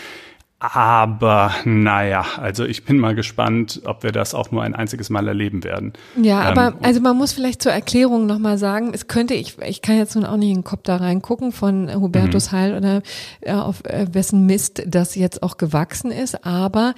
Aber 0.58 1.52
naja, 1.66 2.24
also 2.38 2.64
ich 2.64 2.86
bin 2.86 2.96
mal 2.96 3.14
gespannt, 3.14 3.82
ob 3.84 4.02
wir 4.02 4.10
das 4.10 4.34
auch 4.34 4.50
nur 4.50 4.62
ein 4.62 4.74
einziges 4.74 5.10
Mal 5.10 5.28
erleben 5.28 5.64
werden. 5.64 5.92
Ja, 6.16 6.40
aber 6.40 6.68
ähm, 6.68 6.74
also 6.82 7.02
man 7.02 7.14
muss 7.14 7.34
vielleicht 7.34 7.60
zur 7.60 7.72
Erklärung 7.72 8.24
nochmal 8.24 8.56
sagen, 8.56 8.92
es 8.94 9.06
könnte, 9.06 9.34
ich, 9.34 9.58
ich 9.58 9.82
kann 9.82 9.98
jetzt 9.98 10.14
nun 10.14 10.24
auch 10.24 10.38
nicht 10.38 10.48
in 10.48 10.54
den 10.56 10.64
Kopf 10.64 10.80
da 10.84 10.96
reingucken 10.96 11.52
von 11.52 11.94
Hubertus 11.94 12.52
mhm. 12.52 12.56
Heil 12.56 12.74
oder 12.74 13.02
äh, 13.42 13.52
auf 13.52 13.84
äh, 13.84 14.06
wessen 14.12 14.46
Mist 14.46 14.82
das 14.86 15.14
jetzt 15.14 15.42
auch 15.42 15.58
gewachsen 15.58 16.10
ist, 16.10 16.46
aber 16.46 16.94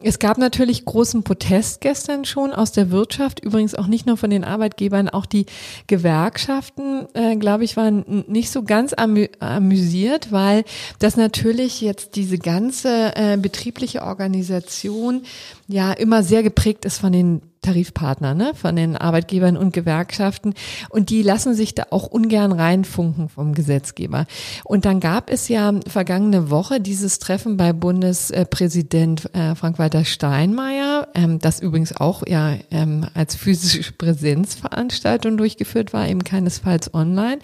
es 0.00 0.18
gab 0.18 0.38
natürlich 0.38 0.86
großen 0.86 1.22
Protest 1.22 1.82
gestern 1.82 2.24
schon 2.24 2.50
aus 2.52 2.72
der 2.72 2.90
Wirtschaft, 2.90 3.40
übrigens 3.44 3.74
auch 3.74 3.88
nicht 3.88 4.06
nur 4.06 4.16
von 4.16 4.30
den 4.30 4.42
Arbeitgebern, 4.42 5.10
auch 5.10 5.26
die 5.26 5.44
Gewerkschaften, 5.86 7.06
äh, 7.12 7.36
glaube 7.36 7.64
ich, 7.64 7.76
waren 7.76 8.24
nicht 8.26 8.50
so 8.50 8.62
ganz 8.62 8.94
amü 8.94 9.28
amüsiert, 9.38 10.32
weil 10.32 10.64
das 10.98 11.18
natürlich 11.18 11.82
jetzt 11.82 12.16
diese 12.16 12.38
ganze 12.38 13.01
äh, 13.10 13.36
betriebliche 13.36 14.02
Organisation 14.02 15.22
ja 15.68 15.92
immer 15.92 16.22
sehr 16.22 16.42
geprägt 16.42 16.84
ist 16.84 16.98
von 16.98 17.12
den 17.12 17.42
Tarifpartnern, 17.62 18.36
ne? 18.36 18.52
von 18.54 18.74
den 18.74 18.96
Arbeitgebern 18.96 19.56
und 19.56 19.72
Gewerkschaften. 19.72 20.54
Und 20.90 21.10
die 21.10 21.22
lassen 21.22 21.54
sich 21.54 21.74
da 21.74 21.84
auch 21.90 22.08
ungern 22.08 22.52
reinfunken 22.52 23.28
vom 23.28 23.54
Gesetzgeber. 23.54 24.26
Und 24.64 24.84
dann 24.84 24.98
gab 24.98 25.30
es 25.30 25.48
ja 25.48 25.72
vergangene 25.86 26.50
Woche 26.50 26.80
dieses 26.80 27.20
Treffen 27.20 27.56
bei 27.56 27.72
Bundespräsident 27.72 29.32
äh, 29.34 29.54
Frank-Walter 29.54 30.04
Steinmeier, 30.04 31.08
ähm, 31.14 31.38
das 31.38 31.60
übrigens 31.60 31.96
auch 31.96 32.26
ja 32.26 32.56
ähm, 32.72 33.06
als 33.14 33.36
physische 33.36 33.92
Präsenzveranstaltung 33.92 35.36
durchgeführt 35.36 35.92
war, 35.92 36.08
eben 36.08 36.24
keinesfalls 36.24 36.92
online, 36.92 37.38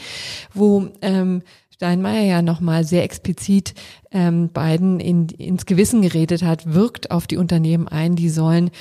wo 0.52 0.88
ähm, 1.00 1.42
Steinmeier 1.78 2.24
ja 2.24 2.42
nochmal 2.42 2.82
sehr 2.82 3.04
explizit 3.04 3.72
ähm, 4.10 4.50
beiden 4.52 4.98
in, 4.98 5.28
ins 5.28 5.64
Gewissen 5.64 6.02
geredet 6.02 6.42
hat, 6.42 6.74
wirkt 6.74 7.12
auf 7.12 7.28
die 7.28 7.36
Unternehmen 7.36 7.86
ein, 7.86 8.16
die 8.16 8.30
sollen 8.30 8.72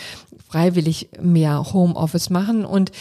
freiwillig 0.47 1.09
mehr 1.21 1.73
Homeoffice 1.73 2.31
machen. 2.31 2.65
Und 2.65 2.91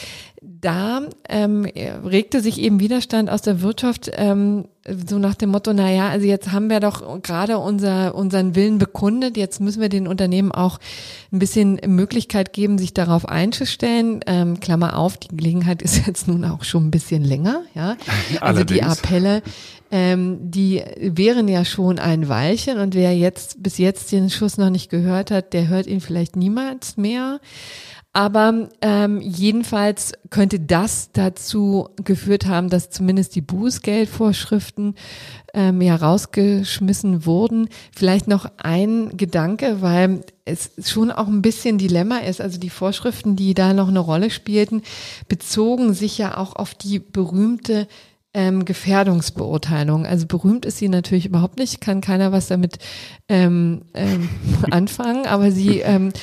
da 0.43 1.01
ähm, 1.31 1.65
regte 1.65 2.43
sich 2.43 2.61
eben 2.61 2.79
Widerstand 2.79 3.31
aus 3.31 3.41
der 3.41 3.63
Wirtschaft 3.63 4.11
ähm, 4.17 4.69
so 5.09 5.19
nach 5.19 5.35
dem 5.35 5.51
Motto, 5.51 5.73
na 5.73 5.91
ja, 5.91 6.09
also 6.09 6.27
jetzt 6.27 6.53
haben 6.53 6.71
wir 6.71 6.81
doch 6.81 7.23
gerade 7.23 7.59
unser, 7.59 8.15
unseren 8.15 8.55
Willen 8.55 8.79
bekundet, 8.79 9.37
jetzt 9.37 9.61
müssen 9.61 9.81
wir 9.81 9.89
den 9.89 10.07
Unternehmen 10.07 10.53
auch 10.53 10.79
ein 11.33 11.39
bisschen 11.39 11.81
Möglichkeit 11.87 12.53
geben, 12.53 12.79
sich 12.79 12.95
darauf 12.95 13.29
einzustellen. 13.29 14.21
Ähm, 14.27 14.61
Klammer 14.61 14.99
auf, 14.99 15.17
die 15.17 15.29
Gelegenheit 15.29 15.83
ist 15.83 16.07
jetzt 16.07 16.29
nun 16.29 16.45
auch 16.45 16.65
schon 16.65 16.89
ein 16.89 16.91
bisschen 16.91 17.25
länger, 17.25 17.63
ja. 17.75 17.97
Also 18.41 18.65
die 18.65 18.83
Appelle, 18.83 19.43
ähm, 19.91 20.39
die 20.41 20.83
wären 21.01 21.49
ja 21.49 21.65
schon 21.65 21.99
ein 21.99 22.29
Weilchen 22.29 22.79
und 22.79 22.95
wer 22.95 23.17
jetzt 23.17 23.63
bis 23.63 23.79
jetzt 23.79 24.13
den 24.13 24.31
Schuss 24.31 24.59
noch 24.59 24.71
nicht 24.71 24.91
gehört 24.91 25.31
hat, 25.31 25.53
der 25.53 25.69
hört 25.69 25.87
ihn 25.87 26.01
vielleicht 26.01 26.37
niemals 26.37 26.97
mehr. 26.97 27.41
Aber 28.17 28.71
ähm, 28.81 29.21
jedenfalls 29.21 30.15
könnte 30.31 30.59
das 30.59 31.11
dazu 31.13 31.91
geführt 32.03 32.47
haben, 32.47 32.71
dass 32.71 32.89
zumindest 32.89 33.35
die 33.35 33.43
Bußgeldvorschriften 33.43 34.95
ähm, 35.53 35.83
ja 35.83 35.97
rausgeschmissen 35.97 37.27
wurden. 37.27 37.69
Vielleicht 37.95 38.27
noch 38.27 38.51
ein 38.57 39.19
Gedanke, 39.19 39.83
weil 39.83 40.23
es 40.47 40.71
schon 40.91 41.11
auch 41.11 41.27
ein 41.27 41.43
bisschen 41.43 41.77
Dilemma 41.77 42.21
ist. 42.21 42.41
Also 42.41 42.59
die 42.59 42.71
Vorschriften, 42.71 43.37
die 43.37 43.53
da 43.53 43.75
noch 43.75 43.89
eine 43.89 43.99
Rolle 43.99 44.31
spielten, 44.31 44.81
bezogen 45.29 45.93
sich 45.93 46.17
ja 46.17 46.39
auch 46.39 46.57
auf 46.57 46.75
die 46.75 47.01
berühmte 47.01 47.87
ähm, 48.33 48.65
Gefährdungsbeurteilung. 48.65 50.07
Also 50.07 50.27
berühmt 50.27 50.65
ist 50.65 50.79
sie 50.79 50.89
natürlich 50.89 51.27
überhaupt 51.27 51.59
nicht, 51.59 51.83
kann 51.83 52.01
keiner 52.01 52.33
was 52.33 52.47
damit 52.47 52.79
ähm, 53.29 53.83
ähm, 53.93 54.31
anfangen, 54.71 55.27
aber 55.27 55.51
sie 55.51 55.81
ähm, 55.81 56.15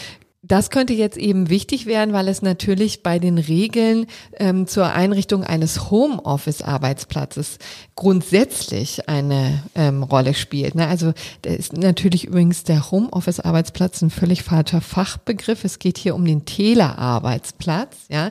das 0.45 0.69
könnte 0.69 0.91
jetzt 0.93 1.17
eben 1.17 1.49
wichtig 1.49 1.85
werden, 1.85 2.13
weil 2.13 2.27
es 2.27 2.41
natürlich 2.41 3.01
bei 3.01 3.17
den 3.17 3.37
Regeln 3.37 4.07
ähm, 4.37 4.67
zur 4.67 4.91
Einrichtung 4.91 5.45
eines 5.45 5.89
Homeoffice-Arbeitsplatzes 5.89 7.59
grundsätzlich 7.95 9.07
eine 9.07 9.63
ähm, 9.73 10.03
Rolle 10.03 10.33
spielt. 10.33 10.75
Ne? 10.75 10.85
Also 10.87 11.13
da 11.43 11.51
ist 11.51 11.71
natürlich 11.71 12.25
übrigens 12.25 12.63
der 12.63 12.91
Homeoffice-Arbeitsplatz 12.91 14.01
ein 14.01 14.09
völlig 14.09 14.43
falscher 14.43 14.81
Fachbegriff. 14.81 15.63
Es 15.63 15.79
geht 15.79 15.97
hier 15.97 16.13
um 16.13 16.25
den 16.25 16.43
Telearbeitsplatz, 16.43 17.95
ja, 18.09 18.29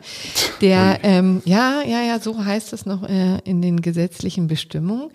der 0.60 1.00
ähm, 1.04 1.40
ja 1.46 1.80
ja 1.82 2.02
ja 2.02 2.20
so 2.20 2.44
heißt 2.44 2.74
es 2.74 2.84
noch 2.84 3.08
äh, 3.08 3.38
in 3.44 3.62
den 3.62 3.80
gesetzlichen 3.80 4.48
Bestimmungen. 4.48 5.10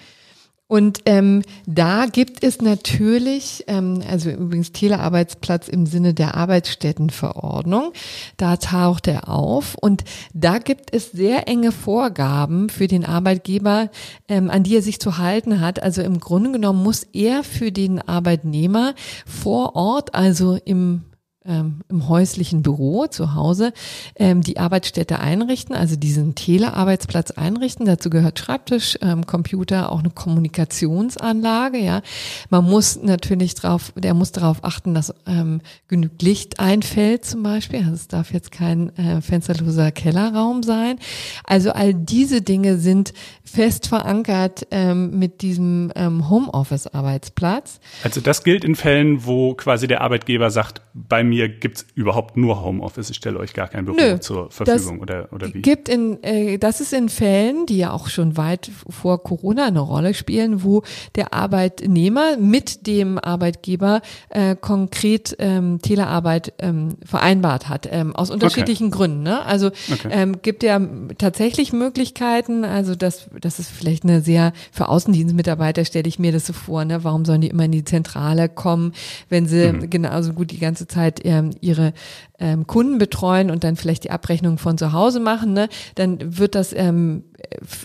Und 0.68 1.00
ähm, 1.06 1.44
da 1.66 2.08
gibt 2.08 2.44
es 2.44 2.62
natürlich, 2.62 3.64
ähm, 3.68 4.04
also 4.10 4.30
übrigens 4.30 4.74
Telearbeitsplatz 4.74 5.70
im 5.70 5.86
Sinne 5.86 6.14
der 6.14 6.36
Arbeitsstättenverordnung, 6.36 7.94
da 8.36 8.58
taucht 8.58 9.08
er 9.08 9.30
auf 9.30 9.76
und 9.80 10.04
da 10.34 10.58
gibt 10.58 10.94
es 10.94 11.12
sehr 11.12 11.48
enge 11.48 11.72
Vorgaben 11.72 12.68
für 12.70 12.88
den 12.88 13.06
Arbeitgeber, 13.06 13.90
ähm, 14.28 14.50
an 14.50 14.64
die 14.64 14.76
er 14.76 14.82
sich 14.82 15.00
zu 15.00 15.18
halten 15.18 15.62
hat. 15.62 15.82
Also 15.82 16.02
im 16.02 16.20
Grunde 16.20 16.52
genommen 16.52 16.84
muss 16.84 17.04
er 17.14 17.46
für 17.46 17.72
den 17.72 18.02
Arbeitnehmer 18.02 18.94
vor 19.26 19.78
Ort, 19.78 20.16
also 20.16 20.60
im 20.66 21.06
ähm, 21.48 21.82
im 21.90 22.08
häuslichen 22.08 22.62
Büro 22.62 23.08
zu 23.08 23.34
Hause 23.34 23.74
ähm, 24.16 24.42
die 24.42 24.58
Arbeitsstätte 24.58 25.20
einrichten, 25.20 25.76
also 25.76 25.96
diesen 25.96 26.36
Telearbeitsplatz 26.36 27.32
einrichten. 27.32 27.86
Dazu 27.86 28.10
gehört 28.10 28.40
Schreibtisch, 28.40 28.98
ähm, 29.02 29.26
Computer, 29.26 29.92
auch 29.92 30.00
eine 30.00 30.10
Kommunikationsanlage. 30.10 31.78
Ja, 31.78 32.02
man 32.50 32.66
muss 32.66 33.02
natürlich 33.02 33.56
drauf, 33.56 33.94
der 33.96 34.14
muss 34.14 34.32
darauf 34.32 34.64
achten, 34.64 34.94
dass 34.94 35.14
ähm, 35.26 35.62
genügend 35.88 36.22
Licht 36.22 36.60
einfällt 36.60 37.26
zum 37.26 37.44
Beispiel. 37.44 37.80
Also 37.80 37.94
es 37.94 38.08
darf 38.08 38.34
jetzt 38.34 38.52
kein 38.52 38.96
äh, 38.98 39.22
fensterloser 39.22 39.92
Kellerraum 39.92 40.64
sein. 40.64 41.00
Also 41.44 41.72
all 41.72 41.94
diese 41.94 42.42
Dinge 42.42 42.78
sind 42.78 43.14
fest 43.44 43.88
verankert 43.88 44.68
ähm, 44.72 45.18
mit 45.18 45.42
diesem 45.42 45.92
ähm, 45.96 46.30
Homeoffice-Arbeitsplatz. 46.30 47.80
Also 48.04 48.22
das 48.22 48.44
gilt 48.44 48.64
in 48.64 48.76
Fällen, 48.76 49.26
wo 49.26 49.54
quasi 49.54 49.88
der 49.88 50.02
Arbeitgeber 50.02 50.52
sagt, 50.52 50.82
bei 50.94 51.24
mir 51.24 51.37
mir 51.38 51.50
gibt 51.50 51.78
es 51.78 51.86
überhaupt 51.94 52.36
nur 52.36 52.64
Homeoffice. 52.64 53.10
Ich 53.12 53.18
stelle 53.18 53.38
euch 53.38 53.54
gar 53.54 53.68
kein 53.68 53.86
Büro 53.86 53.98
Nö, 53.98 54.20
zur 54.20 54.50
Verfügung 54.50 55.00
oder, 55.00 55.30
oder 55.32 55.54
wie? 55.54 55.62
Gibt 55.62 55.88
in, 55.88 56.22
äh, 56.24 56.58
das 56.58 56.82
ist 56.82 56.94
in 56.94 57.10
Fällen, 57.10 57.66
die 57.68 57.78
ja 57.78 57.92
auch 57.92 58.08
schon 58.08 58.38
weit 58.38 58.72
vor 58.90 59.24
Corona 59.24 59.68
eine 59.68 59.80
Rolle 59.80 60.14
spielen, 60.14 60.64
wo 60.64 60.82
der 61.16 61.34
Arbeitnehmer 61.34 62.38
mit 62.38 62.88
dem 62.88 63.20
Arbeitgeber 63.20 64.02
äh, 64.30 64.56
konkret 64.56 65.36
ähm, 65.40 65.80
Telearbeit 65.82 66.54
ähm, 66.58 66.98
vereinbart 67.06 67.70
hat, 67.70 67.88
ähm, 67.92 68.16
aus 68.16 68.32
unterschiedlichen 68.32 68.88
okay. 68.88 68.98
Gründen. 68.98 69.24
Ne? 69.24 69.46
Also 69.46 69.68
okay. 69.68 70.10
ähm, 70.10 70.42
gibt 70.42 70.64
ja 70.64 70.82
tatsächlich 71.18 71.72
Möglichkeiten, 71.72 72.66
also 72.66 72.96
das, 72.96 73.30
das 73.40 73.60
ist 73.60 73.70
vielleicht 73.70 74.04
eine 74.04 74.22
sehr, 74.22 74.54
für 74.72 74.90
Außendienstmitarbeiter 74.90 75.86
stelle 75.86 76.08
ich 76.08 76.18
mir 76.18 76.32
das 76.32 76.48
so 76.48 76.54
vor, 76.54 76.84
ne? 76.84 77.04
warum 77.04 77.26
sollen 77.26 77.42
die 77.42 77.50
immer 77.50 77.66
in 77.66 77.72
die 77.72 77.84
Zentrale 77.84 78.50
kommen, 78.50 78.94
wenn 79.30 79.46
sie 79.46 79.72
mhm. 79.72 79.90
genauso 79.90 80.34
gut 80.34 80.50
die 80.50 80.60
ganze 80.60 80.88
Zeit 80.88 81.27
ähm, 81.28 81.52
ihre 81.62 81.94
ähm, 82.40 82.66
Kunden 82.66 82.98
betreuen 82.98 83.52
und 83.52 83.64
dann 83.64 83.76
vielleicht 83.76 84.06
die 84.06 84.12
Abrechnung 84.12 84.58
von 84.58 84.78
zu 84.78 84.94
Hause 84.94 85.20
machen, 85.20 85.54
ne, 85.54 85.70
dann 85.96 86.38
wird 86.38 86.56
das 86.56 86.74
ähm, 86.74 87.24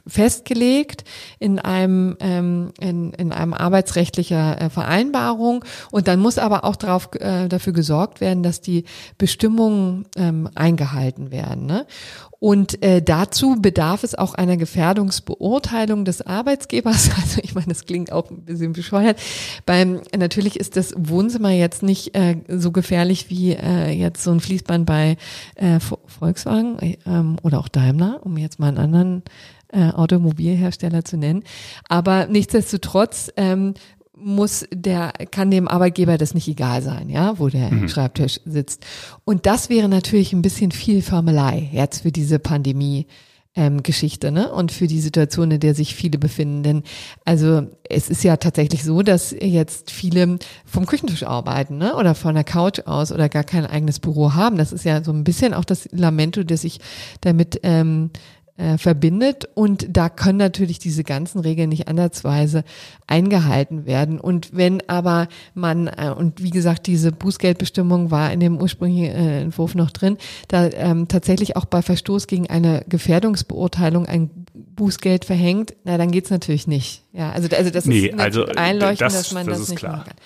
festgelegt 0.07 1.05
in 1.39 1.59
einem 1.59 2.17
ähm, 2.21 2.73
in, 2.81 3.13
in 3.13 3.33
einem 3.33 3.55
arbeitsrechtlicher 3.55 4.61
äh, 4.61 4.71
Vereinbarung 4.71 5.65
und 5.91 6.09
dann 6.09 6.21
muss 6.21 6.39
aber 6.39 6.65
auch 6.65 6.77
darauf 6.77 7.11
äh, 7.15 7.49
dafür 7.49 7.73
gesorgt 7.73 8.21
werden, 8.21 8.43
dass 8.43 8.61
die 8.61 8.85
Bestimmungen 9.19 10.07
ähm, 10.17 10.49
eingehalten 10.55 11.31
werden. 11.31 11.67
Ne? 11.67 11.87
Und 12.43 12.83
äh, 12.83 13.01
dazu 13.01 13.55
bedarf 13.61 14.03
es 14.03 14.17
auch 14.17 14.35
einer 14.35 14.57
Gefährdungsbeurteilung 14.57 16.05
des 16.05 16.27
Arbeitsgebers. 16.27 17.11
Also 17.23 17.41
ich 17.45 17.55
meine, 17.55 17.69
das 17.69 17.87
klingt 17.87 18.11
auch 18.11 18.31
ein 18.31 18.45
bisschen 18.45 18.73
bescheuert. 18.73 19.17
Beim 19.65 20.01
natürlich 20.17 20.59
ist 20.59 20.77
das 20.77 20.93
Wohnzimmer 20.97 21.51
jetzt 21.51 21.85
nicht 21.85 22.17
äh, 22.17 22.39
so 22.49 22.73
gefährlich 22.73 23.31
wie 23.31 23.53
äh, 23.53 23.91
jetzt 23.91 24.25
so 24.25 24.33
ein 24.33 24.41
Fließband 24.41 24.87
bei 24.87 25.17
äh, 25.55 25.79
Volkswagen 26.07 26.79
äh, 26.81 26.97
oder 27.43 27.61
auch 27.61 27.69
Daimler, 27.69 28.19
um 28.25 28.37
jetzt 28.37 28.59
mal 28.59 28.69
einen 28.69 28.79
anderen 28.79 29.23
äh, 29.73 29.91
Automobilhersteller 29.91 31.05
zu 31.05 31.17
nennen. 31.17 31.43
Aber 31.89 32.27
nichtsdestotrotz 32.27 33.33
ähm, 33.37 33.75
muss 34.15 34.67
der, 34.73 35.13
kann 35.31 35.51
dem 35.51 35.69
Arbeitgeber 35.69 36.19
das 36.19 36.35
nicht 36.35 36.49
egal 36.49 36.83
sein, 36.83 37.09
ja, 37.09 37.39
wo 37.39 37.49
der 37.49 37.73
mhm. 37.73 37.89
Schreibtisch 37.89 38.41
sitzt. 38.45 38.85
Und 39.25 39.47
das 39.47 39.69
wäre 39.69 39.89
natürlich 39.89 40.33
ein 40.33 40.43
bisschen 40.43 40.71
viel 40.71 41.03
Formelei 41.03 41.69
jetzt 41.73 42.03
für 42.03 42.13
diese 42.13 42.39
Pandemie. 42.39 43.07
Ähm, 43.55 43.83
Geschichte, 43.83 44.33
ne? 44.33 44.51
Und 44.51 44.73
für 44.73 44.87
die 44.87 45.03
Situation, 45.03 45.51
in 45.51 45.61
der 45.61 45.75
sich 45.75 45.95
viele 45.95 46.17
befinden. 46.17 46.63
Denn 46.63 46.83
also 47.27 47.67
es 47.87 48.09
ist 48.09 48.25
ja 48.25 48.39
tatsächlich 48.39 48.83
so, 48.83 49.03
dass 49.03 49.31
jetzt 49.31 49.91
viele 49.91 50.39
vom 50.65 50.87
Küchentisch 50.87 51.25
arbeiten, 51.25 51.77
ne? 51.77 51.95
Oder 51.97 52.15
von 52.15 52.35
der 52.35 52.45
Couch 52.45 52.81
aus 52.87 53.13
oder 53.13 53.29
gar 53.29 53.45
kein 53.45 53.67
eigenes 53.67 54.01
Büro 54.01 54.33
haben. 54.33 54.57
Das 54.57 54.73
ist 54.73 54.87
ja 54.87 55.05
so 55.05 55.13
ein 55.13 55.23
bisschen 55.23 55.53
auch 55.53 55.67
das 55.67 55.87
Lamento, 55.93 56.45
das 56.45 56.65
ich 56.65 56.81
damit 57.21 57.61
ähm, 57.63 58.09
äh, 58.57 58.79
verbindet. 58.79 59.49
Und 59.55 59.87
da 59.91 60.09
können 60.09 60.39
natürlich 60.39 60.79
diese 60.79 61.05
ganzen 61.05 61.41
Regeln 61.41 61.71
nicht 61.71 61.89
andersweise 61.89 62.65
eingehalten 63.07 63.87
werden. 63.87 64.21
Und 64.21 64.55
wenn 64.55 64.87
aber 64.89 65.29
man, 65.55 65.87
äh, 65.87 66.13
und 66.17 66.43
wie 66.43 66.51
gesagt, 66.51 66.87
diese 66.87 67.13
Bußgeldbestimmung 67.13 68.11
war 68.11 68.33
in 68.33 68.41
dem 68.41 68.61
ursprünglichen 68.61 69.15
äh, 69.15 69.41
Entwurf 69.43 69.75
noch 69.75 69.91
drin, 69.91 70.19
da 70.49 70.69
ähm, 70.69 71.09
tatsächlich 71.09 71.57
auch 71.57 71.65
bei 71.65 71.83
Verstoß 71.83 72.27
gegen 72.27 72.49
eine 72.49 72.85
Gefährdungsbeurteilung 72.89 74.07
ein 74.07 74.31
Bußgeld 74.75 75.25
verhängt, 75.25 75.75
na 75.85 75.99
dann 75.99 76.11
geht's 76.11 76.31
natürlich 76.31 76.67
nicht. 76.67 77.03
Ja, 77.13 77.31
also, 77.31 77.55
also 77.55 77.71
das 77.71 77.85
nee, 77.85 78.07
ist 78.07 78.19
also, 78.19 78.47
einleuchtend, 78.47 79.01
das, 79.03 79.15
dass 79.15 79.33
man 79.33 79.47
das, 79.47 79.59
das 79.59 79.69
nicht 79.69 79.79
klar. 79.81 79.93
machen 79.93 80.05
kann. 80.07 80.17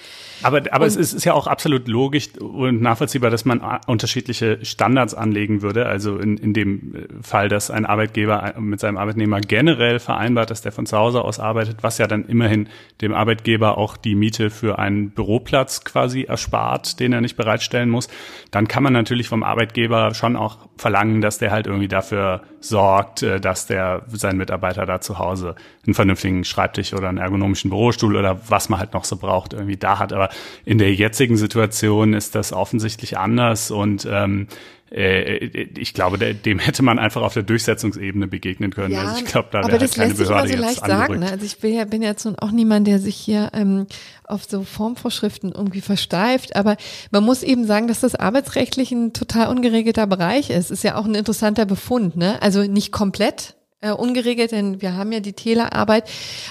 Aber, 0.42 0.62
aber 0.70 0.87
es 0.87 0.96
ist, 0.96 1.14
ist 1.14 1.24
ja 1.24 1.32
auch 1.32 1.46
absolut 1.46 1.88
logisch 1.88 2.37
und 2.38 2.82
nachvollziehbar, 2.82 3.30
dass 3.30 3.44
man 3.44 3.61
unterschiedliche 3.87 4.64
Standards 4.64 5.14
anlegen 5.14 5.62
würde. 5.62 5.87
Also 5.87 6.18
in, 6.18 6.37
in 6.37 6.52
dem 6.52 7.06
Fall, 7.22 7.48
dass 7.48 7.70
ein 7.70 7.87
Arbeitgeber 7.87 8.54
mit 8.59 8.80
seinem 8.80 8.98
Arbeitnehmer 8.98 9.40
generell 9.40 9.98
vereinbart, 9.98 10.50
dass 10.50 10.61
der 10.61 10.72
von 10.72 10.87
zu 10.87 10.96
Hause 10.96 11.22
aus 11.22 11.40
arbeitet, 11.40 11.78
was 11.82 11.98
ja 11.98 12.06
dann 12.06 12.26
immerhin 12.26 12.68
dem 13.00 13.14
Arbeitgeber 13.14 13.78
auch 13.78 13.96
die 13.96 14.14
Miete 14.14 14.50
für 14.50 14.78
einen 14.78 15.11
Büroplatz 15.11 15.85
quasi 15.85 16.22
erspart, 16.24 17.00
den 17.00 17.12
er 17.12 17.22
nicht 17.22 17.37
bereitstellen 17.37 17.88
muss, 17.88 18.09
dann 18.50 18.68
kann 18.68 18.82
man 18.82 18.92
natürlich 18.92 19.28
vom 19.28 19.42
Arbeitgeber 19.42 20.14
schon 20.14 20.37
auch 20.37 20.68
verlangen, 20.76 21.22
dass 21.22 21.38
der 21.38 21.50
halt 21.50 21.66
irgendwie 21.66 21.88
dafür 21.88 22.42
sorgt, 22.68 23.22
äh, 23.22 23.40
dass 23.40 23.66
der 23.66 24.02
seinen 24.12 24.38
Mitarbeiter 24.38 24.87
da 24.87 25.00
zu 25.00 25.18
Hause 25.18 25.55
einen 25.87 25.94
vernünftigen 25.94 26.44
Schreibtisch 26.44 26.92
oder 26.94 27.09
einen 27.09 27.18
ergonomischen 27.18 27.70
Bürostuhl 27.70 28.16
oder 28.16 28.40
was 28.48 28.68
man 28.68 28.81
halt 28.81 28.94
noch 28.94 29.05
so 29.05 29.16
braucht, 29.16 29.52
irgendwie 29.52 29.76
da 29.76 29.98
hat. 29.98 30.12
Aber 30.12 30.29
in 30.64 30.79
der 30.79 30.94
jetzigen 30.94 31.37
Situation 31.37 32.12
ist 32.12 32.35
das 32.35 32.52
offensichtlich 32.52 33.18
anders 33.18 33.70
und 33.70 34.07
ähm, 34.11 34.48
äh, 34.48 34.55
ich 34.88 35.94
glaube, 35.94 36.16
dem 36.16 36.59
hätte 36.61 36.85
man 36.85 37.01
einfach 37.01 37.22
auf 37.22 37.35
der 37.35 37.42
Durchsetzungsebene 37.42 38.29
begegnen 38.29 38.70
können. 38.70 38.94
Ja, 38.94 39.03
also 39.03 39.18
ich 39.18 39.25
glaube, 39.25 39.49
da 39.51 39.61
aber 39.61 39.79
das 39.79 39.99
halt 39.99 40.11
lässt 40.11 40.18
sich 40.18 40.31
immer 40.31 40.46
so 40.46 40.57
leicht 40.57 40.87
sagen. 40.87 41.18
Ne? 41.18 41.31
Also 41.31 41.44
ich 41.44 41.59
bin 41.59 41.75
ja, 41.75 41.85
bin 41.85 42.03
jetzt 42.03 42.25
nun 42.25 42.38
auch 42.38 42.53
niemand, 42.53 42.87
der 42.87 43.01
sich 43.01 43.16
hier 43.16 43.51
ähm, 43.53 43.87
auf 44.25 44.44
so 44.44 44.62
Formvorschriften 44.62 45.51
irgendwie 45.53 45.81
versteift. 45.81 46.55
Aber 46.55 46.77
man 47.11 47.25
muss 47.25 47.42
eben 47.42 47.66
sagen, 47.66 47.88
dass 47.88 48.01
das 48.01 48.14
arbeitsrechtlich 48.14 48.92
ein 48.92 49.12
total 49.12 49.49
ungeregelter 49.49 50.07
Bereich 50.07 50.51
ist. 50.51 50.70
Ist 50.70 50.85
ja 50.85 50.94
auch 50.94 51.05
ein 51.05 51.16
interessanter 51.16 51.66
Befund. 51.66 52.16
Ne? 52.16 52.40
Also 52.40 52.62
nicht 52.62 52.92
komplett, 52.92 53.57
äh, 53.87 53.92
ungeregelt, 53.92 54.53
denn 54.53 54.83
wir 54.83 54.94
haben 54.94 55.12
ja 55.12 55.20
die 55.20 55.33
Telearbeit, 55.33 56.05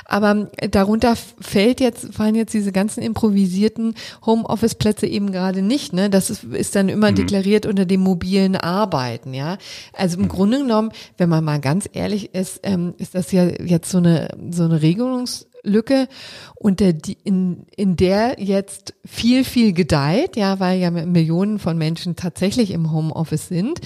aber 0.06 0.50
darunter 0.72 1.16
fällt 1.40 1.80
jetzt, 1.80 2.14
fallen 2.14 2.36
jetzt 2.36 2.54
diese 2.54 2.72
ganzen 2.72 3.02
improvisierten 3.02 3.96
Homeoffice-Plätze 4.26 5.08
eben 5.08 5.32
gerade 5.32 5.62
nicht, 5.62 5.94
ne? 5.94 6.10
Das 6.10 6.30
ist, 6.30 6.44
ist 6.44 6.76
dann 6.76 6.90
immer 6.90 7.12
mhm. 7.12 7.16
deklariert 7.16 7.66
unter 7.66 7.86
dem 7.86 8.02
mobilen 8.02 8.56
Arbeiten, 8.56 9.34
ja. 9.34 9.58
Also 9.94 10.18
im 10.18 10.24
mhm. 10.24 10.30
Grunde 10.30 10.58
genommen, 10.60 10.92
wenn 11.18 11.30
man 11.30 11.44
mal 11.44 11.60
ganz 11.60 11.90
ehrlich 11.92 12.34
ist, 12.34 12.60
ähm, 12.64 12.94
ist 12.98 13.16
das 13.16 13.32
ja 13.32 13.46
jetzt 13.46 13.90
so 13.90 13.98
eine, 14.00 14.30
so 14.52 14.64
eine 14.64 14.80
Regelungs- 14.80 15.46
Lücke, 15.66 16.08
unter 16.56 16.94
die, 16.94 17.18
in, 17.24 17.66
in 17.76 17.96
der 17.96 18.36
jetzt 18.40 18.94
viel, 19.04 19.44
viel 19.44 19.74
gedeiht, 19.74 20.38
ja, 20.38 20.60
weil 20.60 20.80
ja 20.80 20.92
Millionen 20.92 21.60
von 21.60 21.78
Menschen 21.78 22.16
tatsächlich 22.16 22.72
im 22.72 22.92
Homeoffice 22.92 23.48
sind. 23.48 23.82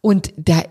Und 0.00 0.32
da 0.36 0.62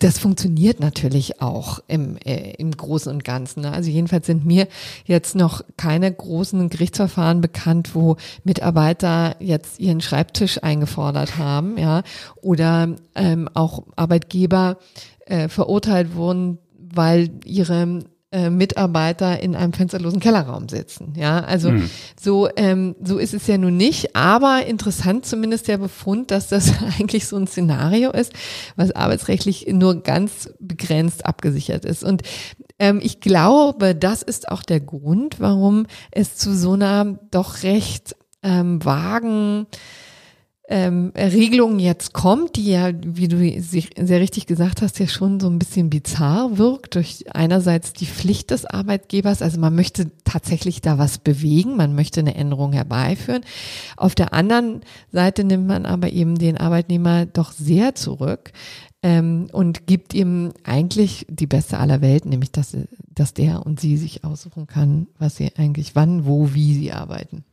das 0.00 0.18
funktioniert 0.18 0.80
natürlich 0.80 1.40
auch 1.42 1.80
im, 1.86 2.16
äh, 2.24 2.52
im 2.52 2.70
Großen 2.70 3.12
und 3.12 3.24
Ganzen. 3.24 3.60
Ne? 3.62 3.72
Also 3.72 3.90
jedenfalls 3.90 4.26
sind 4.26 4.44
mir 4.44 4.68
jetzt 5.04 5.34
noch 5.34 5.62
keine 5.76 6.12
großen 6.12 6.70
Gerichtsverfahren 6.70 7.40
bekannt, 7.40 7.94
wo 7.94 8.16
Mitarbeiter 8.42 9.36
jetzt 9.38 9.78
ihren 9.78 10.00
Schreibtisch 10.00 10.62
eingefordert 10.62 11.36
haben, 11.36 11.76
ja, 11.78 12.02
oder 12.36 12.96
ähm, 13.14 13.48
auch 13.52 13.84
Arbeitgeber 13.96 14.78
äh, 15.26 15.48
verurteilt 15.48 16.14
wurden, 16.14 16.58
weil 16.78 17.30
ihre 17.44 18.04
äh, 18.32 18.50
Mitarbeiter 18.50 19.40
in 19.40 19.54
einem 19.54 19.72
fensterlosen 19.72 20.18
Kellerraum 20.20 20.68
sitzen. 20.68 21.14
Ja, 21.16 21.44
also 21.44 21.68
hm. 21.68 21.88
so 22.20 22.48
ähm, 22.56 22.96
so 23.02 23.18
ist 23.18 23.34
es 23.34 23.46
ja 23.46 23.56
nun 23.56 23.76
nicht, 23.76 24.16
aber 24.16 24.66
interessant 24.66 25.24
zumindest 25.26 25.68
der 25.68 25.78
Befund, 25.78 26.30
dass 26.32 26.48
das 26.48 26.72
eigentlich 26.98 27.26
so 27.26 27.36
ein 27.36 27.46
Szenario 27.46 28.10
ist, 28.10 28.32
was 28.74 28.90
arbeitsrechtlich 28.90 29.68
nur 29.70 30.02
ganz 30.02 30.50
begrenzt 30.58 31.24
abgesichert 31.24 31.84
ist. 31.84 32.02
Und 32.02 32.22
ähm, 32.78 33.00
ich 33.02 33.20
glaube, 33.20 33.94
das 33.94 34.22
ist 34.22 34.48
auch 34.48 34.62
der 34.62 34.80
Grund, 34.80 35.38
warum 35.38 35.86
es 36.10 36.36
zu 36.36 36.54
so 36.54 36.72
einer 36.72 37.18
doch 37.30 37.62
recht 37.62 38.16
ähm, 38.42 38.84
vagen 38.84 39.66
ähm, 40.68 41.12
Regelung 41.16 41.78
jetzt 41.78 42.12
kommt, 42.12 42.56
die 42.56 42.70
ja, 42.70 42.90
wie 43.00 43.28
du 43.28 43.60
sehr 43.60 44.20
richtig 44.20 44.46
gesagt 44.46 44.82
hast, 44.82 44.98
ja 44.98 45.06
schon 45.06 45.38
so 45.38 45.48
ein 45.48 45.60
bisschen 45.60 45.90
bizarr 45.90 46.58
wirkt, 46.58 46.96
durch 46.96 47.24
einerseits 47.32 47.92
die 47.92 48.06
Pflicht 48.06 48.50
des 48.50 48.66
Arbeitgebers, 48.66 49.42
also 49.42 49.60
man 49.60 49.76
möchte 49.76 50.10
tatsächlich 50.24 50.80
da 50.80 50.98
was 50.98 51.18
bewegen, 51.18 51.76
man 51.76 51.94
möchte 51.94 52.18
eine 52.18 52.34
Änderung 52.34 52.72
herbeiführen. 52.72 53.44
Auf 53.96 54.16
der 54.16 54.32
anderen 54.32 54.80
Seite 55.12 55.44
nimmt 55.44 55.68
man 55.68 55.86
aber 55.86 56.10
eben 56.10 56.36
den 56.36 56.56
Arbeitnehmer 56.56 57.26
doch 57.26 57.52
sehr 57.52 57.94
zurück 57.94 58.50
ähm, 59.02 59.46
und 59.52 59.86
gibt 59.86 60.14
ihm 60.14 60.52
eigentlich 60.64 61.26
die 61.30 61.46
beste 61.46 61.78
aller 61.78 62.00
Welten, 62.00 62.30
nämlich 62.30 62.50
dass, 62.50 62.76
dass 63.08 63.34
der 63.34 63.64
und 63.64 63.78
sie 63.78 63.96
sich 63.96 64.24
aussuchen 64.24 64.66
kann, 64.66 65.06
was 65.16 65.36
sie 65.36 65.52
eigentlich 65.56 65.94
wann, 65.94 66.26
wo, 66.26 66.54
wie 66.54 66.74
sie 66.74 66.90
arbeiten. 66.90 67.44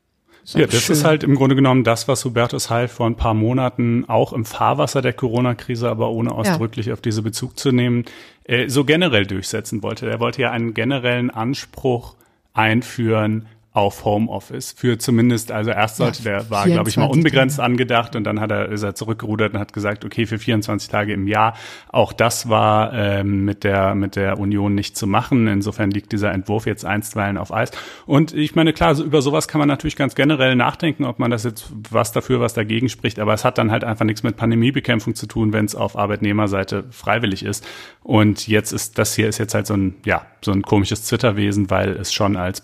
Ja, 0.45 0.67
das 0.67 0.83
schön. 0.83 0.95
ist 0.95 1.05
halt 1.05 1.23
im 1.23 1.35
Grunde 1.35 1.55
genommen 1.55 1.83
das, 1.83 2.07
was 2.07 2.25
Hubertus 2.25 2.69
Heil 2.69 2.87
vor 2.87 3.07
ein 3.07 3.15
paar 3.15 3.33
Monaten 3.33 4.05
auch 4.07 4.33
im 4.33 4.45
Fahrwasser 4.45 5.01
der 5.01 5.13
Corona-Krise, 5.13 5.89
aber 5.89 6.09
ohne 6.09 6.33
ausdrücklich 6.33 6.87
ja. 6.87 6.93
auf 6.93 7.01
diese 7.01 7.21
Bezug 7.21 7.57
zu 7.57 7.71
nehmen, 7.71 8.05
äh, 8.43 8.67
so 8.67 8.83
generell 8.83 9.25
durchsetzen 9.25 9.81
wollte. 9.83 10.09
Er 10.09 10.19
wollte 10.19 10.41
ja 10.41 10.51
einen 10.51 10.73
generellen 10.73 11.29
Anspruch 11.29 12.15
einführen 12.53 13.47
auf 13.73 14.05
Homeoffice 14.05 14.71
für 14.71 14.99
zumindest, 14.99 15.51
also 15.51 15.71
erst 15.71 15.97
sollte 15.97 16.21
ja, 16.21 16.39
der 16.39 16.49
war, 16.51 16.65
glaube 16.67 16.89
ich, 16.89 16.97
mal 16.97 17.05
unbegrenzt 17.05 17.57
Tage. 17.57 17.65
angedacht 17.65 18.15
und 18.15 18.23
dann 18.23 18.39
hat 18.39 18.51
er, 18.51 18.69
ist 18.69 18.83
er 18.83 18.93
zurückgerudert 18.93 19.53
und 19.55 19.59
hat 19.59 19.73
gesagt, 19.73 20.05
okay, 20.05 20.27
für 20.27 20.37
24 20.37 20.89
Tage 20.89 21.11
im 21.13 21.27
Jahr. 21.27 21.55
Auch 21.91 22.13
das 22.13 22.49
war 22.49 22.93
ähm, 22.93 23.45
mit 23.45 23.63
der 23.63 23.95
mit 23.95 24.15
der 24.15 24.37
Union 24.37 24.75
nicht 24.75 24.95
zu 24.95 25.07
machen. 25.07 25.47
Insofern 25.47 25.89
liegt 25.89 26.11
dieser 26.11 26.31
Entwurf 26.31 26.67
jetzt 26.67 26.85
einstweilen 26.85 27.37
auf 27.39 27.51
Eis. 27.51 27.71
Und 28.05 28.33
ich 28.33 28.53
meine, 28.53 28.73
klar, 28.73 28.93
so, 28.93 29.03
über 29.03 29.23
sowas 29.23 29.47
kann 29.47 29.57
man 29.57 29.67
natürlich 29.67 29.95
ganz 29.95 30.13
generell 30.13 30.55
nachdenken, 30.55 31.05
ob 31.05 31.17
man 31.17 31.31
das 31.31 31.43
jetzt 31.43 31.71
was 31.89 32.11
dafür, 32.11 32.39
was 32.39 32.53
dagegen 32.53 32.89
spricht, 32.89 33.17
aber 33.17 33.33
es 33.33 33.43
hat 33.43 33.57
dann 33.57 33.71
halt 33.71 33.83
einfach 33.83 34.05
nichts 34.05 34.21
mit 34.21 34.37
Pandemiebekämpfung 34.37 35.15
zu 35.15 35.25
tun, 35.25 35.51
wenn 35.51 35.65
es 35.65 35.73
auf 35.73 35.97
Arbeitnehmerseite 35.97 36.83
freiwillig 36.91 37.43
ist. 37.43 37.65
Und 38.03 38.47
jetzt 38.47 38.71
ist 38.71 38.99
das 38.99 39.15
hier 39.15 39.27
ist 39.27 39.39
jetzt 39.39 39.55
halt 39.55 39.65
so 39.65 39.73
ein 39.73 39.95
ja 40.05 40.27
so 40.41 40.51
ein 40.51 40.61
komisches 40.61 41.03
Zwitterwesen, 41.03 41.69
weil 41.69 41.89
es 41.91 42.13
schon 42.13 42.37
als 42.37 42.61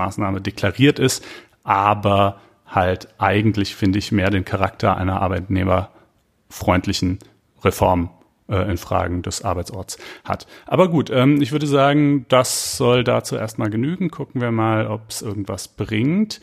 Pandemiebekämpfungsmaßnahme 0.00 0.40
deklariert 0.40 0.98
ist, 0.98 1.24
aber 1.62 2.40
halt 2.66 3.08
eigentlich, 3.18 3.74
finde 3.74 3.98
ich, 3.98 4.12
mehr 4.12 4.30
den 4.30 4.44
Charakter 4.44 4.96
einer 4.96 5.20
arbeitnehmerfreundlichen 5.20 7.18
Reform 7.64 8.10
äh, 8.48 8.70
in 8.70 8.78
Fragen 8.78 9.22
des 9.22 9.42
Arbeitsorts 9.42 9.98
hat. 10.24 10.46
Aber 10.66 10.88
gut, 10.88 11.10
ähm, 11.10 11.42
ich 11.42 11.52
würde 11.52 11.66
sagen, 11.66 12.26
das 12.28 12.76
soll 12.76 13.04
dazu 13.04 13.36
erstmal 13.36 13.70
genügen. 13.70 14.10
Gucken 14.10 14.40
wir 14.40 14.52
mal, 14.52 14.86
ob 14.86 15.10
es 15.10 15.20
irgendwas 15.22 15.68
bringt. 15.68 16.40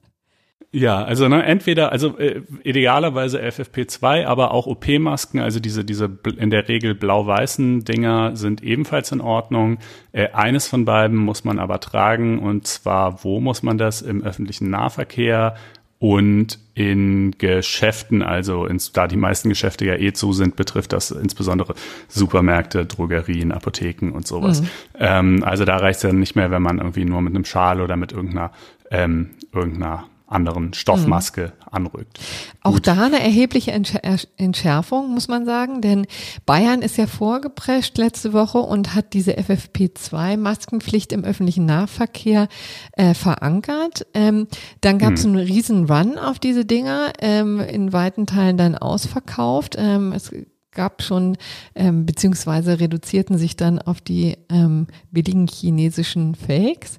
Ja, 0.74 1.04
also 1.04 1.28
ne, 1.28 1.44
entweder, 1.44 1.92
also 1.92 2.16
äh, 2.18 2.40
idealerweise 2.64 3.42
FFP2, 3.42 4.24
aber 4.24 4.52
auch 4.52 4.66
OP-Masken, 4.66 5.38
also 5.38 5.60
diese, 5.60 5.84
diese 5.84 6.10
in 6.38 6.48
der 6.48 6.66
Regel 6.66 6.94
blau-weißen 6.94 7.84
Dinger 7.84 8.36
sind 8.36 8.62
ebenfalls 8.62 9.12
in 9.12 9.20
Ordnung. 9.20 9.78
Äh, 10.12 10.30
eines 10.30 10.68
von 10.68 10.86
beiden 10.86 11.18
muss 11.18 11.44
man 11.44 11.58
aber 11.58 11.78
tragen 11.80 12.38
und 12.38 12.66
zwar, 12.66 13.22
wo 13.22 13.38
muss 13.38 13.62
man 13.62 13.76
das? 13.76 14.00
Im 14.00 14.22
öffentlichen 14.22 14.70
Nahverkehr 14.70 15.56
und 15.98 16.58
in 16.74 17.32
Geschäften, 17.36 18.22
also 18.22 18.64
ins, 18.64 18.92
da 18.92 19.06
die 19.06 19.18
meisten 19.18 19.50
Geschäfte 19.50 19.84
ja 19.84 19.96
eh 19.96 20.14
zu 20.14 20.32
sind, 20.32 20.56
betrifft 20.56 20.94
das 20.94 21.10
insbesondere 21.10 21.74
Supermärkte, 22.08 22.86
Drogerien, 22.86 23.52
Apotheken 23.52 24.10
und 24.10 24.26
sowas. 24.26 24.62
Mhm. 24.62 24.68
Ähm, 24.98 25.44
also 25.44 25.66
da 25.66 25.76
reicht 25.76 25.98
es 25.98 26.02
ja 26.04 26.12
nicht 26.14 26.34
mehr, 26.34 26.50
wenn 26.50 26.62
man 26.62 26.78
irgendwie 26.78 27.04
nur 27.04 27.20
mit 27.20 27.34
einem 27.34 27.44
Schal 27.44 27.82
oder 27.82 27.96
mit 27.96 28.12
irgendeiner, 28.12 28.52
ähm, 28.90 29.30
irgendeiner 29.52 30.06
anderen 30.32 30.74
Stoffmaske 30.74 31.52
mhm. 31.54 31.68
anrückt. 31.70 32.20
Auch 32.62 32.74
Gut. 32.74 32.86
da 32.86 33.04
eine 33.04 33.20
erhebliche 33.20 33.72
Entschärfung, 33.72 35.12
muss 35.12 35.28
man 35.28 35.44
sagen, 35.44 35.80
denn 35.80 36.06
Bayern 36.46 36.82
ist 36.82 36.96
ja 36.96 37.06
vorgeprescht 37.06 37.98
letzte 37.98 38.32
Woche 38.32 38.58
und 38.58 38.94
hat 38.94 39.12
diese 39.12 39.32
FFP2-Maskenpflicht 39.38 41.12
im 41.12 41.24
öffentlichen 41.24 41.66
Nahverkehr 41.66 42.48
äh, 42.92 43.14
verankert. 43.14 44.06
Ähm, 44.14 44.48
dann 44.80 44.98
gab 44.98 45.14
es 45.14 45.24
mhm. 45.26 45.36
einen 45.36 45.46
riesen 45.46 45.90
Run 45.90 46.18
auf 46.18 46.38
diese 46.38 46.64
Dinger, 46.64 47.12
ähm, 47.20 47.60
in 47.60 47.92
weiten 47.92 48.26
Teilen 48.26 48.56
dann 48.56 48.76
ausverkauft. 48.76 49.76
Ähm, 49.78 50.12
es 50.12 50.30
gab 50.72 51.02
schon, 51.02 51.36
ähm, 51.74 52.06
beziehungsweise 52.06 52.80
reduzierten 52.80 53.38
sich 53.38 53.56
dann 53.56 53.78
auf 53.78 54.00
die 54.00 54.36
ähm, 54.50 54.86
billigen 55.10 55.46
chinesischen 55.46 56.34
Fakes. 56.34 56.98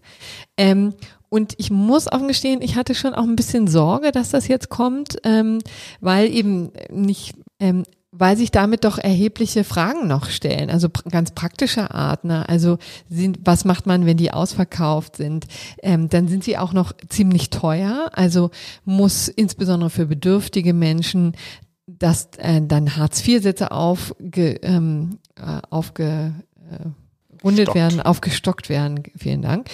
Ähm, 0.57 0.93
und 1.33 1.55
ich 1.57 1.71
muss 1.71 2.11
offen 2.11 2.27
gestehen, 2.27 2.61
ich 2.61 2.75
hatte 2.75 2.93
schon 2.93 3.15
auch 3.15 3.23
ein 3.23 3.35
bisschen 3.35 3.65
Sorge, 3.65 4.11
dass 4.11 4.29
das 4.29 4.47
jetzt 4.47 4.69
kommt, 4.69 5.17
ähm, 5.23 5.61
weil 5.99 6.31
eben 6.31 6.69
nicht, 6.91 7.33
ähm, 7.59 7.85
weil 8.11 8.37
sich 8.37 8.51
damit 8.51 8.83
doch 8.85 8.99
erhebliche 8.99 9.63
Fragen 9.63 10.07
noch 10.07 10.27
stellen, 10.29 10.69
also 10.69 10.89
pr 10.89 11.09
ganz 11.09 11.31
praktischer 11.31 11.95
Art. 11.95 12.23
Ne? 12.23 12.47
Also 12.47 12.77
sind, 13.09 13.39
was 13.45 13.65
macht 13.65 13.87
man, 13.87 14.05
wenn 14.05 14.17
die 14.17 14.31
ausverkauft 14.31 15.15
sind? 15.15 15.47
Ähm, 15.81 16.07
dann 16.07 16.27
sind 16.27 16.43
sie 16.43 16.59
auch 16.59 16.71
noch 16.71 16.93
ziemlich 17.09 17.49
teuer. 17.49 18.11
Also 18.13 18.51
muss 18.85 19.27
insbesondere 19.27 19.89
für 19.89 20.05
bedürftige 20.05 20.75
Menschen 20.75 21.33
dass 21.85 22.29
äh, 22.37 22.61
dann 22.61 22.95
Hartz-IV-Sätze 22.95 23.71
aufge, 23.71 24.59
ähm, 24.61 25.19
äh, 25.35 25.59
aufge 25.69 26.33
äh, 26.71 26.89
rundet 27.43 27.65
Stockt. 27.65 27.75
werden, 27.75 28.01
aufgestockt 28.01 28.69
werden. 28.69 29.03
Vielen 29.17 29.41
Dank. 29.41 29.69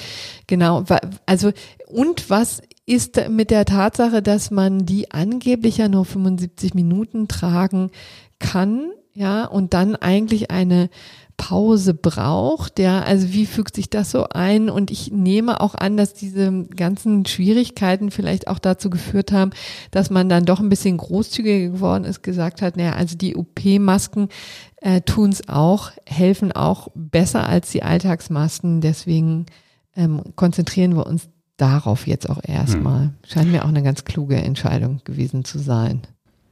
Genau. 0.47 0.83
Also, 1.25 1.51
und 1.87 2.29
was 2.29 2.61
ist 2.85 3.29
mit 3.29 3.51
der 3.51 3.65
Tatsache, 3.65 4.21
dass 4.21 4.51
man 4.51 4.85
die 4.85 5.11
angeblich 5.11 5.77
ja 5.77 5.87
nur 5.87 6.05
75 6.05 6.73
Minuten 6.73 7.27
tragen 7.27 7.91
kann, 8.39 8.91
ja, 9.13 9.45
und 9.45 9.73
dann 9.73 9.95
eigentlich 9.95 10.49
eine 10.49 10.89
Pause 11.39 11.93
braucht. 11.93 12.79
Ja, 12.79 13.01
also 13.01 13.31
wie 13.31 13.45
fügt 13.45 13.75
sich 13.75 13.89
das 13.89 14.11
so 14.11 14.27
ein? 14.29 14.69
Und 14.69 14.91
ich 14.91 15.11
nehme 15.11 15.61
auch 15.61 15.73
an, 15.73 15.97
dass 15.97 16.13
diese 16.13 16.65
ganzen 16.65 17.25
Schwierigkeiten 17.25 18.11
vielleicht 18.11 18.47
auch 18.47 18.59
dazu 18.59 18.89
geführt 18.89 19.31
haben, 19.31 19.51
dass 19.89 20.09
man 20.09 20.27
dann 20.29 20.45
doch 20.45 20.59
ein 20.59 20.69
bisschen 20.69 20.97
großzügiger 20.97 21.71
geworden 21.71 22.03
ist, 22.03 22.23
gesagt 22.23 22.61
hat, 22.61 22.75
naja, 22.75 22.93
also 22.93 23.17
die 23.17 23.35
OP-Masken 23.37 24.27
äh, 24.81 25.01
tun 25.01 25.31
es 25.31 25.47
auch, 25.49 25.91
helfen 26.05 26.51
auch 26.51 26.89
besser 26.95 27.47
als 27.47 27.71
die 27.71 27.83
Alltagsmasken. 27.83 28.81
Deswegen 28.81 29.45
ähm, 29.95 30.21
konzentrieren 30.35 30.95
wir 30.95 31.05
uns 31.05 31.29
darauf 31.57 32.07
jetzt 32.07 32.29
auch 32.29 32.39
erstmal. 32.43 33.01
Hm. 33.01 33.15
Scheint 33.27 33.51
mir 33.51 33.65
auch 33.65 33.69
eine 33.69 33.83
ganz 33.83 34.05
kluge 34.05 34.37
Entscheidung 34.37 35.01
gewesen 35.03 35.43
zu 35.43 35.59
sein. 35.59 36.01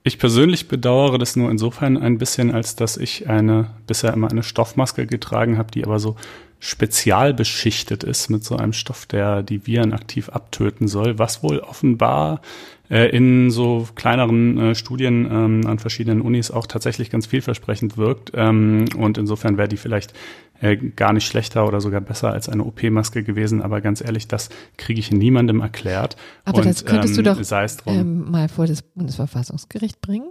Ich 0.03 0.19
persönlich 0.19 0.69
bedauere 0.69 1.17
das 1.17 1.35
nur 1.35 1.51
insofern 1.51 1.97
ein 1.97 2.17
bisschen, 2.17 2.51
als 2.51 2.77
dass 2.77 2.95
ich 2.95 3.29
eine 3.29 3.71
bisher 3.87 4.13
immer 4.13 4.29
eine 4.29 4.43
Stoffmaske 4.43 5.05
getragen 5.05 5.57
habe, 5.57 5.71
die 5.71 5.83
aber 5.83 5.99
so 5.99 6.15
spezial 6.59 7.33
beschichtet 7.33 8.03
ist 8.03 8.29
mit 8.29 8.43
so 8.43 8.55
einem 8.55 8.73
Stoff, 8.73 9.05
der 9.05 9.43
die 9.43 9.67
Viren 9.67 9.93
aktiv 9.93 10.29
abtöten 10.29 10.87
soll, 10.87 11.19
was 11.19 11.43
wohl 11.43 11.59
offenbar 11.59 12.41
äh, 12.89 13.09
in 13.15 13.51
so 13.51 13.87
kleineren 13.95 14.57
äh, 14.57 14.75
Studien 14.75 15.27
ähm, 15.29 15.67
an 15.67 15.79
verschiedenen 15.79 16.21
Unis 16.21 16.51
auch 16.51 16.67
tatsächlich 16.67 17.09
ganz 17.09 17.27
vielversprechend 17.27 17.97
wirkt. 17.97 18.31
Ähm, 18.33 18.85
und 18.97 19.17
insofern 19.17 19.57
wäre 19.57 19.67
die 19.67 19.77
vielleicht 19.77 20.13
äh, 20.61 20.77
gar 20.77 21.13
nicht 21.13 21.27
schlechter 21.27 21.67
oder 21.67 21.81
sogar 21.81 22.01
besser 22.01 22.31
als 22.31 22.49
eine 22.49 22.63
OP-Maske 22.63 23.23
gewesen. 23.23 23.61
Aber 23.61 23.81
ganz 23.81 24.01
ehrlich, 24.01 24.27
das 24.27 24.49
kriege 24.77 24.99
ich 24.99 25.11
niemandem 25.11 25.59
erklärt. 25.59 26.15
Aber 26.45 26.59
und, 26.59 26.65
das 26.65 26.85
könntest 26.85 27.17
ähm, 27.17 27.23
du 27.23 27.35
doch 27.35 27.41
ähm, 27.85 28.31
mal 28.31 28.49
vor 28.49 28.65
das 28.65 28.81
Bundesverfassungsgericht 28.81 30.01
bringen. 30.01 30.29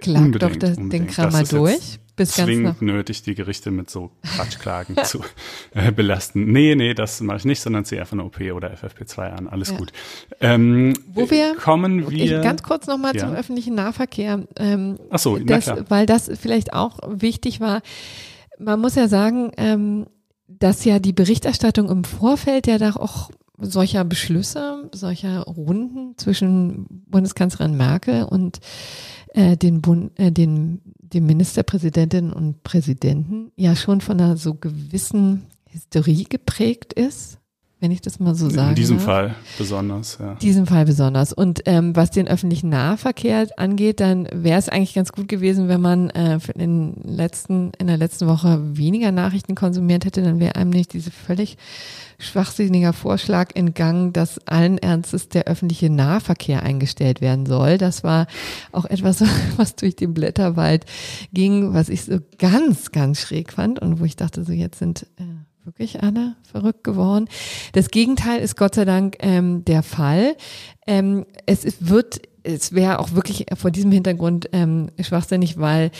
Klag 0.00 0.32
doch 0.32 0.56
das, 0.56 0.76
den 0.76 1.06
Kram 1.06 1.32
mal 1.32 1.44
durch. 1.44 1.98
Bis 2.18 2.32
zwingend 2.32 2.82
nötig, 2.82 3.22
die 3.22 3.36
Gerichte 3.36 3.70
mit 3.70 3.88
so 3.90 4.10
Quatschklagen 4.34 4.96
zu 5.04 5.20
äh, 5.72 5.92
belasten. 5.92 6.50
Nee, 6.50 6.74
nee, 6.74 6.92
das 6.92 7.20
mache 7.20 7.36
ich 7.38 7.44
nicht, 7.44 7.60
sondern 7.60 7.84
ziehe 7.84 8.00
einfach 8.00 8.14
eine 8.14 8.24
OP 8.24 8.40
oder 8.40 8.74
FFP2 8.74 9.30
an. 9.30 9.46
Alles 9.46 9.70
ja. 9.70 9.76
gut. 9.76 9.92
Ähm, 10.40 10.94
Wo 11.12 11.30
wir 11.30 11.54
kommen 11.54 12.10
wir 12.10 12.40
ganz 12.40 12.64
kurz 12.64 12.88
nochmal 12.88 13.14
ja. 13.14 13.24
zum 13.24 13.36
öffentlichen 13.36 13.76
Nahverkehr. 13.76 14.48
Ähm, 14.58 14.98
Ach 15.10 15.20
so, 15.20 15.38
das, 15.38 15.66
na 15.66 15.74
klar. 15.74 15.90
Weil 15.90 16.06
das 16.06 16.28
vielleicht 16.40 16.72
auch 16.72 16.98
wichtig 17.06 17.60
war. 17.60 17.82
Man 18.58 18.80
muss 18.80 18.96
ja 18.96 19.06
sagen, 19.06 19.52
ähm, 19.56 20.06
dass 20.48 20.84
ja 20.84 20.98
die 20.98 21.12
Berichterstattung 21.12 21.88
im 21.88 22.02
Vorfeld 22.02 22.66
ja 22.66 22.78
doch 22.78 22.96
auch 22.96 23.30
solcher 23.60 24.04
Beschlüsse, 24.04 24.88
solcher 24.92 25.42
Runden 25.42 26.16
zwischen 26.16 26.86
Bundeskanzlerin 27.06 27.76
Merkel 27.76 28.24
und 28.24 28.58
äh, 29.34 29.56
den, 29.56 29.80
Bund, 29.80 30.18
äh, 30.18 30.32
den, 30.32 30.80
den 30.98 31.26
Ministerpräsidentinnen 31.26 32.32
und 32.32 32.62
Präsidenten 32.62 33.52
ja 33.56 33.76
schon 33.76 34.00
von 34.00 34.20
einer 34.20 34.36
so 34.36 34.54
gewissen 34.54 35.46
Hysterie 35.70 36.24
geprägt 36.24 36.92
ist 36.92 37.38
wenn 37.80 37.92
ich 37.92 38.00
das 38.00 38.18
mal 38.18 38.34
so 38.34 38.50
sage. 38.50 38.70
In 38.70 38.74
diesem. 38.74 38.98
Fall 38.98 39.36
besonders, 39.56 40.18
ja. 40.18 40.32
In 40.32 40.38
diesem 40.38 40.66
Fall 40.66 40.84
besonders. 40.84 41.32
Und 41.32 41.62
ähm, 41.66 41.94
was 41.94 42.10
den 42.10 42.26
öffentlichen 42.26 42.70
Nahverkehr 42.70 43.46
angeht, 43.56 44.00
dann 44.00 44.28
wäre 44.32 44.58
es 44.58 44.68
eigentlich 44.68 44.94
ganz 44.94 45.12
gut 45.12 45.28
gewesen, 45.28 45.68
wenn 45.68 45.80
man 45.80 46.10
äh, 46.10 46.38
in, 46.54 46.58
den 46.58 46.94
letzten, 47.04 47.70
in 47.78 47.86
der 47.86 47.96
letzten 47.96 48.26
Woche 48.26 48.58
weniger 48.76 49.12
Nachrichten 49.12 49.54
konsumiert 49.54 50.04
hätte, 50.04 50.22
dann 50.22 50.40
wäre 50.40 50.56
einem 50.56 50.70
nicht 50.70 50.92
diese 50.92 51.12
völlig 51.12 51.56
schwachsinniger 52.18 52.92
Vorschlag 52.92 53.50
entgangen, 53.54 54.12
dass 54.12 54.44
allen 54.48 54.78
Ernstes 54.78 55.28
der 55.28 55.44
öffentliche 55.44 55.88
Nahverkehr 55.88 56.64
eingestellt 56.64 57.20
werden 57.20 57.46
soll. 57.46 57.78
Das 57.78 58.02
war 58.02 58.26
auch 58.72 58.86
etwas, 58.86 59.22
was 59.56 59.76
durch 59.76 59.94
den 59.94 60.14
Blätterwald 60.14 60.84
ging, 61.32 61.74
was 61.74 61.88
ich 61.88 62.04
so 62.04 62.18
ganz, 62.38 62.90
ganz 62.90 63.20
schräg 63.20 63.52
fand 63.52 63.78
und 63.78 64.00
wo 64.00 64.04
ich 64.04 64.16
dachte, 64.16 64.44
so 64.44 64.52
jetzt 64.52 64.80
sind 64.80 65.06
äh, 65.18 65.22
wirklich 65.68 66.02
alle 66.02 66.34
verrückt 66.42 66.82
geworden. 66.82 67.28
Das 67.72 67.90
Gegenteil 67.90 68.40
ist 68.40 68.56
Gott 68.56 68.74
sei 68.74 68.84
Dank 68.84 69.16
ähm, 69.20 69.64
der 69.64 69.82
Fall. 69.82 70.36
Ähm, 70.86 71.26
es 71.46 71.64
wird 71.80 72.22
es 72.44 72.72
wäre 72.72 72.98
auch 72.98 73.12
wirklich 73.12 73.44
vor 73.56 73.70
diesem 73.70 73.92
Hintergrund 73.92 74.48
ähm, 74.52 74.90
schwachsinnig, 74.98 75.58
weil 75.58 75.90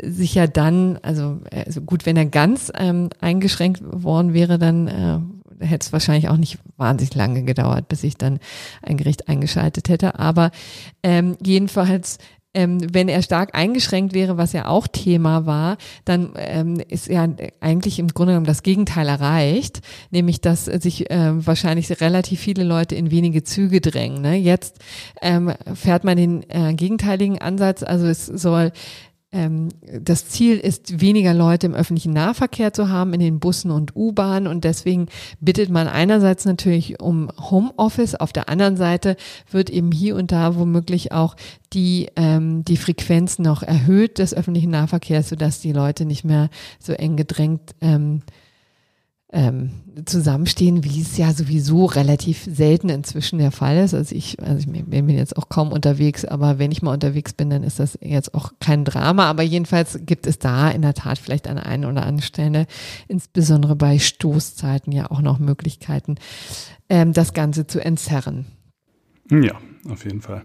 sich 0.00 0.34
ja 0.34 0.46
dann, 0.46 0.98
also, 1.02 1.40
also 1.50 1.80
gut, 1.80 2.06
wenn 2.06 2.16
er 2.16 2.26
ganz 2.26 2.70
ähm, 2.76 3.10
eingeschränkt 3.20 3.82
worden 3.82 4.32
wäre, 4.32 4.60
dann 4.60 4.86
äh, 4.86 5.64
hätte 5.64 5.86
es 5.86 5.92
wahrscheinlich 5.92 6.28
auch 6.28 6.36
nicht 6.36 6.58
wahnsinnig 6.76 7.14
lange 7.16 7.42
gedauert, 7.42 7.88
bis 7.88 8.04
ich 8.04 8.16
dann 8.16 8.38
ein 8.80 8.96
Gericht 8.96 9.28
eingeschaltet 9.28 9.88
hätte. 9.88 10.18
Aber 10.20 10.52
ähm, 11.02 11.36
jedenfalls 11.44 12.18
ähm, 12.58 12.80
wenn 12.92 13.08
er 13.08 13.22
stark 13.22 13.54
eingeschränkt 13.54 14.14
wäre, 14.14 14.36
was 14.36 14.52
ja 14.52 14.66
auch 14.66 14.88
Thema 14.88 15.46
war, 15.46 15.76
dann 16.04 16.32
ähm, 16.34 16.80
ist 16.88 17.06
ja 17.06 17.28
eigentlich 17.60 18.00
im 18.00 18.08
Grunde 18.08 18.32
genommen 18.32 18.46
das 18.46 18.64
Gegenteil 18.64 19.06
erreicht, 19.06 19.80
nämlich 20.10 20.40
dass 20.40 20.64
sich 20.64 21.08
äh, 21.08 21.46
wahrscheinlich 21.46 21.88
relativ 22.00 22.40
viele 22.40 22.64
Leute 22.64 22.96
in 22.96 23.12
wenige 23.12 23.44
Züge 23.44 23.80
drängen. 23.80 24.22
Ne? 24.22 24.34
Jetzt 24.34 24.78
ähm, 25.22 25.52
fährt 25.72 26.02
man 26.02 26.16
den 26.16 26.50
äh, 26.50 26.74
gegenteiligen 26.74 27.38
Ansatz, 27.38 27.84
also 27.84 28.06
es 28.06 28.26
soll 28.26 28.72
ähm, 29.30 29.68
das 29.82 30.26
Ziel 30.28 30.56
ist, 30.56 31.00
weniger 31.00 31.34
Leute 31.34 31.66
im 31.66 31.74
öffentlichen 31.74 32.14
Nahverkehr 32.14 32.72
zu 32.72 32.88
haben, 32.88 33.12
in 33.12 33.20
den 33.20 33.40
Bussen 33.40 33.70
und 33.70 33.94
U-Bahnen. 33.94 34.46
Und 34.46 34.64
deswegen 34.64 35.06
bittet 35.40 35.68
man 35.68 35.86
einerseits 35.86 36.46
natürlich 36.46 37.00
um 37.00 37.30
Homeoffice. 37.38 38.14
Auf 38.14 38.32
der 38.32 38.48
anderen 38.48 38.76
Seite 38.76 39.16
wird 39.50 39.68
eben 39.68 39.92
hier 39.92 40.16
und 40.16 40.32
da 40.32 40.56
womöglich 40.56 41.12
auch 41.12 41.36
die, 41.74 42.08
ähm, 42.16 42.64
die 42.64 42.78
Frequenz 42.78 43.38
noch 43.38 43.62
erhöht 43.62 44.18
des 44.18 44.32
öffentlichen 44.32 44.70
Nahverkehrs, 44.70 45.28
sodass 45.28 45.60
die 45.60 45.72
Leute 45.72 46.06
nicht 46.06 46.24
mehr 46.24 46.48
so 46.78 46.94
eng 46.94 47.16
gedrängt 47.16 47.74
ähm, 47.82 48.22
ähm, 49.30 49.70
zusammenstehen, 50.06 50.84
wie 50.84 51.02
es 51.02 51.18
ja 51.18 51.32
sowieso 51.34 51.84
relativ 51.84 52.48
selten 52.50 52.88
inzwischen 52.88 53.38
der 53.38 53.50
Fall 53.50 53.76
ist. 53.76 53.92
Also 53.92 54.14
ich, 54.14 54.40
also 54.42 54.58
ich 54.58 54.84
bin 54.84 55.08
jetzt 55.10 55.36
auch 55.36 55.50
kaum 55.50 55.70
unterwegs, 55.70 56.24
aber 56.24 56.58
wenn 56.58 56.72
ich 56.72 56.80
mal 56.80 56.94
unterwegs 56.94 57.34
bin, 57.34 57.50
dann 57.50 57.62
ist 57.62 57.78
das 57.78 57.98
jetzt 58.00 58.34
auch 58.34 58.52
kein 58.58 58.86
Drama. 58.86 59.28
Aber 59.28 59.42
jedenfalls 59.42 60.00
gibt 60.06 60.26
es 60.26 60.38
da 60.38 60.70
in 60.70 60.80
der 60.80 60.94
Tat 60.94 61.18
vielleicht 61.18 61.46
an 61.46 61.58
einer 61.58 61.88
oder 61.88 62.06
anderen 62.06 62.22
Stelle, 62.22 62.66
insbesondere 63.06 63.76
bei 63.76 63.98
Stoßzeiten, 63.98 64.92
ja 64.92 65.10
auch 65.10 65.20
noch 65.20 65.38
Möglichkeiten, 65.38 66.16
ähm, 66.88 67.12
das 67.12 67.34
Ganze 67.34 67.66
zu 67.66 67.84
entzerren. 67.84 68.46
Ja, 69.30 69.58
auf 69.90 70.04
jeden 70.04 70.22
Fall. 70.22 70.42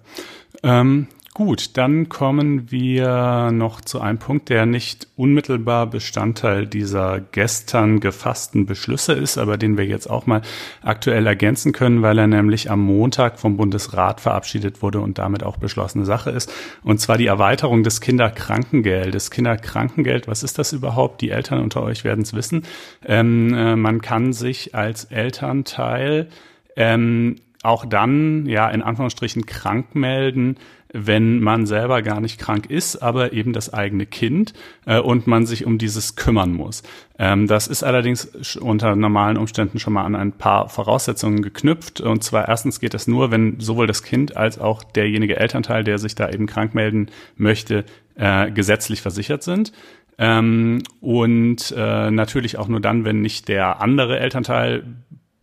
Ähm, 0.62 1.08
Gut, 1.36 1.78
dann 1.78 2.10
kommen 2.10 2.70
wir 2.70 3.50
noch 3.52 3.82
zu 3.82 4.00
einem 4.00 4.20
Punkt, 4.20 4.50
der 4.50 4.68
nicht 4.68 5.08
unmittelbar 5.16 5.88
Bestandteil 5.88 6.68
dieser 6.68 7.22
gestern 7.22 8.00
gefassten 8.00 8.68
Beschlüsse 8.68 9.14
ist, 9.14 9.40
aber 9.40 9.58
den 9.58 9.76
wir 9.76 9.84
jetzt 9.88 10.08
auch 10.08 10.28
mal 10.28 10.44
aktuell 10.84 11.26
ergänzen 11.26 11.72
können, 11.72 12.04
weil 12.04 12.20
er 12.20 12.28
nämlich 12.28 12.70
am 12.70 12.82
Montag 12.82 13.40
vom 13.40 13.58
Bundesrat 13.58 14.22
verabschiedet 14.22 14.84
wurde 14.84 15.00
und 15.00 15.18
damit 15.18 15.42
auch 15.42 15.58
beschlossene 15.58 16.06
Sache 16.06 16.30
ist. 16.30 16.54
Und 16.84 17.00
zwar 17.00 17.18
die 17.18 17.26
Erweiterung 17.26 17.82
des 17.82 18.00
Kinderkrankengeldes. 18.00 19.32
Kinderkrankengeld, 19.32 20.28
was 20.28 20.44
ist 20.44 20.60
das 20.60 20.72
überhaupt? 20.72 21.22
Die 21.22 21.32
Eltern 21.32 21.64
unter 21.64 21.82
euch 21.82 22.04
werden 22.04 22.22
es 22.22 22.36
wissen. 22.36 22.62
Ähm, 23.04 23.56
äh, 23.56 23.76
man 23.76 24.02
kann 24.02 24.34
sich 24.34 24.76
als 24.76 25.06
Elternteil 25.06 26.30
ähm, 26.76 27.38
auch 27.64 27.86
dann, 27.86 28.46
ja, 28.46 28.70
in 28.70 28.84
Anführungsstrichen 28.84 29.46
krank 29.46 29.96
melden, 29.96 30.58
wenn 30.94 31.40
man 31.40 31.66
selber 31.66 32.02
gar 32.04 32.22
nicht 32.22 32.40
krank 32.40 32.70
ist, 32.70 32.98
aber 32.98 33.34
eben 33.34 33.52
das 33.52 33.74
eigene 33.74 34.06
Kind 34.06 34.54
äh, 34.86 35.00
und 35.00 35.26
man 35.28 35.46
sich 35.46 35.66
um 35.66 35.80
dieses 35.80 36.16
kümmern 36.16 36.54
muss. 36.54 36.84
Ähm, 37.18 37.48
das 37.48 37.68
ist 37.68 37.84
allerdings 37.84 38.56
unter 38.58 38.96
normalen 38.96 39.38
Umständen 39.38 39.80
schon 39.80 39.94
mal 39.94 40.06
an 40.06 40.16
ein 40.16 40.32
paar 40.32 40.70
Voraussetzungen 40.70 41.42
geknüpft. 41.42 42.00
Und 42.00 42.24
zwar 42.24 42.48
erstens 42.48 42.80
geht 42.80 42.94
das 42.94 43.08
nur, 43.08 43.32
wenn 43.32 43.60
sowohl 43.60 43.88
das 43.88 44.04
Kind 44.04 44.38
als 44.38 44.60
auch 44.60 44.84
derjenige 44.84 45.38
Elternteil, 45.38 45.84
der 45.84 45.98
sich 45.98 46.14
da 46.14 46.30
eben 46.30 46.46
krank 46.46 46.76
melden 46.76 47.08
möchte, 47.36 47.86
äh, 48.16 48.52
gesetzlich 48.52 49.02
versichert 49.02 49.42
sind. 49.42 49.74
Ähm, 50.20 50.84
und 51.02 51.74
äh, 51.76 52.12
natürlich 52.12 52.60
auch 52.60 52.68
nur 52.68 52.80
dann, 52.80 53.04
wenn 53.04 53.22
nicht 53.22 53.48
der 53.48 53.82
andere 53.82 54.20
Elternteil 54.20 54.84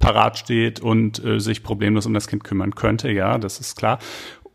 parat 0.01 0.39
steht 0.39 0.81
und 0.81 1.23
äh, 1.25 1.39
sich 1.39 1.63
problemlos 1.63 2.07
um 2.07 2.15
das 2.15 2.27
Kind 2.27 2.43
kümmern 2.43 2.75
könnte. 2.75 3.11
Ja, 3.11 3.39
das 3.39 3.61
ist 3.61 3.77
klar. 3.77 3.99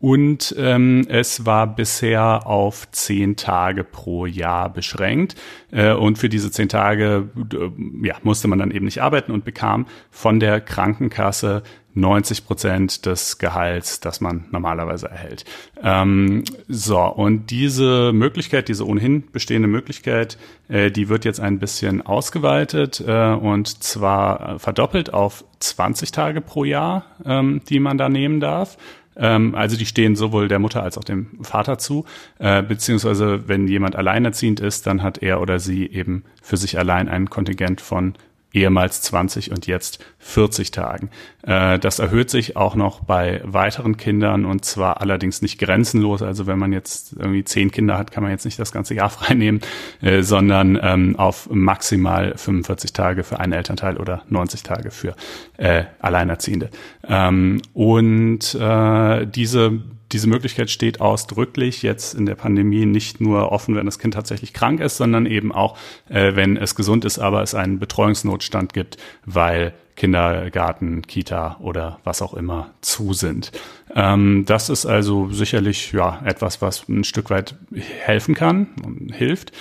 Und 0.06 0.54
ähm, 0.56 1.04
es 1.08 1.46
war 1.46 1.66
bisher 1.66 2.46
auf 2.46 2.88
zehn 2.92 3.34
Tage 3.34 3.82
pro 3.82 4.24
Jahr 4.24 4.72
beschränkt. 4.72 5.34
Äh, 5.72 5.94
und 5.94 6.16
für 6.16 6.28
diese 6.28 6.52
zehn 6.52 6.68
Tage 6.68 7.28
äh, 7.52 8.06
ja, 8.06 8.14
musste 8.22 8.46
man 8.46 8.60
dann 8.60 8.70
eben 8.70 8.84
nicht 8.84 9.02
arbeiten 9.02 9.32
und 9.32 9.44
bekam 9.44 9.86
von 10.12 10.38
der 10.38 10.60
Krankenkasse 10.60 11.64
90 11.94 12.46
Prozent 12.46 13.04
des 13.04 13.38
Gehalts, 13.38 13.98
das 13.98 14.20
man 14.20 14.44
normalerweise 14.52 15.08
erhält. 15.08 15.44
Ähm, 15.82 16.44
so, 16.68 17.00
und 17.00 17.50
diese 17.50 18.12
Möglichkeit, 18.12 18.68
diese 18.68 18.86
ohnehin 18.86 19.24
bestehende 19.32 19.66
Möglichkeit, 19.66 20.38
äh, 20.68 20.92
die 20.92 21.08
wird 21.08 21.24
jetzt 21.24 21.40
ein 21.40 21.58
bisschen 21.58 22.00
ausgeweitet 22.00 23.02
äh, 23.04 23.32
und 23.32 23.82
zwar 23.82 24.60
verdoppelt 24.60 25.12
auf 25.12 25.44
20 25.58 26.12
Tage 26.12 26.42
pro 26.42 26.62
Jahr, 26.62 27.06
ähm, 27.24 27.62
die 27.68 27.80
man 27.80 27.98
da 27.98 28.08
nehmen 28.08 28.38
darf. 28.38 28.76
Ähm, 29.16 29.54
also 29.54 29.76
die 29.76 29.86
stehen 29.86 30.16
sowohl 30.16 30.48
der 30.48 30.58
Mutter 30.58 30.82
als 30.82 30.98
auch 30.98 31.04
dem 31.04 31.28
Vater 31.42 31.78
zu. 31.78 32.04
Äh, 32.38 32.62
beziehungsweise 32.62 33.48
wenn 33.48 33.66
jemand 33.68 33.96
alleinerziehend 33.96 34.60
ist, 34.60 34.86
dann 34.86 35.02
hat 35.02 35.22
er 35.22 35.40
oder 35.40 35.58
sie 35.58 35.86
eben 35.86 36.24
für 36.42 36.56
sich 36.56 36.78
allein 36.78 37.08
ein 37.08 37.30
Kontingent 37.30 37.80
von 37.80 38.14
ehemals 38.52 39.02
20 39.02 39.50
und 39.50 39.66
jetzt 39.66 40.04
40 40.18 40.70
Tagen. 40.70 41.10
Äh, 41.42 41.78
das 41.78 41.98
erhöht 41.98 42.30
sich 42.30 42.56
auch 42.56 42.74
noch 42.74 43.00
bei 43.00 43.40
weiteren 43.44 43.96
Kindern 43.96 44.44
und 44.44 44.64
zwar 44.64 45.00
allerdings 45.00 45.42
nicht 45.42 45.58
grenzenlos. 45.58 46.22
Also 46.22 46.46
wenn 46.46 46.58
man 46.58 46.72
jetzt 46.72 47.14
irgendwie 47.18 47.44
zehn 47.44 47.70
Kinder 47.70 47.98
hat, 47.98 48.10
kann 48.10 48.22
man 48.22 48.32
jetzt 48.32 48.44
nicht 48.44 48.58
das 48.58 48.72
ganze 48.72 48.94
Jahr 48.94 49.10
freinehmen, 49.10 49.60
äh, 50.00 50.22
sondern 50.22 50.78
ähm, 50.82 51.16
auf 51.16 51.48
maximal 51.50 52.36
45 52.36 52.92
Tage 52.92 53.24
für 53.24 53.38
einen 53.38 53.52
Elternteil 53.52 53.98
oder 53.98 54.22
90 54.28 54.62
Tage 54.62 54.90
für 54.90 55.14
äh, 55.58 55.84
Alleinerziehende. 56.00 56.70
Ähm, 57.06 57.60
und 57.72 58.56
diese 58.56 59.80
diese 60.12 60.28
Möglichkeit 60.28 60.70
steht 60.70 61.00
ausdrücklich 61.00 61.82
jetzt 61.82 62.14
in 62.14 62.26
der 62.26 62.36
Pandemie 62.36 62.86
nicht 62.86 63.20
nur 63.20 63.50
offen, 63.50 63.74
wenn 63.74 63.86
das 63.86 63.98
Kind 63.98 64.14
tatsächlich 64.14 64.52
krank 64.52 64.80
ist, 64.80 64.96
sondern 64.96 65.26
eben 65.26 65.52
auch, 65.52 65.76
äh, 66.08 66.36
wenn 66.36 66.56
es 66.56 66.74
gesund 66.74 67.04
ist, 67.04 67.18
aber 67.18 67.42
es 67.42 67.54
einen 67.54 67.78
Betreuungsnotstand 67.78 68.72
gibt, 68.72 68.98
weil 69.24 69.74
Kindergarten, 69.96 71.02
Kita 71.02 71.56
oder 71.60 71.98
was 72.04 72.22
auch 72.22 72.34
immer 72.34 72.70
zu 72.82 73.14
sind. 73.14 73.50
Ähm, 73.94 74.44
das 74.46 74.68
ist 74.68 74.86
also 74.86 75.30
sicherlich 75.30 75.92
ja 75.92 76.20
etwas, 76.24 76.60
was 76.62 76.88
ein 76.88 77.02
Stück 77.02 77.30
weit 77.30 77.56
helfen 77.72 78.34
kann 78.34 78.68
und 78.84 79.12
hilft. 79.14 79.52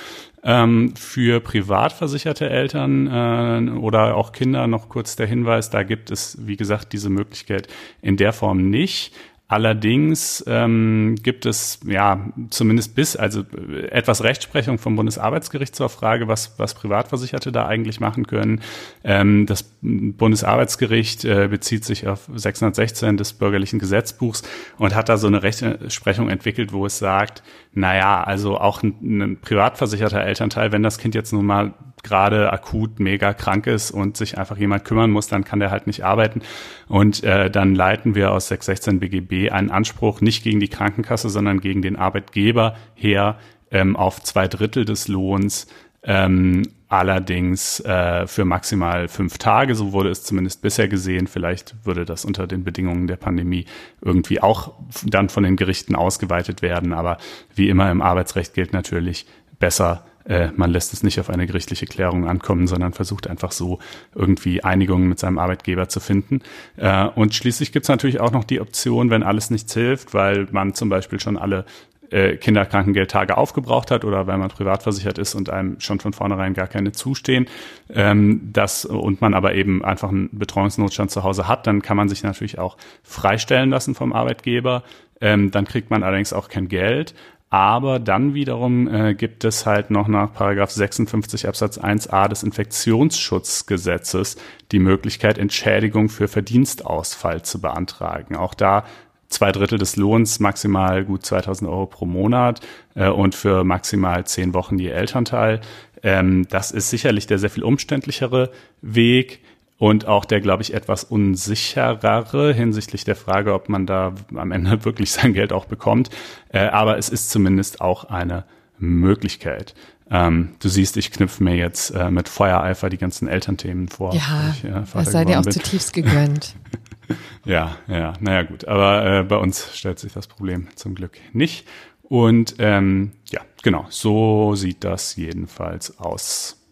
Ähm, 0.44 0.94
für 0.96 1.40
privat 1.40 1.92
versicherte 1.92 2.48
Eltern 2.50 3.08
äh, 3.08 3.72
oder 3.80 4.16
auch 4.16 4.32
Kinder 4.32 4.68
noch 4.68 4.90
kurz 4.90 5.16
der 5.16 5.26
Hinweis, 5.26 5.72
da 5.72 5.82
gibt 5.82 6.12
es, 6.12 6.38
wie 6.46 6.56
gesagt, 6.56 6.94
diese 6.94 7.10
Möglichkeit 7.10 7.68
in 8.04 8.16
der 8.16 8.32
Form 8.32 8.70
nicht. 8.70 9.12
Allerdings 9.48 10.44
ähm, 10.48 11.18
gibt 11.22 11.46
es 11.46 11.80
ja 11.86 12.32
zumindest 12.50 12.96
bis, 12.96 13.16
also 13.16 13.44
etwas 13.92 14.24
Rechtsprechung 14.24 14.80
vom 14.80 14.96
Bundesarbeitsgericht 14.96 15.76
zur 15.76 15.90
Frage, 15.90 16.28
was, 16.28 16.58
was 16.58 16.74
Privatversicherte 16.74 17.52
da 17.52 17.68
eigentlich 17.68 18.00
machen 18.00 18.26
können. 18.26 18.62
Ähm, 19.04 19.46
das 19.46 19.76
Bundesarbeitsgericht 19.84 21.26
äh, 21.26 21.48
bezieht 21.48 21.86
sich 21.86 22.08
auf 22.08 22.28
616 22.34 23.18
des 23.18 23.34
bürgerlichen 23.34 23.78
Gesetzbuchs 23.78 24.42
und 24.80 24.96
hat 24.96 25.10
da 25.10 25.18
so 25.18 25.28
eine 25.28 25.44
Rechtsprechung 25.44 26.30
entwickelt, 26.30 26.74
wo 26.74 26.88
es 26.88 26.98
sagt, 26.98 27.44
naja, 27.72 28.24
also 28.24 28.58
auch 28.58 28.82
ein, 28.82 28.96
ein 29.02 29.42
privatversicherter 29.42 30.22
Elternteil, 30.22 30.72
wenn 30.72 30.82
das 30.82 30.98
Kind 30.98 31.14
jetzt 31.14 31.34
nun 31.34 31.46
mal 31.46 31.76
gerade 32.06 32.54
akut 32.54 33.00
mega 33.00 33.34
krank 33.34 33.68
ist 33.68 33.92
und 33.92 34.16
sich 34.16 34.38
einfach 34.38 34.58
jemand 34.58 34.86
kümmern 34.86 35.12
muss, 35.12 35.28
dann 35.28 35.44
kann 35.44 35.60
der 35.60 35.72
halt 35.72 35.88
nicht 35.88 36.06
arbeiten. 36.06 36.42
Und 36.88 37.24
äh, 37.24 37.50
dann 37.50 37.76
leiten 37.76 38.16
wir 38.16 38.32
aus 38.32 38.48
616 38.48 39.00
BGB 39.00 39.52
einen 39.52 39.72
Anspruch 39.72 40.22
nicht 40.22 40.44
gegen 40.44 40.60
die 40.60 40.70
Krankenkasse, 40.70 41.30
sondern 41.30 41.60
gegen 41.60 41.82
den 41.82 41.96
Arbeitgeber 41.96 42.76
her 42.94 43.38
ähm, 43.72 43.96
auf 43.96 44.22
zwei 44.22 44.48
Drittel 44.48 44.86
des 44.86 45.08
Lohns. 45.08 45.68
Ähm, 46.04 46.62
allerdings 46.88 47.80
äh, 47.80 48.28
für 48.28 48.46
maximal 48.46 49.08
fünf 49.08 49.40
Tage, 49.40 49.74
so 49.74 49.92
wurde 49.92 50.10
es 50.10 50.24
zumindest 50.24 50.62
bisher 50.62 50.88
gesehen. 50.88 51.26
Vielleicht 51.26 51.76
würde 51.84 52.06
das 52.06 52.24
unter 52.24 52.46
den 52.46 52.64
Bedingungen 52.64 53.08
der 53.08 53.18
Pandemie 53.18 53.66
irgendwie 54.02 54.40
auch 54.42 54.74
dann 55.04 55.30
von 55.30 55.44
den 55.44 55.56
Gerichten 55.56 55.96
ausgeweitet 55.96 56.62
werden. 56.62 56.94
Aber 56.94 57.18
wie 57.56 57.70
immer 57.70 57.90
im 57.90 58.04
Arbeitsrecht 58.04 58.54
gilt 58.54 58.72
natürlich 58.72 59.26
besser 59.58 60.06
äh, 60.26 60.50
man 60.56 60.72
lässt 60.72 60.94
es 60.94 61.04
nicht 61.04 61.20
auf 61.20 61.30
eine 61.30 61.48
gerichtliche 61.48 61.86
Klärung 61.86 62.28
ankommen, 62.28 62.68
sondern 62.68 62.94
versucht 62.94 63.28
einfach 63.28 63.52
so 63.52 63.80
irgendwie 64.14 64.64
Einigungen 64.64 65.08
mit 65.08 65.20
seinem 65.20 65.38
Arbeitgeber 65.38 65.88
zu 65.88 66.00
finden. 66.00 66.42
Äh, 66.78 67.06
und 67.08 67.36
schließlich 67.36 67.72
gibt 67.72 67.86
es 67.86 67.90
natürlich 67.90 68.20
auch 68.20 68.32
noch 68.32 68.44
die 68.44 68.60
Option, 68.60 69.10
wenn 69.10 69.24
alles 69.24 69.50
nichts 69.50 69.74
hilft, 69.74 70.14
weil 70.14 70.48
man 70.52 70.74
zum 70.74 70.90
Beispiel 70.90 71.20
schon 71.20 71.38
alle 71.38 71.66
äh, 72.12 72.38
Kinderkrankengeldtage 72.38 73.38
aufgebraucht 73.38 73.92
hat 73.92 74.06
oder 74.06 74.28
weil 74.28 74.38
man 74.38 74.50
privat 74.50 74.84
versichert 74.84 75.18
ist 75.18 75.36
und 75.36 75.50
einem 75.50 75.80
schon 75.80 76.00
von 76.00 76.14
vornherein 76.14 76.54
gar 76.54 76.68
keine 76.68 76.92
zustehen, 76.92 77.48
ähm, 77.90 78.50
das 78.54 78.86
und 78.86 79.22
man 79.22 79.34
aber 79.34 79.56
eben 79.56 79.84
einfach 79.84 80.10
einen 80.10 80.30
Betreuungsnotstand 80.32 81.12
zu 81.12 81.24
Hause 81.24 81.48
hat, 81.48 81.68
dann 81.68 81.82
kann 81.82 81.98
man 81.98 82.10
sich 82.10 82.24
natürlich 82.24 82.60
auch 82.60 82.78
freistellen 83.04 83.70
lassen 83.70 83.96
vom 83.96 84.14
Arbeitgeber. 84.14 84.84
Ähm, 85.22 85.50
dann 85.50 85.66
kriegt 85.66 85.90
man 85.90 86.04
allerdings 86.04 86.34
auch 86.34 86.50
kein 86.50 86.68
Geld. 86.68 87.16
Aber 87.56 88.00
dann 88.00 88.34
wiederum 88.34 88.94
äh, 88.94 89.14
gibt 89.16 89.46
es 89.46 89.66
halt 89.66 89.90
noch 89.90 90.10
nach 90.10 90.34
Paragraph 90.34 90.72
56 90.72 91.48
Absatz 91.48 91.80
1a 91.80 92.28
des 92.28 92.44
Infektionsschutzgesetzes 92.44 94.36
die 94.74 94.80
Möglichkeit, 94.80 95.38
Entschädigung 95.38 96.10
für 96.10 96.28
Verdienstausfall 96.28 97.44
zu 97.44 97.62
beantragen. 97.62 98.36
Auch 98.36 98.56
da 98.56 98.84
zwei 99.30 99.54
Drittel 99.54 99.78
des 99.78 99.96
Lohns, 99.96 100.42
maximal 100.42 101.06
gut 101.06 101.26
2000 101.26 101.70
Euro 101.70 101.86
pro 101.86 102.06
Monat 102.06 102.60
äh, 102.94 103.08
und 103.08 103.36
für 103.36 103.64
maximal 103.64 104.26
zehn 104.26 104.54
Wochen 104.54 104.78
je 104.78 104.90
Elternteil. 104.90 105.62
Ähm, 106.04 106.46
das 106.50 106.72
ist 106.72 106.90
sicherlich 106.90 107.26
der 107.26 107.40
sehr 107.40 107.50
viel 107.50 107.64
umständlichere 107.64 108.52
Weg 108.82 109.40
und 109.78 110.08
auch 110.08 110.26
der, 110.26 110.40
glaube 110.40 110.64
ich, 110.64 110.74
etwas 110.74 111.04
unsicherere 111.04 112.54
hinsichtlich 112.54 113.04
der 113.04 113.16
Frage, 113.16 113.54
ob 113.54 113.70
man 113.70 113.86
da 113.86 114.14
am 114.34 114.52
Ende 114.52 114.86
wirklich 114.86 115.12
sein 115.12 115.34
Geld 115.34 115.52
auch 115.52 115.66
bekommt. 115.66 116.10
Äh, 116.50 116.68
aber 116.68 116.98
es 116.98 117.10
ist 117.10 117.30
zumindest 117.30 117.82
auch 117.82 118.06
eine 118.06 118.46
Möglichkeit. 118.78 119.74
Ähm, 120.10 120.56
du 120.60 120.70
siehst, 120.70 120.98
ich 120.98 121.12
knüpfe 121.12 121.44
mir 121.44 121.56
jetzt 121.56 121.90
äh, 121.90 122.12
mit 122.12 122.30
Feuereifer 122.30 122.90
die 122.90 122.98
ganzen 122.98 123.28
Elternthemen 123.28 123.88
vor. 123.88 124.14
Ja, 124.14 124.54
ich, 124.56 124.64
äh, 124.64 124.84
das 124.94 125.12
sei 125.12 125.26
dir 125.26 125.40
auch 125.40 125.44
bin. 125.44 125.54
zutiefst 125.54 125.94
gegönnt. 125.94 126.56
ja, 127.46 127.76
ja, 127.88 128.14
naja 128.20 128.44
gut. 128.44 128.66
Aber 128.66 129.06
äh, 129.06 129.24
bei 129.24 129.38
uns 129.38 129.76
stellt 129.76 130.00
sich 130.00 130.14
das 130.14 130.28
Problem 130.28 130.68
zum 130.76 130.96
Glück 130.96 131.18
nicht. 131.34 131.68
Und 132.04 132.56
ähm, 132.60 133.14
ja, 133.32 133.42
genau, 133.64 133.88
so 133.90 134.54
sieht 134.56 134.84
das 134.84 135.16
jedenfalls 135.16 135.98
aus. 135.98 136.65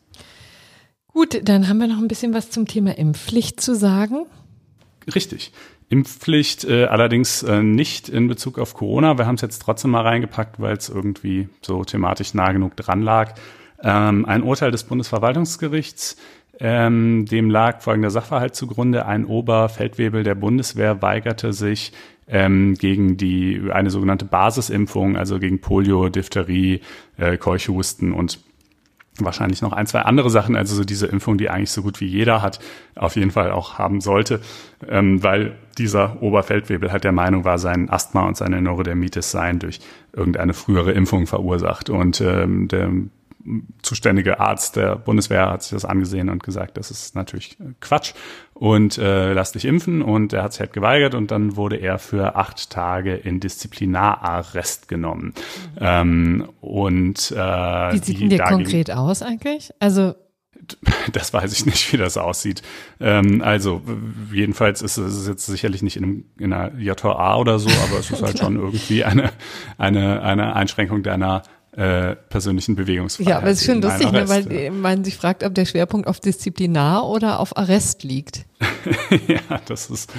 Gut, 1.13 1.47
dann 1.47 1.67
haben 1.69 1.77
wir 1.77 1.87
noch 1.87 1.99
ein 1.99 2.07
bisschen 2.07 2.33
was 2.33 2.49
zum 2.49 2.67
Thema 2.67 2.97
Impfpflicht 2.97 3.61
zu 3.61 3.75
sagen. 3.75 4.25
Richtig. 5.13 5.53
Impfpflicht 5.89 6.63
äh, 6.65 6.85
allerdings 6.85 7.43
äh, 7.43 7.61
nicht 7.61 8.09
in 8.09 8.27
Bezug 8.27 8.57
auf 8.57 8.73
Corona. 8.73 9.17
Wir 9.19 9.27
haben 9.27 9.35
es 9.35 9.41
jetzt 9.41 9.59
trotzdem 9.61 9.91
mal 9.91 10.01
reingepackt, 10.01 10.59
weil 10.59 10.75
es 10.75 10.89
irgendwie 10.89 11.49
so 11.61 11.83
thematisch 11.83 12.33
nah 12.33 12.51
genug 12.51 12.75
dran 12.75 13.03
lag. 13.03 13.35
Ähm, 13.83 14.25
ein 14.25 14.41
Urteil 14.41 14.71
des 14.71 14.85
Bundesverwaltungsgerichts, 14.85 16.17
ähm, 16.59 17.25
dem 17.25 17.51
lag 17.51 17.81
folgender 17.81 18.09
Sachverhalt 18.09 18.55
zugrunde. 18.55 19.05
Ein 19.05 19.25
Oberfeldwebel 19.25 20.23
der 20.23 20.35
Bundeswehr 20.35 21.03
weigerte 21.03 21.53
sich 21.53 21.91
ähm, 22.27 22.73
gegen 22.75 23.17
die 23.17 23.61
eine 23.71 23.91
sogenannte 23.91 24.25
Basisimpfung, 24.25 25.15
also 25.15 25.37
gegen 25.37 25.61
Polio, 25.61 26.09
Diphtherie, 26.09 26.81
äh, 27.17 27.37
Keuchhusten 27.37 28.13
und 28.13 28.39
wahrscheinlich 29.19 29.61
noch 29.61 29.73
ein, 29.73 29.85
zwei 29.87 30.01
andere 30.01 30.29
Sachen, 30.29 30.55
also 30.55 30.75
so 30.75 30.83
diese 30.83 31.07
Impfung, 31.07 31.37
die 31.37 31.49
eigentlich 31.49 31.71
so 31.71 31.83
gut 31.83 32.01
wie 32.01 32.07
jeder 32.07 32.41
hat, 32.41 32.59
auf 32.95 33.15
jeden 33.15 33.31
Fall 33.31 33.51
auch 33.51 33.77
haben 33.77 34.01
sollte, 34.01 34.41
ähm, 34.87 35.23
weil 35.23 35.55
dieser 35.77 36.21
Oberfeldwebel 36.21 36.91
halt 36.91 37.03
der 37.03 37.11
Meinung 37.11 37.45
war, 37.45 37.59
sein 37.59 37.89
Asthma 37.89 38.27
und 38.27 38.37
seine 38.37 38.61
Neurodermitis 38.61 39.31
seien 39.31 39.59
durch 39.59 39.79
irgendeine 40.13 40.53
frühere 40.53 40.91
Impfung 40.91 41.27
verursacht. 41.27 41.89
Und 41.89 42.21
ähm, 42.21 42.67
der 42.67 42.91
zuständige 43.81 44.39
Arzt 44.39 44.75
der 44.75 44.95
Bundeswehr 44.95 45.49
hat 45.49 45.63
sich 45.63 45.71
das 45.71 45.85
angesehen 45.85 46.29
und 46.29 46.43
gesagt, 46.43 46.77
das 46.77 46.91
ist 46.91 47.15
natürlich 47.15 47.57
Quatsch 47.81 48.13
und 48.53 48.97
äh, 48.97 49.33
lass 49.33 49.51
dich 49.51 49.65
impfen. 49.65 50.01
Und 50.01 50.33
er 50.33 50.43
hat 50.43 50.53
sich 50.53 50.61
halt 50.61 50.73
geweigert 50.73 51.15
und 51.15 51.31
dann 51.31 51.55
wurde 51.55 51.77
er 51.77 51.99
für 51.99 52.35
acht 52.35 52.69
Tage 52.69 53.15
in 53.15 53.39
Disziplinararrest 53.39 54.87
genommen. 54.87 55.33
Mhm. 55.75 55.79
Ähm, 55.79 56.49
und 56.61 57.31
äh, 57.31 57.35
wie 57.35 57.97
sieht 57.97 58.21
denn 58.21 58.29
der 58.29 58.43
konkret 58.45 58.91
aus 58.91 59.21
eigentlich? 59.21 59.71
Also 59.79 60.15
das 61.11 61.33
weiß 61.33 61.51
ich 61.53 61.65
nicht, 61.65 61.91
wie 61.93 61.97
das 61.97 62.17
aussieht. 62.17 62.61
Ähm, 62.99 63.41
also 63.41 63.81
jedenfalls 64.31 64.81
ist 64.81 64.97
es 64.97 65.27
jetzt 65.27 65.45
sicherlich 65.45 65.81
nicht 65.81 65.97
in, 65.97 66.03
einem, 66.03 66.25
in 66.37 66.53
einer 66.53 66.77
JVA 66.77 67.37
oder 67.37 67.59
so, 67.59 67.69
aber 67.69 67.99
es 67.99 68.11
ist 68.11 68.21
halt 68.21 68.39
schon 68.39 68.55
irgendwie 68.55 69.03
eine, 69.03 69.31
eine, 69.77 70.21
eine 70.21 70.55
Einschränkung 70.55 71.03
deiner 71.03 71.43
äh, 71.75 72.15
persönlichen 72.29 72.75
Bewegungsfreiheit. 72.75 73.29
Ja, 73.29 73.37
aber 73.37 73.47
es 73.47 73.61
ist 73.61 73.65
schon 73.65 73.81
lustig, 73.81 74.11
ne, 74.11 74.29
weil 74.29 74.69
man 74.71 75.03
sich 75.03 75.15
fragt, 75.15 75.43
ob 75.43 75.55
der 75.55 75.65
Schwerpunkt 75.65 76.07
auf 76.07 76.19
Disziplinar 76.19 77.07
oder 77.07 77.39
auf 77.39 77.57
Arrest 77.57 78.03
liegt. 78.03 78.45
ja, 79.27 79.59
das 79.65 79.89
ist, 79.89 80.13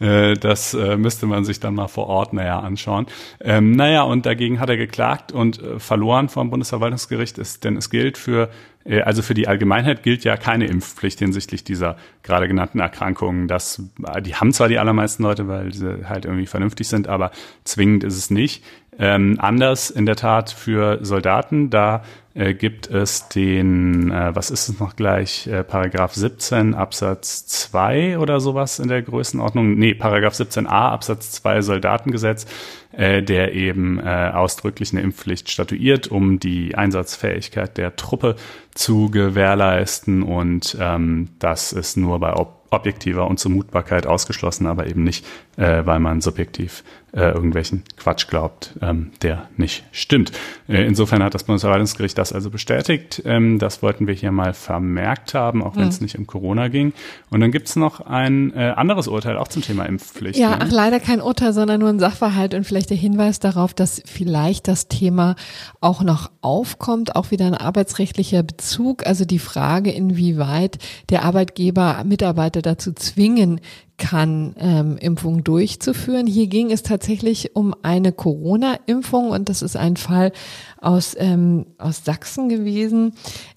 äh, 0.00 0.34
das 0.34 0.74
äh, 0.74 0.96
müsste 0.96 1.26
man 1.26 1.44
sich 1.44 1.60
dann 1.60 1.74
mal 1.74 1.88
vor 1.88 2.08
Ort 2.08 2.32
näher 2.32 2.62
anschauen. 2.62 3.06
Ähm, 3.40 3.72
naja, 3.72 4.02
und 4.02 4.26
dagegen 4.26 4.60
hat 4.60 4.68
er 4.68 4.76
geklagt 4.76 5.32
und 5.32 5.62
äh, 5.62 5.78
verloren 5.78 6.28
vom 6.28 6.50
Bundesverwaltungsgericht, 6.50 7.38
ist, 7.38 7.64
denn 7.64 7.76
es 7.76 7.90
gilt 7.90 8.18
für, 8.18 8.50
äh, 8.84 9.02
also 9.02 9.22
für 9.22 9.34
die 9.34 9.48
Allgemeinheit 9.48 10.02
gilt 10.02 10.24
ja 10.24 10.36
keine 10.36 10.66
Impfpflicht 10.66 11.18
hinsichtlich 11.20 11.64
dieser 11.64 11.96
gerade 12.22 12.48
genannten 12.48 12.80
Erkrankungen. 12.80 13.48
Das, 13.48 13.82
die 14.22 14.34
haben 14.34 14.52
zwar 14.52 14.68
die 14.68 14.78
allermeisten 14.78 15.22
Leute, 15.22 15.48
weil 15.48 15.72
sie 15.72 16.08
halt 16.08 16.24
irgendwie 16.24 16.46
vernünftig 16.46 16.88
sind, 16.88 17.08
aber 17.08 17.30
zwingend 17.64 18.04
ist 18.04 18.16
es 18.16 18.30
nicht. 18.30 18.64
Ähm, 18.98 19.36
anders 19.38 19.90
in 19.90 20.06
der 20.06 20.16
Tat 20.16 20.50
für 20.50 20.98
Soldaten, 21.02 21.70
da 21.70 22.02
äh, 22.34 22.54
gibt 22.54 22.88
es 22.88 23.28
den, 23.28 24.10
äh, 24.10 24.34
was 24.34 24.50
ist 24.50 24.68
es 24.68 24.80
noch 24.80 24.96
gleich, 24.96 25.46
äh, 25.46 25.62
Paragraph 25.62 26.14
17 26.14 26.74
Absatz 26.74 27.46
2 27.46 28.18
oder 28.18 28.40
sowas 28.40 28.78
in 28.78 28.88
der 28.88 29.02
Größenordnung. 29.02 29.74
Nee, 29.74 29.94
Paragraph 29.94 30.34
17a 30.34 30.90
Absatz 30.90 31.30
2 31.32 31.62
Soldatengesetz, 31.62 32.46
äh, 32.92 33.22
der 33.22 33.54
eben 33.54 33.98
äh, 33.98 34.32
ausdrücklich 34.34 34.92
eine 34.92 35.02
Impfpflicht 35.02 35.48
statuiert, 35.48 36.08
um 36.08 36.40
die 36.40 36.74
Einsatzfähigkeit 36.74 37.76
der 37.76 37.94
Truppe 37.94 38.34
zu 38.74 39.10
gewährleisten. 39.10 40.22
Und 40.22 40.76
ähm, 40.80 41.28
das 41.38 41.72
ist 41.72 41.96
nur 41.96 42.18
bei 42.18 42.32
ob 42.34 42.58
objektiver 42.70 43.26
Unzumutbarkeit 43.28 44.06
ausgeschlossen, 44.06 44.66
aber 44.66 44.86
eben 44.86 45.02
nicht, 45.02 45.26
äh, 45.56 45.84
weil 45.86 46.00
man 46.00 46.20
subjektiv 46.20 46.84
äh, 47.12 47.30
irgendwelchen 47.30 47.84
Quatsch 47.96 48.28
glaubt, 48.28 48.74
ähm, 48.82 49.12
der 49.22 49.48
nicht 49.56 49.84
stimmt. 49.92 50.32
Äh, 50.68 50.84
insofern 50.84 51.22
hat 51.22 51.34
das 51.34 51.44
Bundesverwaltungsgericht 51.44 52.18
das 52.18 52.32
also 52.32 52.50
bestätigt. 52.50 53.22
Ähm, 53.24 53.58
das 53.58 53.82
wollten 53.82 54.06
wir 54.06 54.14
hier 54.14 54.30
mal 54.30 54.52
vermerkt 54.52 55.34
haben, 55.34 55.62
auch 55.62 55.76
wenn 55.76 55.88
es 55.88 56.00
mhm. 56.00 56.04
nicht 56.04 56.18
um 56.18 56.26
Corona 56.26 56.68
ging. 56.68 56.92
Und 57.30 57.40
dann 57.40 57.50
gibt's 57.50 57.76
noch 57.76 58.00
ein 58.00 58.52
äh, 58.54 58.74
anderes 58.76 59.08
Urteil 59.08 59.38
auch 59.38 59.48
zum 59.48 59.62
Thema 59.62 59.84
Impfpflicht. 59.86 60.38
Ja, 60.38 60.50
ne? 60.50 60.58
ach, 60.60 60.70
leider 60.70 61.00
kein 61.00 61.20
Urteil, 61.20 61.52
sondern 61.52 61.80
nur 61.80 61.88
ein 61.88 61.98
Sachverhalt 61.98 62.54
und 62.54 62.64
vielleicht 62.64 62.90
der 62.90 62.96
Hinweis 62.96 63.40
darauf, 63.40 63.72
dass 63.72 64.02
vielleicht 64.04 64.68
das 64.68 64.88
Thema 64.88 65.36
auch 65.80 66.02
noch 66.02 66.30
aufkommt, 66.42 67.16
auch 67.16 67.30
wieder 67.30 67.46
ein 67.46 67.54
arbeitsrechtlicher 67.54 68.42
Bezug, 68.42 69.06
also 69.06 69.24
die 69.24 69.38
Frage, 69.38 69.90
inwieweit 69.90 70.78
der 71.08 71.24
Arbeitgeber 71.24 72.02
Mitarbeiter 72.04 72.62
dazu 72.62 72.92
zwingen 72.92 73.60
kann, 73.98 74.54
ähm, 74.58 74.96
Impfungen 74.96 75.44
durchzuführen. 75.44 76.26
Hier 76.26 76.46
ging 76.46 76.70
es 76.70 76.82
tatsächlich 76.82 77.54
um 77.54 77.74
eine 77.82 78.12
Corona-Impfung 78.12 79.30
und 79.30 79.48
das 79.48 79.60
ist 79.60 79.76
ein 79.76 79.96
Fall 79.96 80.32
aus, 80.80 81.14
ähm, 81.18 81.66
aus 81.76 82.04
Sachsen 82.04 82.48
gewesen. 82.48 83.12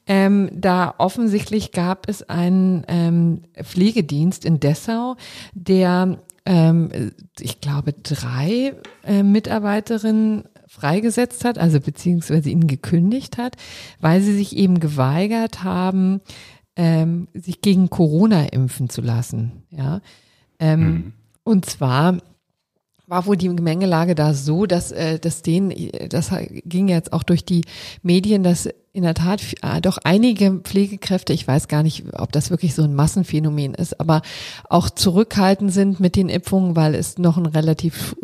Ähm, 0.07 0.49
da 0.53 0.95
offensichtlich 0.97 1.71
gab 1.71 2.09
es 2.09 2.27
einen 2.27 2.83
ähm, 2.87 3.43
Pflegedienst 3.61 4.43
in 4.43 4.59
Dessau, 4.59 5.15
der, 5.53 6.17
ähm, 6.45 7.11
ich 7.39 7.61
glaube, 7.61 7.93
drei 7.93 8.73
äh, 9.05 9.23
Mitarbeiterinnen 9.23 10.45
freigesetzt 10.67 11.45
hat, 11.45 11.59
also 11.59 11.79
beziehungsweise 11.79 12.49
ihnen 12.49 12.67
gekündigt 12.67 13.37
hat, 13.37 13.57
weil 13.99 14.21
sie 14.21 14.33
sich 14.33 14.55
eben 14.55 14.79
geweigert 14.79 15.63
haben, 15.63 16.21
ähm, 16.75 17.27
sich 17.33 17.61
gegen 17.61 17.89
Corona 17.89 18.45
impfen 18.45 18.89
zu 18.89 19.01
lassen. 19.01 19.63
Ja, 19.69 20.01
ähm, 20.61 20.79
mhm. 20.79 21.13
Und 21.43 21.65
zwar 21.65 22.17
war 23.07 23.25
wohl 23.25 23.35
die 23.35 23.53
Gemengelage 23.53 24.15
da 24.15 24.33
so, 24.33 24.65
dass, 24.65 24.93
äh, 24.93 25.19
dass 25.19 25.41
denen, 25.41 25.73
das 26.07 26.31
ging 26.63 26.87
jetzt 26.87 27.11
auch 27.11 27.23
durch 27.23 27.43
die 27.43 27.65
Medien, 28.03 28.41
dass 28.41 28.69
in 28.93 29.03
der 29.03 29.13
Tat 29.13 29.41
äh, 29.61 29.81
doch 29.81 29.97
einige 30.03 30.59
Pflegekräfte, 30.63 31.33
ich 31.33 31.45
weiß 31.45 31.67
gar 31.67 31.83
nicht, 31.83 32.05
ob 32.13 32.31
das 32.31 32.51
wirklich 32.51 32.73
so 32.73 32.83
ein 32.83 32.95
Massenphänomen 32.95 33.73
ist, 33.73 33.99
aber 33.99 34.21
auch 34.69 34.89
zurückhaltend 34.89 35.73
sind 35.73 35.99
mit 35.99 36.15
den 36.15 36.29
Impfungen, 36.29 36.77
weil 36.77 36.95
es 36.95 37.17
noch 37.17 37.37
ein 37.37 37.45
relativ, 37.45 38.15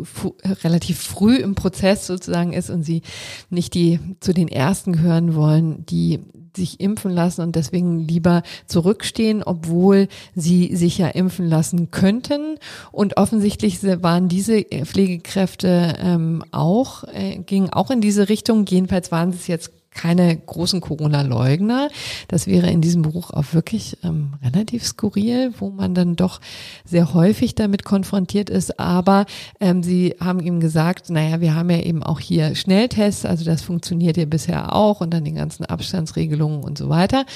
relativ 0.64 1.00
früh 1.00 1.36
im 1.36 1.54
Prozess 1.54 2.06
sozusagen 2.06 2.54
ist 2.54 2.70
und 2.70 2.82
sie 2.82 3.02
nicht 3.50 3.74
die 3.74 4.00
zu 4.20 4.32
den 4.32 4.48
ersten 4.48 4.92
gehören 4.92 5.34
wollen, 5.34 5.84
die 5.86 6.20
sich 6.58 6.80
impfen 6.80 7.10
lassen 7.10 7.42
und 7.42 7.56
deswegen 7.56 8.06
lieber 8.06 8.42
zurückstehen, 8.66 9.42
obwohl 9.42 10.08
sie 10.34 10.76
sich 10.76 10.98
ja 10.98 11.08
impfen 11.08 11.48
lassen 11.48 11.90
könnten. 11.90 12.58
Und 12.92 13.16
offensichtlich 13.16 13.82
waren 14.02 14.28
diese 14.28 14.62
Pflegekräfte 14.62 15.94
ähm, 16.00 16.44
auch, 16.52 17.04
äh, 17.04 17.38
gingen 17.38 17.70
auch 17.70 17.90
in 17.90 18.00
diese 18.00 18.28
Richtung. 18.28 18.66
Jedenfalls 18.66 19.10
waren 19.10 19.30
es 19.30 19.46
jetzt 19.46 19.70
keine 19.98 20.36
großen 20.36 20.80
Corona-Leugner. 20.80 21.88
Das 22.28 22.46
wäre 22.46 22.70
in 22.70 22.80
diesem 22.80 23.02
Buch 23.02 23.32
auch 23.32 23.52
wirklich 23.52 23.98
ähm, 24.04 24.34
relativ 24.44 24.84
skurril, 24.84 25.52
wo 25.58 25.70
man 25.70 25.92
dann 25.94 26.14
doch 26.14 26.40
sehr 26.84 27.14
häufig 27.14 27.56
damit 27.56 27.84
konfrontiert 27.84 28.48
ist. 28.48 28.78
Aber 28.78 29.26
ähm, 29.58 29.82
sie 29.82 30.14
haben 30.20 30.38
ihm 30.38 30.60
gesagt, 30.60 31.10
naja, 31.10 31.40
wir 31.40 31.56
haben 31.56 31.70
ja 31.70 31.80
eben 31.80 32.04
auch 32.04 32.20
hier 32.20 32.54
Schnelltests, 32.54 33.24
also 33.24 33.44
das 33.44 33.62
funktioniert 33.62 34.16
ja 34.16 34.24
bisher 34.24 34.72
auch 34.72 35.00
und 35.00 35.12
dann 35.12 35.24
die 35.24 35.32
ganzen 35.32 35.66
Abstandsregelungen 35.66 36.62
und 36.62 36.78
so 36.78 36.88
weiter. 36.88 37.26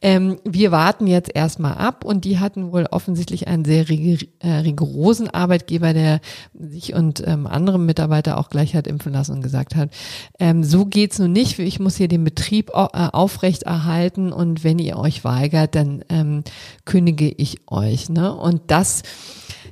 Ähm, 0.00 0.36
wir 0.44 0.70
warten 0.70 1.08
jetzt 1.08 1.34
erstmal 1.34 1.74
ab 1.74 2.04
und 2.04 2.24
die 2.24 2.38
hatten 2.38 2.70
wohl 2.70 2.86
offensichtlich 2.92 3.48
einen 3.48 3.64
sehr 3.64 3.90
äh, 3.90 4.48
rigorosen 4.48 5.30
Arbeitgeber, 5.30 5.92
der 5.92 6.20
sich 6.52 6.94
und 6.94 7.26
ähm, 7.26 7.48
andere 7.48 7.80
Mitarbeiter 7.80 8.38
auch 8.38 8.50
gleich 8.50 8.76
hat 8.76 8.86
impfen 8.86 9.12
lassen 9.12 9.32
und 9.32 9.42
gesagt 9.42 9.74
hat, 9.74 9.90
ähm, 10.38 10.62
so 10.62 10.86
geht's 10.86 11.18
nun 11.18 11.32
nicht. 11.32 11.58
Ich 11.58 11.80
muss 11.80 11.96
hier 11.96 12.03
hier 12.04 12.08
den 12.08 12.24
Betrieb 12.24 12.70
äh, 12.70 12.74
aufrechterhalten 12.74 14.32
und 14.32 14.62
wenn 14.62 14.78
ihr 14.78 14.98
euch 14.98 15.24
weigert, 15.24 15.74
dann 15.74 16.04
ähm, 16.10 16.44
kündige 16.84 17.28
ich 17.28 17.60
euch. 17.66 18.10
Ne? 18.10 18.34
Und 18.34 18.62
das 18.66 19.02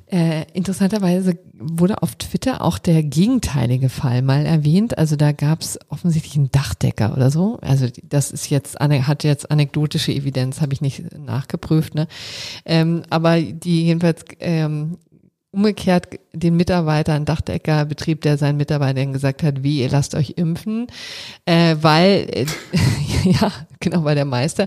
äh, 0.07 0.47
interessanterweise 0.55 1.39
wurde 1.55 2.03
auf 2.03 2.15
Twitter 2.17 2.63
auch 2.63 2.79
der 2.79 3.03
gegenteilige 3.03 3.91
Fall 3.91 4.23
mal 4.23 4.47
erwähnt. 4.47 4.97
Also 4.97 5.17
da 5.17 5.33
gab 5.33 5.61
es 5.61 5.79
offensichtlich 5.89 6.37
einen 6.37 6.51
Dachdecker 6.51 7.13
oder 7.15 7.31
so. 7.31 7.59
Also 7.61 7.87
das 8.03 8.31
ist 8.31 8.49
jetzt 8.49 8.81
hat 8.81 9.25
jetzt 9.25 9.51
anekdotische 9.51 10.13
Evidenz, 10.13 10.63
habe 10.63 10.73
ich 10.73 10.81
nicht 10.81 11.19
nachgeprüft. 11.19 11.95
Ne? 11.95 12.09
Ähm, 12.65 13.03
aber 13.11 13.41
die 13.41 13.85
jedenfalls 13.85 14.25
ähm, 14.41 14.97
umgekehrt 15.53 16.19
den 16.33 16.57
Mitarbeitern, 16.57 17.27
Dachdeckerbetrieb, 17.27 18.23
der 18.23 18.39
seinen 18.39 18.57
Mitarbeitern 18.57 19.13
gesagt 19.13 19.43
hat, 19.43 19.63
wie, 19.63 19.81
ihr 19.83 19.91
lasst 19.91 20.15
euch 20.15 20.35
impfen, 20.37 20.87
äh, 21.45 21.77
weil, 21.81 22.27
äh, 22.33 22.47
ja, 23.31 23.53
genau, 23.79 24.03
weil 24.05 24.15
der 24.15 24.25
Meister 24.25 24.67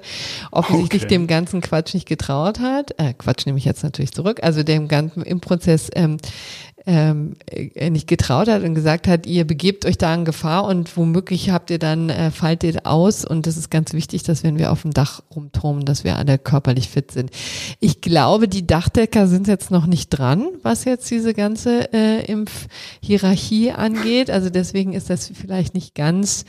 offensichtlich 0.51 1.03
okay. 1.03 1.15
dem 1.15 1.27
ganzen 1.27 1.61
Quatsch 1.61 1.95
nicht 1.95 2.07
getraut 2.07 2.59
hat. 2.59 2.93
Äh, 2.99 3.13
Quatsch 3.13 3.47
nehme 3.47 3.57
ich 3.57 3.65
jetzt 3.65 3.83
natürlich 3.83 4.11
zurück, 4.11 4.41
also 4.43 4.61
dem 4.61 4.87
ganzen 4.87 5.23
im 5.23 5.41
Prozess 5.41 5.89
ähm, 5.95 6.17
ähm, 6.85 7.33
äh, 7.47 7.89
nicht 7.89 8.07
getraut 8.07 8.47
hat 8.47 8.63
und 8.63 8.75
gesagt 8.75 9.07
hat, 9.07 9.25
ihr 9.25 9.45
begebt 9.45 9.85
euch 9.85 9.97
da 9.97 10.13
in 10.13 10.25
Gefahr 10.25 10.65
und 10.65 10.95
womöglich 10.97 11.49
habt 11.49 11.71
ihr 11.71 11.79
dann, 11.79 12.09
äh, 12.09 12.29
fallt 12.31 12.63
ihr 12.63 12.85
aus 12.85 13.25
und 13.25 13.47
das 13.47 13.57
ist 13.57 13.71
ganz 13.71 13.93
wichtig, 13.93 14.23
dass 14.23 14.43
wenn 14.43 14.59
wir 14.59 14.71
auf 14.71 14.83
dem 14.83 14.91
Dach 14.91 15.21
rumturmen, 15.35 15.85
dass 15.85 16.03
wir 16.03 16.17
alle 16.17 16.37
körperlich 16.37 16.89
fit 16.89 17.11
sind. 17.11 17.31
Ich 17.79 18.01
glaube, 18.01 18.47
die 18.47 18.67
Dachdecker 18.67 19.27
sind 19.27 19.47
jetzt 19.47 19.71
noch 19.71 19.87
nicht 19.87 20.09
dran, 20.09 20.47
was 20.61 20.85
jetzt 20.85 21.09
diese 21.09 21.33
ganze 21.33 21.91
äh, 21.91 22.23
Impfhierarchie 22.25 23.71
angeht. 23.71 24.29
Also 24.29 24.49
deswegen 24.49 24.93
ist 24.93 25.09
das 25.09 25.31
vielleicht 25.33 25.73
nicht 25.73 25.95
ganz 25.95 26.45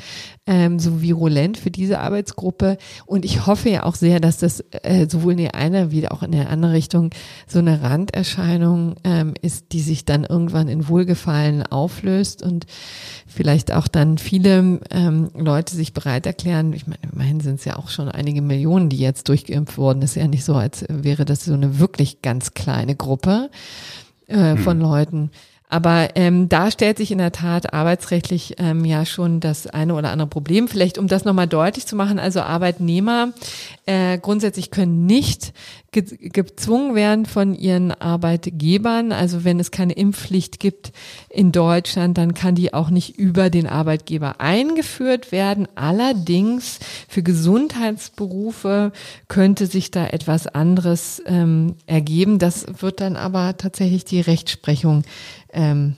ähm, 0.47 0.78
so 0.78 1.01
virulent 1.03 1.57
für 1.57 1.70
diese 1.70 1.99
Arbeitsgruppe. 2.01 2.76
Und 3.07 3.24
ich 3.24 3.47
hoffe 3.47 3.70
ja 3.70 3.84
auch 3.84 3.95
sehr, 3.95 4.20
dass 4.20 4.39
das 4.39 4.64
äh, 4.82 5.07
sowohl 5.09 5.32
in 5.32 5.39
die 5.39 5.51
eine 5.51 5.91
wie 5.91 6.09
auch 6.09 6.22
in 6.22 6.32
die 6.32 6.41
andere 6.41 6.72
Richtung 6.72 7.11
so 7.47 7.59
eine 7.59 7.82
Randerscheinung 7.82 8.97
ähm, 9.05 9.34
ist, 9.41 9.72
die 9.72 9.80
sich 9.80 10.05
dann 10.05 10.26
irgendwann 10.29 10.68
in 10.68 10.89
Wohlgefallen 10.89 11.62
auflöst 11.64 12.43
und 12.43 12.66
vielleicht 13.27 13.72
auch 13.72 13.89
dann 13.89 14.18
viele 14.18 14.81
ähm, 14.91 15.31
Leute 15.35 15.74
sich 15.74 15.93
bereit 15.93 16.27
erklären. 16.27 16.72
Ich 16.72 16.87
meine, 16.87 17.01
immerhin 17.12 17.41
sind 17.41 17.61
es 17.61 17.64
ja 17.64 17.77
auch 17.77 17.89
schon 17.89 18.09
einige 18.09 18.43
Millionen, 18.43 18.89
die 18.89 18.99
jetzt 18.99 19.29
durchgeimpft 19.29 19.79
wurden. 19.79 20.01
Das 20.01 20.11
ist 20.11 20.22
ja 20.22 20.29
nicht 20.29 20.45
so, 20.45 20.55
als 20.55 20.85
wäre 20.89 21.24
das 21.24 21.45
so 21.45 21.55
eine 21.55 21.79
wirklich 21.79 22.22
ganz 22.22 22.55
kleine 22.55 22.95
Gruppe 22.95 23.51
äh, 24.27 24.57
von 24.57 24.79
hm. 24.79 24.81
Leuten. 24.81 25.31
Aber 25.68 26.11
ähm, 26.14 26.49
da 26.49 26.70
stellt 26.70 26.97
sich 26.97 27.11
in 27.11 27.18
der 27.18 27.33
Tat 27.33 27.72
arbeitsrechtlich 27.72 28.55
ähm, 28.59 28.85
ja 28.85 29.05
schon 29.05 29.41
das 29.41 29.66
eine 29.66 29.95
oder 29.95 30.12
andere 30.12 30.29
Problem. 30.29 30.68
Vielleicht, 30.68 30.97
um 30.97 31.09
das 31.09 31.24
nochmal 31.24 31.49
deutlich 31.49 31.87
zu 31.87 31.97
machen, 31.97 32.20
also 32.20 32.41
Arbeitnehmer 32.41 33.33
äh, 33.85 34.18
grundsätzlich 34.18 34.70
können 34.70 35.07
nicht 35.07 35.53
ge 36.05 36.28
gezwungen 36.30 36.94
werden 36.94 37.24
von 37.24 37.55
ihren 37.55 37.92
Arbeitgebern. 37.92 39.12
Also 39.12 39.44
wenn 39.44 39.59
es 39.59 39.70
keine 39.70 39.94
Impfpflicht 39.94 40.61
gibt 40.61 40.92
in 41.30 41.53
Deutschland, 41.53 42.18
dann 42.18 42.34
kann 42.34 42.55
die 42.55 42.74
auch 42.74 42.90
nicht 42.90 43.18
über 43.18 43.49
den 43.49 43.66
Arbeitgeber 43.66 44.40
eingeführt 44.40 45.32
werden. 45.32 45.66
Allerdings 45.74 46.78
für 47.09 47.22
Gesundheitsberufe 47.22 48.92
könnte 49.28 49.66
sich 49.66 49.90
da 49.90 50.07
etwas 50.07 50.47
anderes 50.47 51.22
ähm, 51.26 51.76
ergeben. 51.86 52.38
Das 52.38 52.66
wird 52.80 53.01
dann 53.01 53.16
aber 53.16 53.57
tatsächlich 53.57 54.05
die 54.05 54.20
Rechtsprechung 54.20 55.03
ähm, 55.53 55.97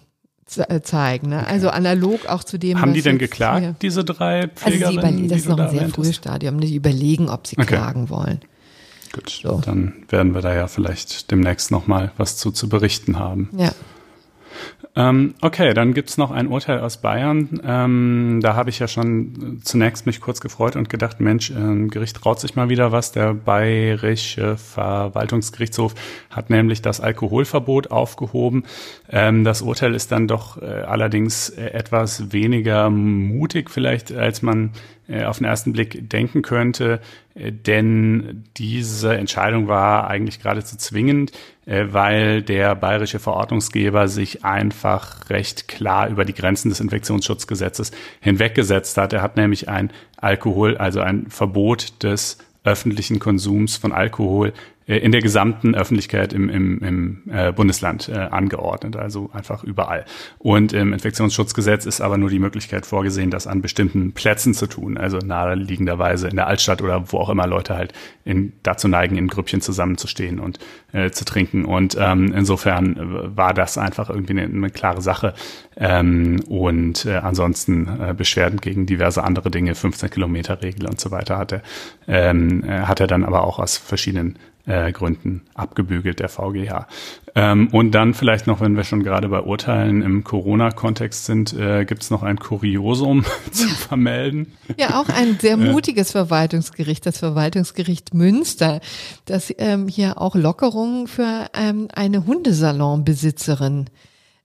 äh, 0.56 0.80
zeigen. 0.80 1.30
Ne? 1.30 1.40
Okay. 1.40 1.50
Also 1.50 1.70
analog 1.70 2.26
auch 2.26 2.44
zu 2.44 2.58
dem. 2.58 2.80
Haben 2.80 2.94
die 2.94 3.02
denn 3.02 3.18
geklagt, 3.18 3.82
diese 3.82 4.04
drei 4.04 4.46
Pflegerinnen? 4.46 5.04
Also 5.04 5.18
sie 5.18 5.28
das 5.28 5.38
ist 5.38 5.48
noch 5.48 5.58
ein 5.58 5.70
sehr 5.70 5.88
frühes 5.88 6.16
Stadium. 6.16 6.60
Die 6.60 6.76
überlegen, 6.76 7.28
ob 7.28 7.46
sie 7.46 7.56
okay. 7.58 7.66
klagen 7.66 8.08
wollen. 8.08 8.40
Gut, 9.18 9.30
so. 9.30 9.60
dann 9.64 9.94
werden 10.08 10.34
wir 10.34 10.42
da 10.42 10.54
ja 10.54 10.68
vielleicht 10.68 11.30
demnächst 11.32 11.72
nochmal 11.72 12.12
was 12.16 12.36
zu, 12.36 12.52
zu 12.52 12.68
berichten 12.68 13.18
haben. 13.18 13.50
Ja. 13.56 13.72
Ähm, 14.94 15.34
okay, 15.40 15.74
dann 15.74 15.92
gibt's 15.92 16.18
noch 16.18 16.30
ein 16.30 16.48
Urteil 16.48 16.80
aus 16.80 16.98
Bayern. 16.98 17.60
Ähm, 17.64 18.40
da 18.42 18.54
habe 18.54 18.70
ich 18.70 18.78
ja 18.78 18.88
schon 18.88 19.60
zunächst 19.62 20.06
mich 20.06 20.20
kurz 20.20 20.40
gefreut 20.40 20.76
und 20.76 20.88
gedacht, 20.88 21.20
Mensch, 21.20 21.50
äh, 21.50 21.86
Gericht 21.88 22.16
traut 22.16 22.40
sich 22.40 22.54
mal 22.56 22.68
wieder 22.68 22.92
was. 22.92 23.12
Der 23.12 23.34
bayerische 23.34 24.56
Verwaltungsgerichtshof 24.56 25.94
hat 26.30 26.50
nämlich 26.50 26.80
das 26.82 27.00
Alkoholverbot 27.00 27.90
aufgehoben. 27.90 28.64
Ähm, 29.08 29.44
das 29.44 29.62
Urteil 29.62 29.94
ist 29.94 30.12
dann 30.12 30.28
doch 30.28 30.60
äh, 30.60 30.64
allerdings 30.66 31.50
äh, 31.50 31.70
etwas 31.70 32.32
weniger 32.32 32.88
mutig 32.90 33.70
vielleicht, 33.70 34.12
als 34.12 34.42
man 34.42 34.70
äh, 35.08 35.24
auf 35.24 35.38
den 35.38 35.46
ersten 35.46 35.72
Blick 35.72 36.08
denken 36.10 36.42
könnte, 36.42 37.00
denn 37.38 38.44
diese 38.56 39.16
Entscheidung 39.16 39.68
war 39.68 40.08
eigentlich 40.08 40.40
geradezu 40.40 40.76
zwingend, 40.76 41.32
äh, 41.66 41.86
weil 41.90 42.42
der 42.42 42.74
bayerische 42.74 43.18
Verordnungsgeber 43.20 44.08
sich 44.08 44.44
einfach 44.44 45.30
recht 45.30 45.68
klar 45.68 46.08
über 46.08 46.24
die 46.24 46.34
Grenzen 46.34 46.68
des 46.68 46.80
Infektionsschutzgesetzes 46.80 47.92
hinweggesetzt 48.20 48.96
hat. 48.98 49.12
Er 49.12 49.22
hat 49.22 49.36
nämlich 49.36 49.68
ein 49.68 49.92
Alkohol, 50.16 50.76
also 50.76 51.00
ein 51.00 51.26
Verbot 51.28 52.02
des 52.02 52.38
öffentlichen 52.64 53.18
Konsums 53.18 53.76
von 53.76 53.92
Alkohol 53.92 54.52
in 54.96 55.12
der 55.12 55.20
gesamten 55.20 55.74
Öffentlichkeit 55.74 56.32
im, 56.32 56.48
im, 56.48 56.78
im 56.82 57.22
äh, 57.30 57.52
Bundesland 57.52 58.08
äh, 58.08 58.14
angeordnet, 58.14 58.96
also 58.96 59.28
einfach 59.34 59.62
überall. 59.62 60.06
Und 60.38 60.72
im 60.72 60.94
Infektionsschutzgesetz 60.94 61.84
ist 61.84 62.00
aber 62.00 62.16
nur 62.16 62.30
die 62.30 62.38
Möglichkeit 62.38 62.86
vorgesehen, 62.86 63.30
das 63.30 63.46
an 63.46 63.60
bestimmten 63.60 64.12
Plätzen 64.12 64.54
zu 64.54 64.66
tun, 64.66 64.96
also 64.96 65.18
naheliegenderweise 65.18 66.28
in 66.28 66.36
der 66.36 66.46
Altstadt 66.46 66.80
oder 66.80 67.12
wo 67.12 67.18
auch 67.18 67.28
immer 67.28 67.46
Leute 67.46 67.76
halt 67.76 67.92
in, 68.24 68.54
dazu 68.62 68.88
neigen, 68.88 69.18
in 69.18 69.28
Grüppchen 69.28 69.60
zusammenzustehen 69.60 70.38
und 70.40 70.58
äh, 70.92 71.10
zu 71.10 71.26
trinken. 71.26 71.66
Und 71.66 71.94
ähm, 72.00 72.32
insofern 72.34 72.96
äh, 72.96 73.36
war 73.36 73.52
das 73.52 73.76
einfach 73.76 74.08
irgendwie 74.08 74.40
eine, 74.40 74.44
eine 74.44 74.70
klare 74.70 75.02
Sache. 75.02 75.34
Ähm, 75.76 76.40
und 76.48 77.04
äh, 77.04 77.16
ansonsten 77.16 77.88
äh, 78.00 78.14
Beschwerden 78.14 78.58
gegen 78.58 78.86
diverse 78.86 79.22
andere 79.22 79.50
Dinge, 79.50 79.74
15 79.74 80.08
Kilometer 80.08 80.62
Regel 80.62 80.86
und 80.86 80.98
so 80.98 81.10
weiter 81.10 81.36
hat 81.36 81.52
er, 81.52 81.62
ähm, 82.06 82.64
äh, 82.64 82.80
hat 82.80 83.00
er 83.00 83.06
dann 83.06 83.22
aber 83.22 83.44
auch 83.44 83.58
aus 83.58 83.76
verschiedenen 83.76 84.38
äh, 84.68 84.92
Gründen 84.92 85.42
abgebügelt, 85.54 86.20
der 86.20 86.28
VGH. 86.28 86.86
Ähm, 87.34 87.68
und 87.72 87.92
dann 87.92 88.14
vielleicht 88.14 88.46
noch, 88.46 88.60
wenn 88.60 88.76
wir 88.76 88.84
schon 88.84 89.02
gerade 89.02 89.28
bei 89.28 89.40
Urteilen 89.40 90.02
im 90.02 90.24
Corona-Kontext 90.24 91.24
sind, 91.24 91.54
äh, 91.54 91.84
gibt 91.84 92.02
es 92.02 92.10
noch 92.10 92.22
ein 92.22 92.38
Kuriosum 92.38 93.24
zu 93.50 93.68
vermelden. 93.68 94.52
Ja, 94.78 95.00
auch 95.00 95.08
ein 95.08 95.38
sehr 95.40 95.56
mutiges 95.56 96.12
Verwaltungsgericht, 96.12 97.06
das 97.06 97.18
Verwaltungsgericht 97.18 98.12
Münster, 98.12 98.80
das 99.24 99.52
ähm, 99.58 99.88
hier 99.88 100.20
auch 100.20 100.34
Lockerungen 100.34 101.06
für 101.06 101.46
ähm, 101.54 101.88
eine 101.94 102.26
Hundesalonbesitzerin 102.26 103.86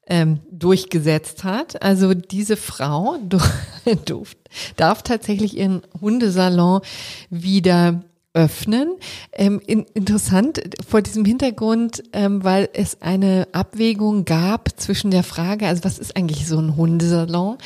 ähm, 0.08 0.40
durchgesetzt 0.52 1.44
hat. 1.44 1.82
Also 1.82 2.14
diese 2.14 2.56
Frau 2.56 3.18
durf, 4.06 4.36
darf 4.78 5.04
tatsächlich 5.04 5.58
ihren 5.58 5.82
Hundesalon 6.00 6.82
wieder 7.30 8.04
öffnen. 8.34 8.96
Ähm, 9.32 9.62
in, 9.66 9.86
interessant 9.94 10.62
vor 10.88 11.02
diesem 11.02 11.24
Hintergrund, 11.26 12.04
ähm, 12.14 12.44
weil 12.44 12.70
es 12.74 13.02
eine 13.02 13.48
Abwägung 13.52 14.26
gab 14.26 14.70
zwischen 14.80 15.12
der 15.12 15.24
Frage, 15.24 15.68
also 15.68 15.84
was 15.84 16.00
ist 16.00 16.18
eigentlich 16.18 16.48
so 16.48 16.58
ein 16.58 16.76
Hundesalon? 16.76 17.58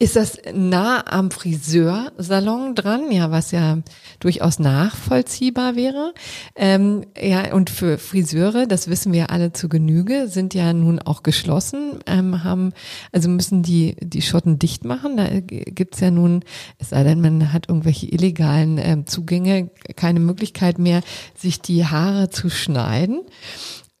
Ist 0.00 0.14
das 0.14 0.38
nah 0.54 1.04
am 1.08 1.32
Friseursalon 1.32 2.76
dran? 2.76 3.10
Ja, 3.10 3.32
was 3.32 3.50
ja 3.50 3.78
durchaus 4.20 4.60
nachvollziehbar 4.60 5.74
wäre. 5.74 6.14
Ähm, 6.54 7.04
ja, 7.20 7.52
und 7.52 7.68
für 7.68 7.98
Friseure, 7.98 8.68
das 8.68 8.86
wissen 8.86 9.12
wir 9.12 9.30
alle 9.30 9.52
zu 9.52 9.68
Genüge, 9.68 10.28
sind 10.28 10.54
ja 10.54 10.72
nun 10.72 11.00
auch 11.00 11.24
geschlossen, 11.24 11.98
ähm, 12.06 12.44
haben, 12.44 12.74
also 13.10 13.28
müssen 13.28 13.64
die, 13.64 13.96
die 14.00 14.22
Schotten 14.22 14.60
dicht 14.60 14.84
machen. 14.84 15.16
Da 15.16 15.40
gibt's 15.40 15.98
ja 15.98 16.12
nun, 16.12 16.44
es 16.78 16.90
sei 16.90 17.02
denn, 17.02 17.20
man 17.20 17.52
hat 17.52 17.68
irgendwelche 17.68 18.06
illegalen 18.06 18.78
ähm, 18.78 19.06
Zugänge, 19.08 19.68
keine 19.96 20.20
Möglichkeit 20.20 20.78
mehr, 20.78 21.00
sich 21.36 21.60
die 21.60 21.84
Haare 21.84 22.30
zu 22.30 22.50
schneiden. 22.50 23.22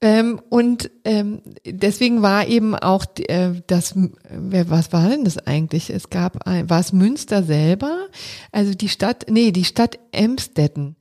Ähm, 0.00 0.40
und 0.48 0.92
ähm, 1.04 1.42
deswegen 1.66 2.22
war 2.22 2.46
eben 2.46 2.76
auch 2.76 3.04
äh, 3.16 3.50
das, 3.66 3.94
wer, 4.30 4.70
was 4.70 4.92
war 4.92 5.08
denn 5.08 5.24
das 5.24 5.38
eigentlich? 5.38 5.90
Es 5.90 6.08
gab, 6.08 6.46
ein, 6.46 6.70
war 6.70 6.78
es 6.78 6.92
Münster 6.92 7.42
selber? 7.42 8.06
Also 8.52 8.74
die 8.74 8.88
Stadt, 8.88 9.26
nee, 9.28 9.50
die 9.50 9.64
Stadt 9.64 9.98
Emstetten. 10.12 10.94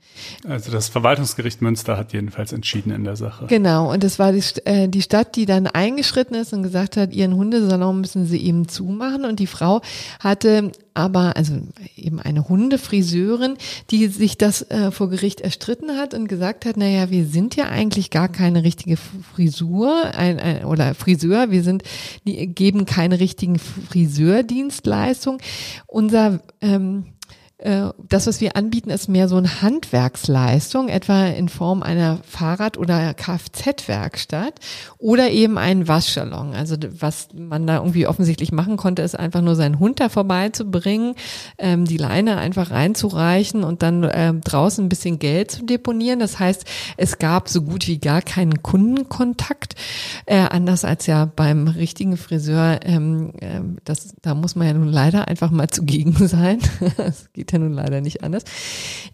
Also 0.48 0.72
das 0.72 0.90
Verwaltungsgericht 0.90 1.62
Münster 1.62 1.96
hat 1.96 2.12
jedenfalls 2.12 2.54
entschieden 2.54 2.92
in 2.92 3.04
der 3.04 3.16
Sache. 3.16 3.46
Genau, 3.46 3.92
und 3.94 4.04
das 4.04 4.18
war 4.18 4.32
die, 4.32 4.44
äh, 4.66 4.88
die 4.88 5.04
Stadt, 5.04 5.36
die 5.36 5.46
dann 5.46 5.68
eingeschritten 5.68 6.36
ist 6.36 6.54
und 6.54 6.64
gesagt 6.64 6.98
hat, 6.98 7.14
ihren 7.14 7.36
Hundesalon 7.36 8.02
müssen 8.02 8.26
sie 8.26 8.44
eben 8.44 8.68
zumachen. 8.68 9.26
Und 9.26 9.40
die 9.40 9.48
Frau 9.48 9.82
hatte 10.20 10.72
aber, 10.98 11.38
also 11.38 11.54
eben 11.96 12.20
eine 12.20 12.50
Hundefriseurin, 12.50 13.58
die 13.92 14.08
sich 14.08 14.38
das 14.38 14.64
äh, 14.64 14.92
vor 14.92 15.10
Gericht 15.10 15.42
erstritten 15.42 15.92
hat 15.98 16.16
und 16.16 16.28
gesagt 16.28 16.66
hat, 16.66 16.76
naja, 16.76 17.12
wir 17.12 17.26
sind 17.26 17.56
ja 17.56 17.66
eigentlich 17.66 18.10
gar 18.10 18.30
keine 18.30 18.64
richtige 18.64 18.98
Frisur 18.98 20.16
ein, 20.16 20.40
ein, 20.40 20.66
oder 20.66 20.96
Friseur, 20.96 21.52
wir 21.52 21.62
sind, 21.62 21.84
die 22.26 22.48
geben 22.48 22.86
keine 22.86 23.20
richtigen 23.20 23.60
Friseurdienstleistungen. 23.60 25.40
Unser 25.86 26.42
ähm, 26.62 27.06
äh, 27.06 27.17
das, 27.60 28.28
was 28.28 28.40
wir 28.40 28.56
anbieten, 28.56 28.92
ist 28.92 29.08
mehr 29.08 29.28
so 29.28 29.36
eine 29.36 29.64
Handwerksleistung, 29.64 30.90
etwa 30.90 31.26
in 31.26 31.50
Form 31.50 31.82
einer 31.82 32.20
Fahrrad- 32.24 32.78
oder 32.78 33.16
Kfz-Werkstatt 33.16 34.54
oder 35.00 35.32
eben 35.32 35.58
ein 35.58 35.88
Waschsalon. 35.88 36.54
Also 36.54 36.76
was 37.00 37.30
man 37.34 37.66
da 37.66 37.78
irgendwie 37.78 38.06
offensichtlich 38.06 38.52
machen 38.52 38.78
konnte, 38.78 39.02
ist 39.02 39.18
einfach 39.18 39.42
nur 39.42 39.56
seinen 39.56 39.80
Hund 39.80 40.00
da 40.00 40.10
vorbeizubringen, 40.10 41.16
ähm, 41.58 41.86
die 41.86 41.98
Leine 41.98 42.38
einfach 42.38 42.70
reinzureichen 42.70 43.64
und 43.64 43.82
dann 43.82 44.08
ähm, 44.14 44.42
draußen 44.42 44.86
ein 44.86 44.90
bisschen 44.90 45.18
Geld 45.18 45.50
zu 45.50 45.66
deponieren. 45.66 46.20
Das 46.20 46.38
heißt, 46.38 46.64
es 46.98 47.18
gab 47.18 47.50
so 47.50 47.64
gut 47.64 47.88
wie 47.88 47.98
gar 47.98 48.22
keinen 48.22 48.62
Kundenkontakt, 48.62 49.74
äh, 50.28 50.38
anders 50.38 50.86
als 50.86 51.08
ja 51.08 51.26
beim 51.26 51.68
richtigen 51.68 52.18
Friseur. 52.18 52.82
Ähm, 52.84 53.32
äh, 53.40 53.62
das, 53.84 54.14
da 54.22 54.36
muss 54.36 54.56
man 54.56 54.68
ja 54.68 54.74
nun 54.74 54.90
leider 54.90 55.28
einfach 55.28 55.50
mal 55.50 55.70
zugegen 55.70 56.14
sein. 56.28 56.60
Geht 57.48 57.54
ja 57.54 57.60
nun 57.60 57.74
leider 57.74 58.02
nicht 58.02 58.24
anders. 58.24 58.44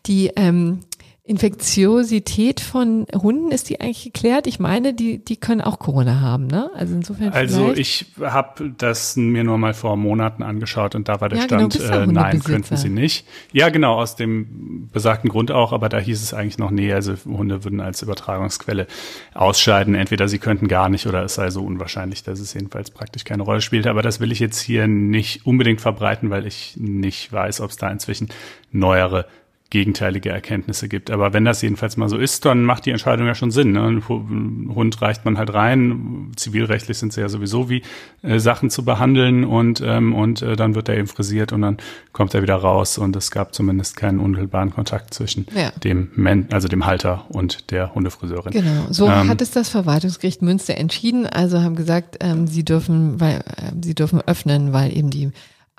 Die 0.08 0.32
ähm, 0.36 0.80
Infektiosität 1.26 2.60
von 2.60 3.06
Hunden, 3.14 3.52
ist 3.52 3.70
die 3.70 3.80
eigentlich 3.80 4.04
geklärt? 4.04 4.46
Ich 4.46 4.60
meine, 4.60 4.94
die, 4.94 5.24
die 5.24 5.38
können 5.38 5.62
auch 5.62 5.80
Corona 5.80 6.20
haben, 6.20 6.48
ne? 6.48 6.70
Also 6.76 6.96
insofern. 6.96 7.32
Also 7.32 7.72
ich 7.72 8.08
habe 8.20 8.74
das 8.78 9.16
mir 9.16 9.46
nur 9.46 9.58
mal 9.58 9.74
vor 9.74 9.96
Monaten 9.96 10.44
angeschaut 10.44 10.96
und 10.96 11.08
da 11.08 11.22
war 11.22 11.30
der 11.30 11.40
ja, 11.40 11.46
genau, 11.46 11.70
Stand, 11.70 12.10
äh, 12.10 12.12
nein, 12.12 12.44
könnten 12.44 12.76
sie 12.76 12.90
nicht. 12.90 13.26
Ja, 13.54 13.70
genau, 13.70 14.02
aus 14.02 14.18
dem 14.18 14.90
besagten 14.92 15.30
Grund 15.30 15.50
auch, 15.50 15.72
aber 15.72 15.88
da 15.88 15.98
hieß 15.98 16.22
es 16.22 16.34
eigentlich 16.34 16.58
noch, 16.58 16.72
nee, 16.72 16.92
also 16.92 17.14
Hunde 17.26 17.64
würden 17.64 17.80
als 17.80 18.02
Übertragungsquelle 18.02 18.86
ausscheiden. 19.34 19.96
Entweder 19.96 20.28
sie 20.28 20.40
könnten 20.40 20.68
gar 20.68 20.90
nicht 20.90 21.08
oder 21.08 21.24
es 21.24 21.36
sei 21.36 21.50
so 21.52 21.64
unwahrscheinlich, 21.64 22.24
dass 22.24 22.42
es 22.42 22.54
jedenfalls 22.54 22.92
praktisch 22.92 23.24
keine 23.24 23.44
Rolle 23.44 23.62
spielt. 23.62 23.88
Aber 23.88 24.02
das 24.02 24.20
will 24.20 24.34
ich 24.34 24.42
jetzt 24.42 24.60
hier 24.60 24.88
nicht 24.88 25.46
unbedingt 25.46 25.80
verbreiten, 25.80 26.32
weil 26.32 26.46
ich 26.46 26.76
nicht 26.76 27.32
weiß, 27.32 27.62
ob 27.62 27.70
es 27.70 27.78
da 27.78 27.90
inzwischen 27.90 28.28
neuere 28.74 29.26
gegenteilige 29.74 30.30
Erkenntnisse 30.30 30.88
gibt. 30.88 31.10
Aber 31.10 31.34
wenn 31.34 31.46
das 31.46 31.64
jedenfalls 31.64 31.98
mal 31.98 32.08
so 32.08 32.16
ist, 32.16 32.46
dann 32.46 32.64
macht 32.64 32.86
die 32.86 32.92
Entscheidung 32.92 33.26
ja 33.26 33.34
schon 33.34 33.50
Sinn. 33.50 33.72
Ne? 33.72 33.82
Ein 33.82 34.08
Hund 34.08 35.02
reicht 35.02 35.26
man 35.26 35.40
halt 35.40 35.52
rein. 35.52 36.32
Zivilrechtlich 36.36 37.00
sind 37.00 37.12
sie 37.12 37.22
ja 37.22 37.28
sowieso 37.28 37.72
wie 37.72 37.82
äh, 38.22 38.38
Sachen 38.38 38.70
zu 38.70 38.86
behandeln 38.86 39.44
und 39.44 39.82
ähm, 39.84 40.14
und 40.14 40.44
äh, 40.44 40.56
dann 40.56 40.76
wird 40.76 40.90
er 40.90 40.98
eben 40.98 41.08
frisiert 41.08 41.54
und 41.54 41.64
dann 41.64 41.78
kommt 42.12 42.36
er 42.36 42.44
wieder 42.44 42.56
raus 42.56 43.00
und 43.00 43.16
es 43.16 43.32
gab 43.32 43.56
zumindest 43.56 43.98
keinen 43.98 44.20
unmittelbaren 44.20 44.70
Kontakt 44.70 45.12
zwischen 45.16 45.48
ja. 45.56 45.72
dem 45.84 46.12
Men 46.14 46.50
also 46.52 46.68
dem 46.68 46.86
Halter 46.86 47.26
und 47.30 47.72
der 47.72 47.96
Hundefriseurin. 47.96 48.54
Genau, 48.54 48.86
so 48.92 49.08
ähm, 49.08 49.28
hat 49.28 49.42
es 49.42 49.50
das 49.50 49.70
Verwaltungsgericht 49.70 50.44
Münster 50.44 50.78
entschieden. 50.78 51.26
Also 51.26 51.64
haben 51.64 51.76
gesagt, 51.76 52.18
ähm, 52.20 52.46
sie 52.46 52.64
dürfen, 52.64 53.20
weil 53.20 53.38
äh, 53.38 53.72
sie 53.82 53.96
dürfen 53.96 54.22
öffnen, 54.22 54.72
weil 54.72 54.96
eben 54.96 55.10
die 55.10 55.32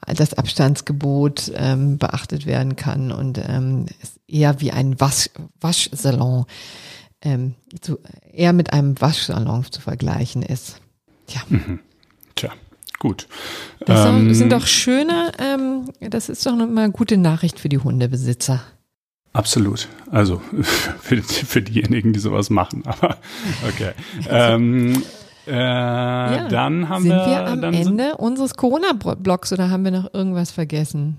das 0.06 0.34
Abstandsgebot 0.34 1.52
ähm, 1.54 1.98
beachtet 1.98 2.46
werden 2.46 2.76
kann 2.76 3.12
und 3.12 3.38
ähm, 3.38 3.86
es 4.02 4.20
eher 4.26 4.60
wie 4.60 4.70
ein 4.70 5.00
Wasch, 5.00 5.30
Waschsalon, 5.60 6.46
ähm, 7.22 7.54
zu, 7.80 7.98
eher 8.32 8.52
mit 8.52 8.72
einem 8.72 9.00
Waschsalon 9.00 9.64
zu 9.70 9.80
vergleichen 9.80 10.42
ist. 10.42 10.80
Ja. 11.28 11.40
Mhm. 11.48 11.80
Tja, 12.34 12.50
gut. 12.98 13.28
Das 13.80 14.06
ähm, 14.06 14.34
sind 14.34 14.52
doch 14.52 14.66
schöne, 14.66 15.32
ähm, 15.38 15.90
das 16.00 16.28
ist 16.28 16.44
doch 16.44 16.52
eine 16.52 16.90
gute 16.90 17.16
Nachricht 17.16 17.60
für 17.60 17.68
die 17.68 17.78
Hundebesitzer. 17.78 18.62
Absolut. 19.32 19.88
Also 20.10 20.40
für, 21.00 21.22
für 21.22 21.62
diejenigen, 21.62 22.12
die 22.12 22.20
sowas 22.20 22.50
machen. 22.50 22.82
Aber 22.86 23.18
okay. 23.68 23.92
Äh, 25.46 25.52
ja. 25.52 26.48
Dann 26.48 26.88
haben 26.88 27.02
sind 27.02 27.12
wir, 27.12 27.26
wir 27.26 27.46
am 27.46 27.62
Ende 27.62 28.16
unseres 28.16 28.54
Corona-Blocks 28.54 29.52
oder 29.52 29.70
haben 29.70 29.84
wir 29.84 29.90
noch 29.90 30.12
irgendwas 30.14 30.50
vergessen? 30.50 31.18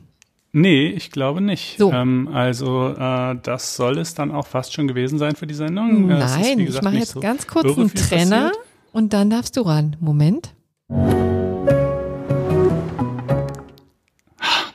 Nee, 0.57 0.87
ich 0.87 1.11
glaube 1.11 1.41
nicht. 1.41 1.77
So. 1.77 1.91
Ähm, 1.91 2.29
also 2.31 2.93
äh, 2.97 3.35
das 3.43 3.75
soll 3.75 3.97
es 3.97 4.13
dann 4.13 4.31
auch 4.31 4.47
fast 4.47 4.73
schon 4.73 4.87
gewesen 4.87 5.19
sein 5.19 5.35
für 5.35 5.47
die 5.47 5.53
Sendung. 5.53 6.07
Nein, 6.07 6.59
ist, 6.59 6.65
gesagt, 6.67 6.67
ich 6.67 6.81
mache 6.81 6.95
jetzt 6.95 7.11
so 7.11 7.19
ganz 7.19 7.45
kurz 7.45 7.77
einen 7.77 7.93
Trenner 7.93 8.47
passiert. 8.47 8.65
und 8.93 9.11
dann 9.11 9.29
darfst 9.29 9.57
du 9.57 9.61
ran. 9.61 9.97
Moment. 9.99 10.53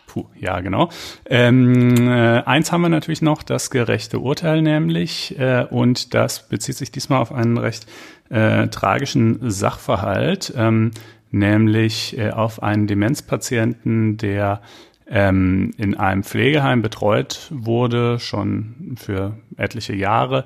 Puh, 0.07 0.27
ja, 0.39 0.61
genau. 0.61 0.91
Ähm, 1.25 1.97
äh, 1.97 2.43
eins 2.43 2.73
haben 2.73 2.83
wir 2.83 2.89
natürlich 2.89 3.23
noch, 3.23 3.45
das 3.45 3.71
gerechte 3.71 4.19
Urteil 4.19 4.61
nämlich, 4.61 5.39
äh, 5.39 5.65
und 5.71 6.15
das 6.15 6.49
bezieht 6.49 6.77
sich 6.77 6.91
diesmal 6.91 7.21
auf 7.21 7.33
einen 7.33 7.57
recht 7.57 7.87
äh, 8.31 8.69
tragischen 8.69 9.51
Sachverhalt, 9.51 10.53
ähm, 10.57 10.93
nämlich 11.31 12.17
äh, 12.19 12.31
auf 12.31 12.63
einen 12.63 12.87
Demenzpatienten, 12.87 14.17
der 14.17 14.63
ähm, 15.09 15.73
in 15.77 15.97
einem 15.97 16.23
Pflegeheim 16.23 16.83
betreut 16.83 17.49
wurde, 17.51 18.19
schon 18.19 18.95
für 18.97 19.37
etliche 19.57 19.95
Jahre, 19.95 20.45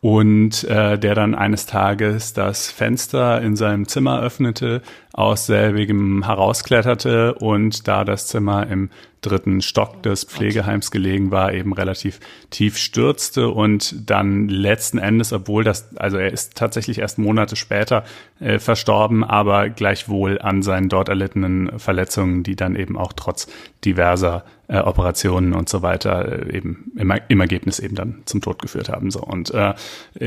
und 0.00 0.64
äh, 0.64 0.98
der 0.98 1.14
dann 1.14 1.36
eines 1.36 1.66
Tages 1.66 2.32
das 2.32 2.70
Fenster 2.70 3.40
in 3.40 3.54
seinem 3.54 3.86
Zimmer 3.86 4.20
öffnete, 4.20 4.82
aus 5.12 5.46
selbigem 5.46 6.24
herauskletterte 6.26 7.34
und 7.34 7.86
da 7.86 8.04
das 8.04 8.26
Zimmer 8.26 8.66
im 8.66 8.90
dritten 9.22 9.62
Stock 9.62 10.02
des 10.02 10.24
Pflegeheims 10.24 10.90
gelegen 10.90 11.30
war, 11.30 11.54
eben 11.54 11.72
relativ 11.72 12.20
tief 12.50 12.76
stürzte 12.76 13.48
und 13.48 14.10
dann 14.10 14.48
letzten 14.48 14.98
Endes, 14.98 15.32
obwohl 15.32 15.64
das, 15.64 15.96
also 15.96 16.18
er 16.18 16.32
ist 16.32 16.56
tatsächlich 16.56 16.98
erst 16.98 17.18
Monate 17.18 17.56
später 17.56 18.04
äh, 18.40 18.58
verstorben, 18.58 19.24
aber 19.24 19.70
gleichwohl 19.70 20.40
an 20.40 20.62
seinen 20.62 20.88
dort 20.88 21.08
erlittenen 21.08 21.78
Verletzungen, 21.78 22.42
die 22.42 22.56
dann 22.56 22.76
eben 22.76 22.98
auch 22.98 23.12
trotz 23.12 23.46
diverser 23.84 24.44
äh, 24.68 24.78
Operationen 24.78 25.54
und 25.54 25.68
so 25.68 25.82
weiter 25.82 26.46
äh, 26.46 26.56
eben 26.56 26.92
im, 26.96 27.12
im 27.28 27.40
Ergebnis 27.40 27.78
eben 27.78 27.94
dann 27.94 28.22
zum 28.24 28.40
Tod 28.40 28.60
geführt 28.60 28.88
haben. 28.88 29.10
So 29.10 29.20
und 29.20 29.52
äh, 29.52 29.74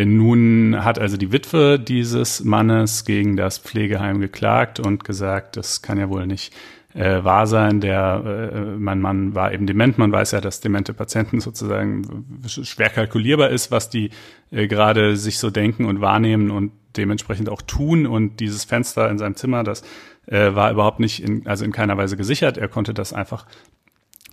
nun 0.05 0.83
hat 0.83 0.99
also 0.99 1.17
die 1.17 1.31
Witwe 1.31 1.79
dieses 1.79 2.43
Mannes 2.43 3.05
gegen 3.05 3.35
das 3.35 3.57
Pflegeheim 3.57 4.19
geklagt 4.19 4.79
und 4.79 5.03
gesagt, 5.03 5.57
das 5.57 5.81
kann 5.81 5.97
ja 5.97 6.09
wohl 6.09 6.27
nicht 6.27 6.53
äh, 6.95 7.23
wahr 7.23 7.45
sein. 7.45 7.81
Der 7.81 8.51
äh, 8.53 8.59
mein 8.77 9.01
Mann 9.01 9.35
war 9.35 9.53
eben 9.53 9.67
dement. 9.67 9.97
Man 9.97 10.11
weiß 10.11 10.31
ja, 10.31 10.41
dass 10.41 10.61
demente 10.61 10.93
Patienten 10.93 11.41
sozusagen 11.41 12.25
schwer 12.47 12.89
kalkulierbar 12.89 13.49
ist, 13.49 13.69
was 13.69 13.89
die 13.89 14.09
äh, 14.51 14.67
gerade 14.67 15.17
sich 15.17 15.37
so 15.37 15.49
denken 15.49 15.85
und 15.85 16.01
wahrnehmen 16.01 16.49
und 16.49 16.71
dementsprechend 16.95 17.49
auch 17.49 17.61
tun. 17.61 18.07
Und 18.07 18.39
dieses 18.39 18.63
Fenster 18.63 19.09
in 19.09 19.17
seinem 19.17 19.35
Zimmer, 19.35 19.63
das 19.63 19.83
äh, 20.27 20.55
war 20.55 20.71
überhaupt 20.71 20.99
nicht 20.99 21.21
in, 21.21 21.45
also 21.45 21.65
in 21.65 21.71
keiner 21.71 21.97
Weise 21.97 22.17
gesichert. 22.17 22.57
Er 22.57 22.69
konnte 22.69 22.93
das 22.93 23.13
einfach 23.13 23.45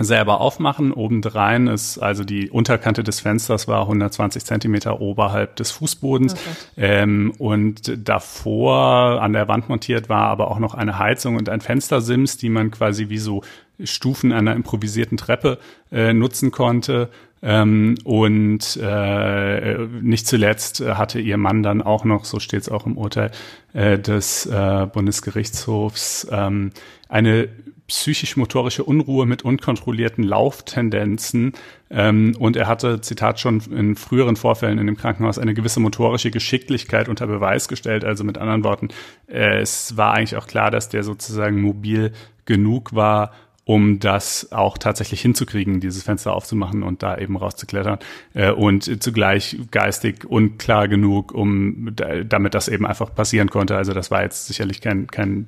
selber 0.05 0.41
aufmachen. 0.41 0.93
Obendrein 0.93 1.67
ist 1.67 1.99
also 1.99 2.25
die 2.25 2.51
Unterkante 2.51 3.03
des 3.03 3.21
Fensters 3.21 3.69
war 3.69 3.83
120 3.83 4.45
Zentimeter 4.45 5.01
oberhalb 5.01 5.57
des 5.57 5.71
Fußbodens. 5.71 6.35
Okay. 6.35 6.43
Ähm, 6.77 7.33
und 7.39 8.09
davor 8.09 9.21
an 9.23 9.33
der 9.33 9.49
Wand 9.49 9.69
montiert 9.69 10.09
war 10.09 10.29
aber 10.29 10.51
auch 10.51 10.59
noch 10.59 10.75
eine 10.75 10.99
Heizung 10.99 11.37
und 11.37 11.49
ein 11.49 11.61
Fenstersims, 11.61 12.37
die 12.37 12.49
man 12.49 12.71
quasi 12.71 13.09
wie 13.09 13.19
so 13.19 13.43
Stufen 13.83 14.33
einer 14.33 14.55
improvisierten 14.55 15.17
Treppe 15.17 15.59
äh, 15.91 16.13
nutzen 16.13 16.51
konnte. 16.51 17.09
Ähm, 17.45 17.97
und 18.05 18.79
äh, 18.81 19.79
nicht 20.01 20.29
zuletzt 20.29 20.81
hatte 20.81 21.19
ihr 21.19 21.37
Mann 21.37 21.65
dann 21.65 21.83
auch 21.83 22.05
noch, 22.05 22.25
so 22.25 22.39
steht 22.39 22.63
es 22.63 22.69
auch 22.69 22.87
im 22.87 22.97
Urteil 22.97 23.33
äh, 23.73 23.99
des 23.99 24.47
äh, 24.47 24.87
Bundesgerichtshofs, 24.87 26.29
ähm, 26.31 26.71
eine 27.09 27.49
psychisch-motorische 27.93 28.85
Unruhe 28.85 29.27
mit 29.27 29.45
unkontrollierten 29.45 30.25
Lauftendenzen. 30.25 31.53
Ähm, 31.91 32.35
und 32.39 32.57
er 32.57 32.67
hatte, 32.67 33.03
Zitat, 33.03 33.39
schon 33.39 33.61
in 33.71 33.97
früheren 33.97 34.37
Vorfällen 34.37 34.79
in 34.79 34.87
dem 34.87 34.97
Krankenhaus 34.97 35.39
eine 35.39 35.53
gewisse 35.53 35.79
motorische 35.79 36.31
Geschicklichkeit 36.31 37.11
unter 37.11 37.27
Beweis 37.27 37.69
gestellt. 37.69 38.03
Also 38.05 38.25
mit 38.25 38.39
anderen 38.39 38.65
Worten, 38.65 38.89
äh, 39.29 39.61
es 39.61 39.95
war 39.97 40.15
eigentlich 40.15 40.37
auch 40.37 40.47
klar, 40.47 40.71
dass 40.71 40.89
der 40.89 41.05
sozusagen 41.05 41.61
mobil 41.61 42.13
genug 42.47 42.95
war, 42.95 43.33
um 43.65 44.01
das 44.01 44.51
auch 44.51 44.77
tatsächlich 44.77 45.21
hinzukriegen, 45.21 45.79
dieses 45.79 46.03
Fenster 46.03 46.35
aufzumachen 46.35 46.83
und 46.83 47.05
da 47.05 47.17
eben 47.17 47.37
rauszuklettern 47.37 47.99
äh, 48.35 48.51
und 48.51 49.03
zugleich 49.03 49.57
geistig 49.71 50.25
unklar 50.25 50.89
genug, 50.89 51.33
um 51.33 51.95
damit 51.95 52.55
das 52.55 52.67
eben 52.67 52.85
einfach 52.87 53.15
passieren 53.15 53.51
konnte. 53.51 53.77
Also 53.77 53.93
das 53.93 54.11
war 54.11 54.23
jetzt 54.23 54.47
sicherlich 54.47 54.81
kein, 54.81 55.07
kein 55.07 55.47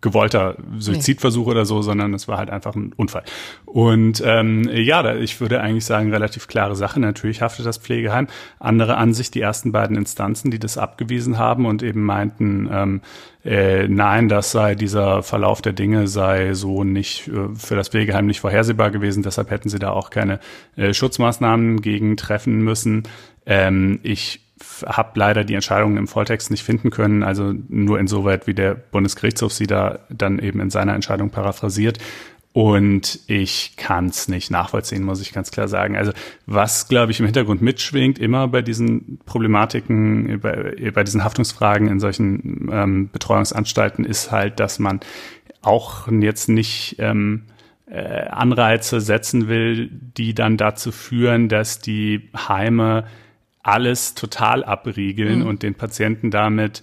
gewollter 0.00 0.56
Suizidversuch 0.78 1.46
nee. 1.46 1.52
oder 1.52 1.66
so, 1.66 1.82
sondern 1.82 2.14
es 2.14 2.28
war 2.28 2.38
halt 2.38 2.48
einfach 2.48 2.74
ein 2.76 2.94
Unfall. 2.96 3.24
Und 3.66 4.22
ähm, 4.24 4.68
ja, 4.72 5.02
da, 5.02 5.14
ich 5.14 5.38
würde 5.40 5.60
eigentlich 5.60 5.84
sagen, 5.84 6.10
relativ 6.10 6.46
klare 6.46 6.76
Sache. 6.76 6.98
Natürlich 6.98 7.42
haftet 7.42 7.66
das 7.66 7.76
Pflegeheim. 7.76 8.26
Andere 8.58 8.96
Ansicht, 8.96 9.34
die 9.34 9.42
ersten 9.42 9.70
beiden 9.70 9.96
Instanzen, 9.96 10.50
die 10.50 10.58
das 10.58 10.78
abgewiesen 10.78 11.36
haben 11.36 11.66
und 11.66 11.82
eben 11.82 12.04
meinten, 12.04 12.68
ähm, 12.72 13.00
äh, 13.44 13.88
nein, 13.88 14.28
das 14.28 14.52
sei 14.52 14.74
dieser 14.74 15.22
Verlauf 15.22 15.60
der 15.60 15.74
Dinge 15.74 16.08
sei 16.08 16.54
so 16.54 16.82
nicht 16.82 17.28
für 17.54 17.76
das 17.76 17.88
Pflegeheim 17.88 18.26
nicht 18.26 18.40
vorhersehbar 18.40 18.90
gewesen. 18.90 19.22
Deshalb 19.22 19.50
hätten 19.50 19.68
sie 19.68 19.78
da 19.78 19.90
auch 19.90 20.10
keine 20.10 20.40
äh, 20.76 20.92
Schutzmaßnahmen 20.92 21.80
gegen 21.80 22.16
treffen 22.16 22.62
müssen. 22.62 23.04
Ähm, 23.46 24.00
ich 24.02 24.40
habe 24.86 25.18
leider 25.18 25.44
die 25.44 25.54
Entscheidungen 25.54 25.96
im 25.96 26.08
Volltext 26.08 26.50
nicht 26.50 26.62
finden 26.62 26.90
können, 26.90 27.22
also 27.22 27.52
nur 27.68 27.98
insoweit, 27.98 28.46
wie 28.46 28.54
der 28.54 28.74
Bundesgerichtshof 28.74 29.52
sie 29.52 29.66
da 29.66 30.00
dann 30.08 30.38
eben 30.38 30.60
in 30.60 30.70
seiner 30.70 30.94
Entscheidung 30.94 31.30
paraphrasiert. 31.30 31.98
Und 32.54 33.18
ich 33.26 33.74
kann 33.76 34.06
es 34.06 34.28
nicht 34.28 34.48
nachvollziehen, 34.48 35.02
muss 35.02 35.20
ich 35.20 35.32
ganz 35.32 35.50
klar 35.50 35.66
sagen. 35.66 35.96
Also 35.96 36.12
was, 36.46 36.86
glaube 36.86 37.10
ich, 37.10 37.18
im 37.18 37.26
Hintergrund 37.26 37.62
mitschwingt, 37.62 38.20
immer 38.20 38.46
bei 38.46 38.62
diesen 38.62 39.18
Problematiken, 39.26 40.38
bei, 40.40 40.92
bei 40.94 41.02
diesen 41.02 41.24
Haftungsfragen 41.24 41.88
in 41.88 41.98
solchen 41.98 42.68
ähm, 42.70 43.10
Betreuungsanstalten, 43.10 44.04
ist 44.04 44.30
halt, 44.30 44.60
dass 44.60 44.78
man 44.78 45.00
auch 45.66 46.08
jetzt 46.08 46.48
nicht 46.48 46.96
ähm, 46.98 47.44
äh, 47.86 48.26
Anreize 48.28 49.00
setzen 49.00 49.48
will, 49.48 49.88
die 49.90 50.34
dann 50.34 50.56
dazu 50.56 50.92
führen, 50.92 51.48
dass 51.48 51.80
die 51.80 52.30
Heime 52.48 53.04
alles 53.62 54.14
total 54.14 54.64
abriegeln 54.64 55.40
mhm. 55.40 55.46
und 55.46 55.62
den 55.62 55.74
Patienten 55.74 56.30
damit 56.30 56.82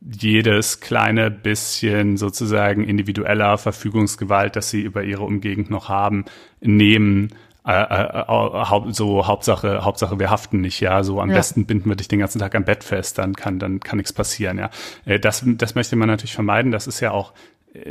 jedes 0.00 0.80
kleine 0.80 1.30
bisschen 1.30 2.16
sozusagen 2.16 2.84
individueller 2.84 3.58
Verfügungsgewalt, 3.58 4.56
das 4.56 4.70
sie 4.70 4.80
über 4.80 5.04
ihre 5.04 5.24
Umgegend 5.24 5.70
noch 5.70 5.88
haben, 5.88 6.24
nehmen. 6.60 7.30
Äh, 7.66 7.82
äh, 7.82 8.92
so 8.92 9.26
Hauptsache 9.26 9.84
Hauptsache 9.84 10.18
wir 10.18 10.30
haften 10.30 10.62
nicht 10.62 10.80
ja 10.80 11.04
so 11.04 11.20
am 11.20 11.28
ja. 11.28 11.36
besten 11.36 11.66
binden 11.66 11.90
wir 11.90 11.96
dich 11.96 12.08
den 12.08 12.18
ganzen 12.18 12.38
Tag 12.38 12.54
am 12.54 12.64
Bett 12.64 12.82
fest 12.82 13.18
dann 13.18 13.36
kann 13.36 13.58
dann 13.58 13.80
kann 13.80 13.98
nichts 13.98 14.14
passieren 14.14 14.56
ja 14.56 14.70
äh, 15.04 15.20
das 15.20 15.44
das 15.44 15.74
möchte 15.74 15.94
man 15.94 16.08
natürlich 16.08 16.32
vermeiden 16.32 16.72
das 16.72 16.86
ist 16.86 17.00
ja 17.00 17.10
auch 17.10 17.34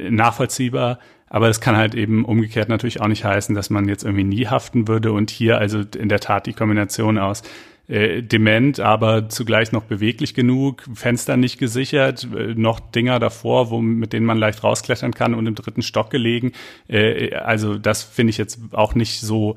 nachvollziehbar 0.10 1.00
aber 1.32 1.48
es 1.48 1.62
kann 1.62 1.78
halt 1.78 1.96
eben 1.96 2.26
umgekehrt 2.26 2.70
natürlich 2.70 3.02
auch 3.02 3.08
nicht 3.08 3.24
heißen 3.24 3.56
dass 3.56 3.70
man 3.70 3.88
jetzt 3.88 4.04
irgendwie 4.04 4.24
nie 4.24 4.48
haften 4.48 4.88
würde 4.88 5.12
und 5.12 5.30
hier 5.30 5.58
also 5.58 5.84
in 5.98 6.10
der 6.10 6.20
Tat 6.20 6.46
die 6.46 6.54
Kombination 6.54 7.18
aus 7.18 7.44
äh, 7.90 8.22
dement, 8.22 8.80
aber 8.80 9.30
zugleich 9.30 9.72
noch 9.72 9.84
beweglich 9.84 10.36
genug, 10.36 10.84
Fenster 10.94 11.38
nicht 11.38 11.58
gesichert, 11.58 12.28
äh, 12.36 12.54
noch 12.54 12.80
Dinger 12.80 13.20
davor, 13.20 13.72
wo, 13.72 13.82
mit 13.82 14.14
denen 14.14 14.28
man 14.28 14.38
leicht 14.38 14.64
rausklettern 14.64 15.16
kann 15.16 15.34
und 15.34 15.48
im 15.48 15.56
dritten 15.56 15.82
Stock 15.82 16.12
gelegen. 16.12 16.52
Äh, 16.88 17.34
also 17.34 17.80
das 17.80 18.04
finde 18.04 18.30
ich 18.30 18.38
jetzt 18.38 18.60
auch 18.74 18.94
nicht 18.94 19.22
so 19.22 19.54
äh, 19.54 19.56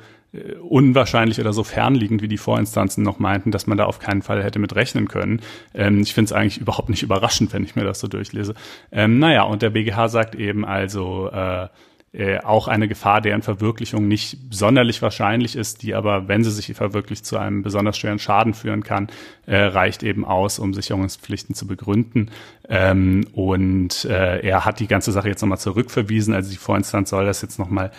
unwahrscheinlich 0.62 1.40
oder 1.40 1.52
so 1.52 1.62
fernliegend, 1.62 2.22
wie 2.22 2.28
die 2.28 2.38
Vorinstanzen 2.38 3.02
noch 3.02 3.18
meinten, 3.18 3.50
dass 3.50 3.66
man 3.66 3.76
da 3.76 3.84
auf 3.84 3.98
keinen 3.98 4.22
Fall 4.22 4.42
hätte 4.42 4.58
mit 4.58 4.74
rechnen 4.74 5.08
können. 5.08 5.40
Ähm, 5.74 6.00
ich 6.00 6.14
finde 6.14 6.26
es 6.26 6.32
eigentlich 6.32 6.58
überhaupt 6.58 6.88
nicht 6.88 7.02
überraschend, 7.02 7.52
wenn 7.52 7.64
ich 7.64 7.76
mir 7.76 7.84
das 7.84 8.00
so 8.00 8.08
durchlese. 8.08 8.54
Ähm, 8.90 9.18
naja, 9.18 9.42
und 9.42 9.62
der 9.62 9.70
BGH 9.70 10.08
sagt 10.08 10.34
eben 10.34 10.64
also, 10.64 11.30
äh, 11.30 11.68
äh, 12.14 12.40
auch 12.40 12.68
eine 12.68 12.88
Gefahr, 12.88 13.22
deren 13.22 13.40
Verwirklichung 13.40 14.06
nicht 14.06 14.36
sonderlich 14.50 15.00
wahrscheinlich 15.00 15.56
ist, 15.56 15.82
die 15.82 15.94
aber, 15.94 16.28
wenn 16.28 16.44
sie 16.44 16.50
sich 16.50 16.74
verwirklicht, 16.74 17.24
zu 17.24 17.38
einem 17.38 17.62
besonders 17.62 17.96
schweren 17.96 18.18
Schaden 18.18 18.52
führen 18.52 18.82
kann, 18.82 19.08
äh, 19.46 19.56
reicht 19.56 20.02
eben 20.02 20.26
aus, 20.26 20.58
um 20.58 20.74
Sicherungspflichten 20.74 21.54
zu 21.54 21.66
begründen. 21.66 22.30
Ähm, 22.68 23.26
und 23.32 24.04
äh, 24.04 24.40
er 24.40 24.66
hat 24.66 24.80
die 24.80 24.88
ganze 24.88 25.10
Sache 25.10 25.28
jetzt 25.28 25.40
nochmal 25.40 25.58
zurückverwiesen, 25.58 26.34
also 26.34 26.50
die 26.50 26.58
Vorinstanz 26.58 27.08
soll 27.08 27.24
das 27.24 27.40
jetzt 27.40 27.58
nochmal 27.58 27.92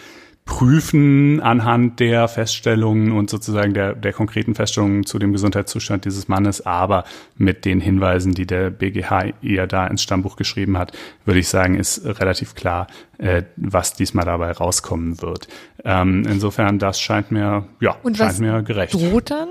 prüfen 0.45 1.39
anhand 1.39 2.01
der 2.01 2.27
Feststellungen 2.27 3.13
und 3.13 3.29
sozusagen 3.29 3.73
der, 3.73 3.93
der 3.93 4.11
konkreten 4.11 4.55
Feststellungen 4.55 5.05
zu 5.05 5.17
dem 5.17 5.31
Gesundheitszustand 5.31 6.03
dieses 6.03 6.27
Mannes, 6.27 6.65
aber 6.65 7.05
mit 7.37 7.63
den 7.63 7.79
Hinweisen, 7.79 8.33
die 8.33 8.45
der 8.45 8.69
BGH 8.69 9.33
ihr 9.41 9.67
da 9.67 9.87
ins 9.87 10.03
Stammbuch 10.03 10.35
geschrieben 10.35 10.77
hat, 10.77 10.91
würde 11.23 11.39
ich 11.39 11.47
sagen, 11.47 11.75
ist 11.75 12.05
relativ 12.05 12.55
klar, 12.55 12.87
äh, 13.19 13.43
was 13.55 13.93
diesmal 13.93 14.25
dabei 14.25 14.51
rauskommen 14.51 15.21
wird. 15.21 15.47
Ähm, 15.85 16.25
insofern, 16.27 16.77
das 16.77 16.99
scheint 16.99 17.31
mir, 17.31 17.65
ja, 17.79 17.95
und 18.03 18.17
scheint 18.17 18.39
mir 18.39 18.63
gerecht. 18.63 18.93
Droht 18.93 19.31
dann? 19.31 19.47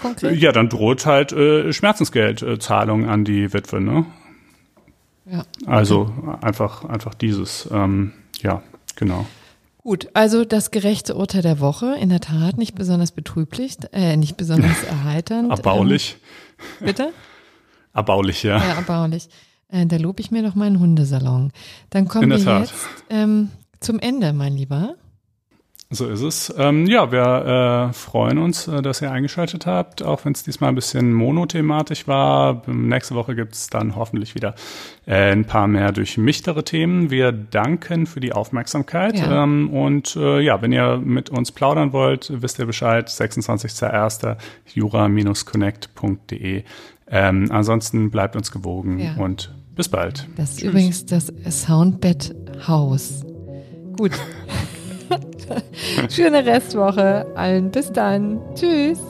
Konkret? 0.00 0.38
Ja, 0.38 0.52
dann 0.52 0.70
droht 0.70 1.04
halt 1.04 1.32
äh, 1.32 1.72
Schmerzensgeldzahlung 1.72 3.06
an 3.08 3.24
die 3.24 3.52
Witwe, 3.52 3.80
ne? 3.80 4.06
Ja. 5.26 5.44
Also 5.66 6.10
einfach, 6.40 6.84
einfach 6.84 7.12
dieses, 7.14 7.68
ähm, 7.70 8.12
ja, 8.40 8.62
genau. 8.96 9.26
Gut, 9.88 10.10
also 10.12 10.44
das 10.44 10.70
gerechte 10.70 11.14
Urteil 11.14 11.40
der 11.40 11.60
Woche, 11.60 11.96
in 11.98 12.10
der 12.10 12.20
Tat 12.20 12.58
nicht 12.58 12.74
besonders 12.74 13.10
betrüblich, 13.10 13.78
äh, 13.94 14.18
nicht 14.18 14.36
besonders 14.36 14.82
erheiternd. 14.86 15.48
Erbaulich. 15.48 16.18
Ähm, 16.78 16.86
bitte? 16.88 17.12
Erbaulich, 17.94 18.42
ja. 18.42 18.58
Ja, 18.58 18.74
erbaulich. 18.74 19.30
Äh, 19.68 19.86
da 19.86 19.96
lobe 19.96 20.20
ich 20.20 20.30
mir 20.30 20.42
noch 20.42 20.54
meinen 20.54 20.78
Hundesalon. 20.78 21.52
Dann 21.88 22.06
kommen 22.06 22.28
wir 22.28 22.38
Tat. 22.38 22.68
jetzt 22.68 22.74
ähm, 23.08 23.48
zum 23.80 23.98
Ende, 23.98 24.34
mein 24.34 24.52
Lieber. 24.58 24.96
So 25.90 26.06
ist 26.06 26.20
es. 26.20 26.52
Ähm, 26.58 26.86
ja, 26.86 27.10
wir 27.10 27.88
äh, 27.88 27.94
freuen 27.94 28.36
uns, 28.36 28.68
äh, 28.68 28.82
dass 28.82 29.00
ihr 29.00 29.10
eingeschaltet 29.10 29.64
habt, 29.64 30.02
auch 30.02 30.22
wenn 30.26 30.32
es 30.32 30.42
diesmal 30.42 30.68
ein 30.68 30.74
bisschen 30.74 31.14
monothematisch 31.14 32.06
war. 32.06 32.60
Nächste 32.66 33.14
Woche 33.14 33.34
gibt 33.34 33.54
es 33.54 33.68
dann 33.68 33.96
hoffentlich 33.96 34.34
wieder 34.34 34.54
äh, 35.06 35.32
ein 35.32 35.46
paar 35.46 35.66
mehr 35.66 35.90
durchmichtere 35.92 36.62
Themen. 36.62 37.08
Wir 37.10 37.32
danken 37.32 38.04
für 38.04 38.20
die 38.20 38.34
Aufmerksamkeit. 38.34 39.18
Ja. 39.18 39.44
Ähm, 39.44 39.70
und 39.70 40.14
äh, 40.16 40.40
ja, 40.40 40.60
wenn 40.60 40.72
ihr 40.72 40.98
mit 40.98 41.30
uns 41.30 41.52
plaudern 41.52 41.94
wollt, 41.94 42.30
wisst 42.34 42.58
ihr 42.58 42.66
Bescheid, 42.66 43.08
26.01. 43.08 44.36
jura-connect.de. 44.74 46.64
Ähm, 47.10 47.46
ansonsten 47.50 48.10
bleibt 48.10 48.36
uns 48.36 48.50
gewogen 48.50 48.98
Ja. 48.98 49.14
und 49.16 49.54
bis 49.74 49.88
bald. 49.88 50.28
Das 50.36 50.50
ist 50.50 50.62
übrigens 50.62 51.06
das 51.06 51.32
Soundbed 51.48 52.34
Haus. 52.66 53.24
Gut. 53.96 54.12
Schöne 56.10 56.44
Restwoche 56.44 57.26
allen. 57.34 57.70
Bis 57.70 57.92
dann. 57.92 58.40
Tschüss. 58.54 59.00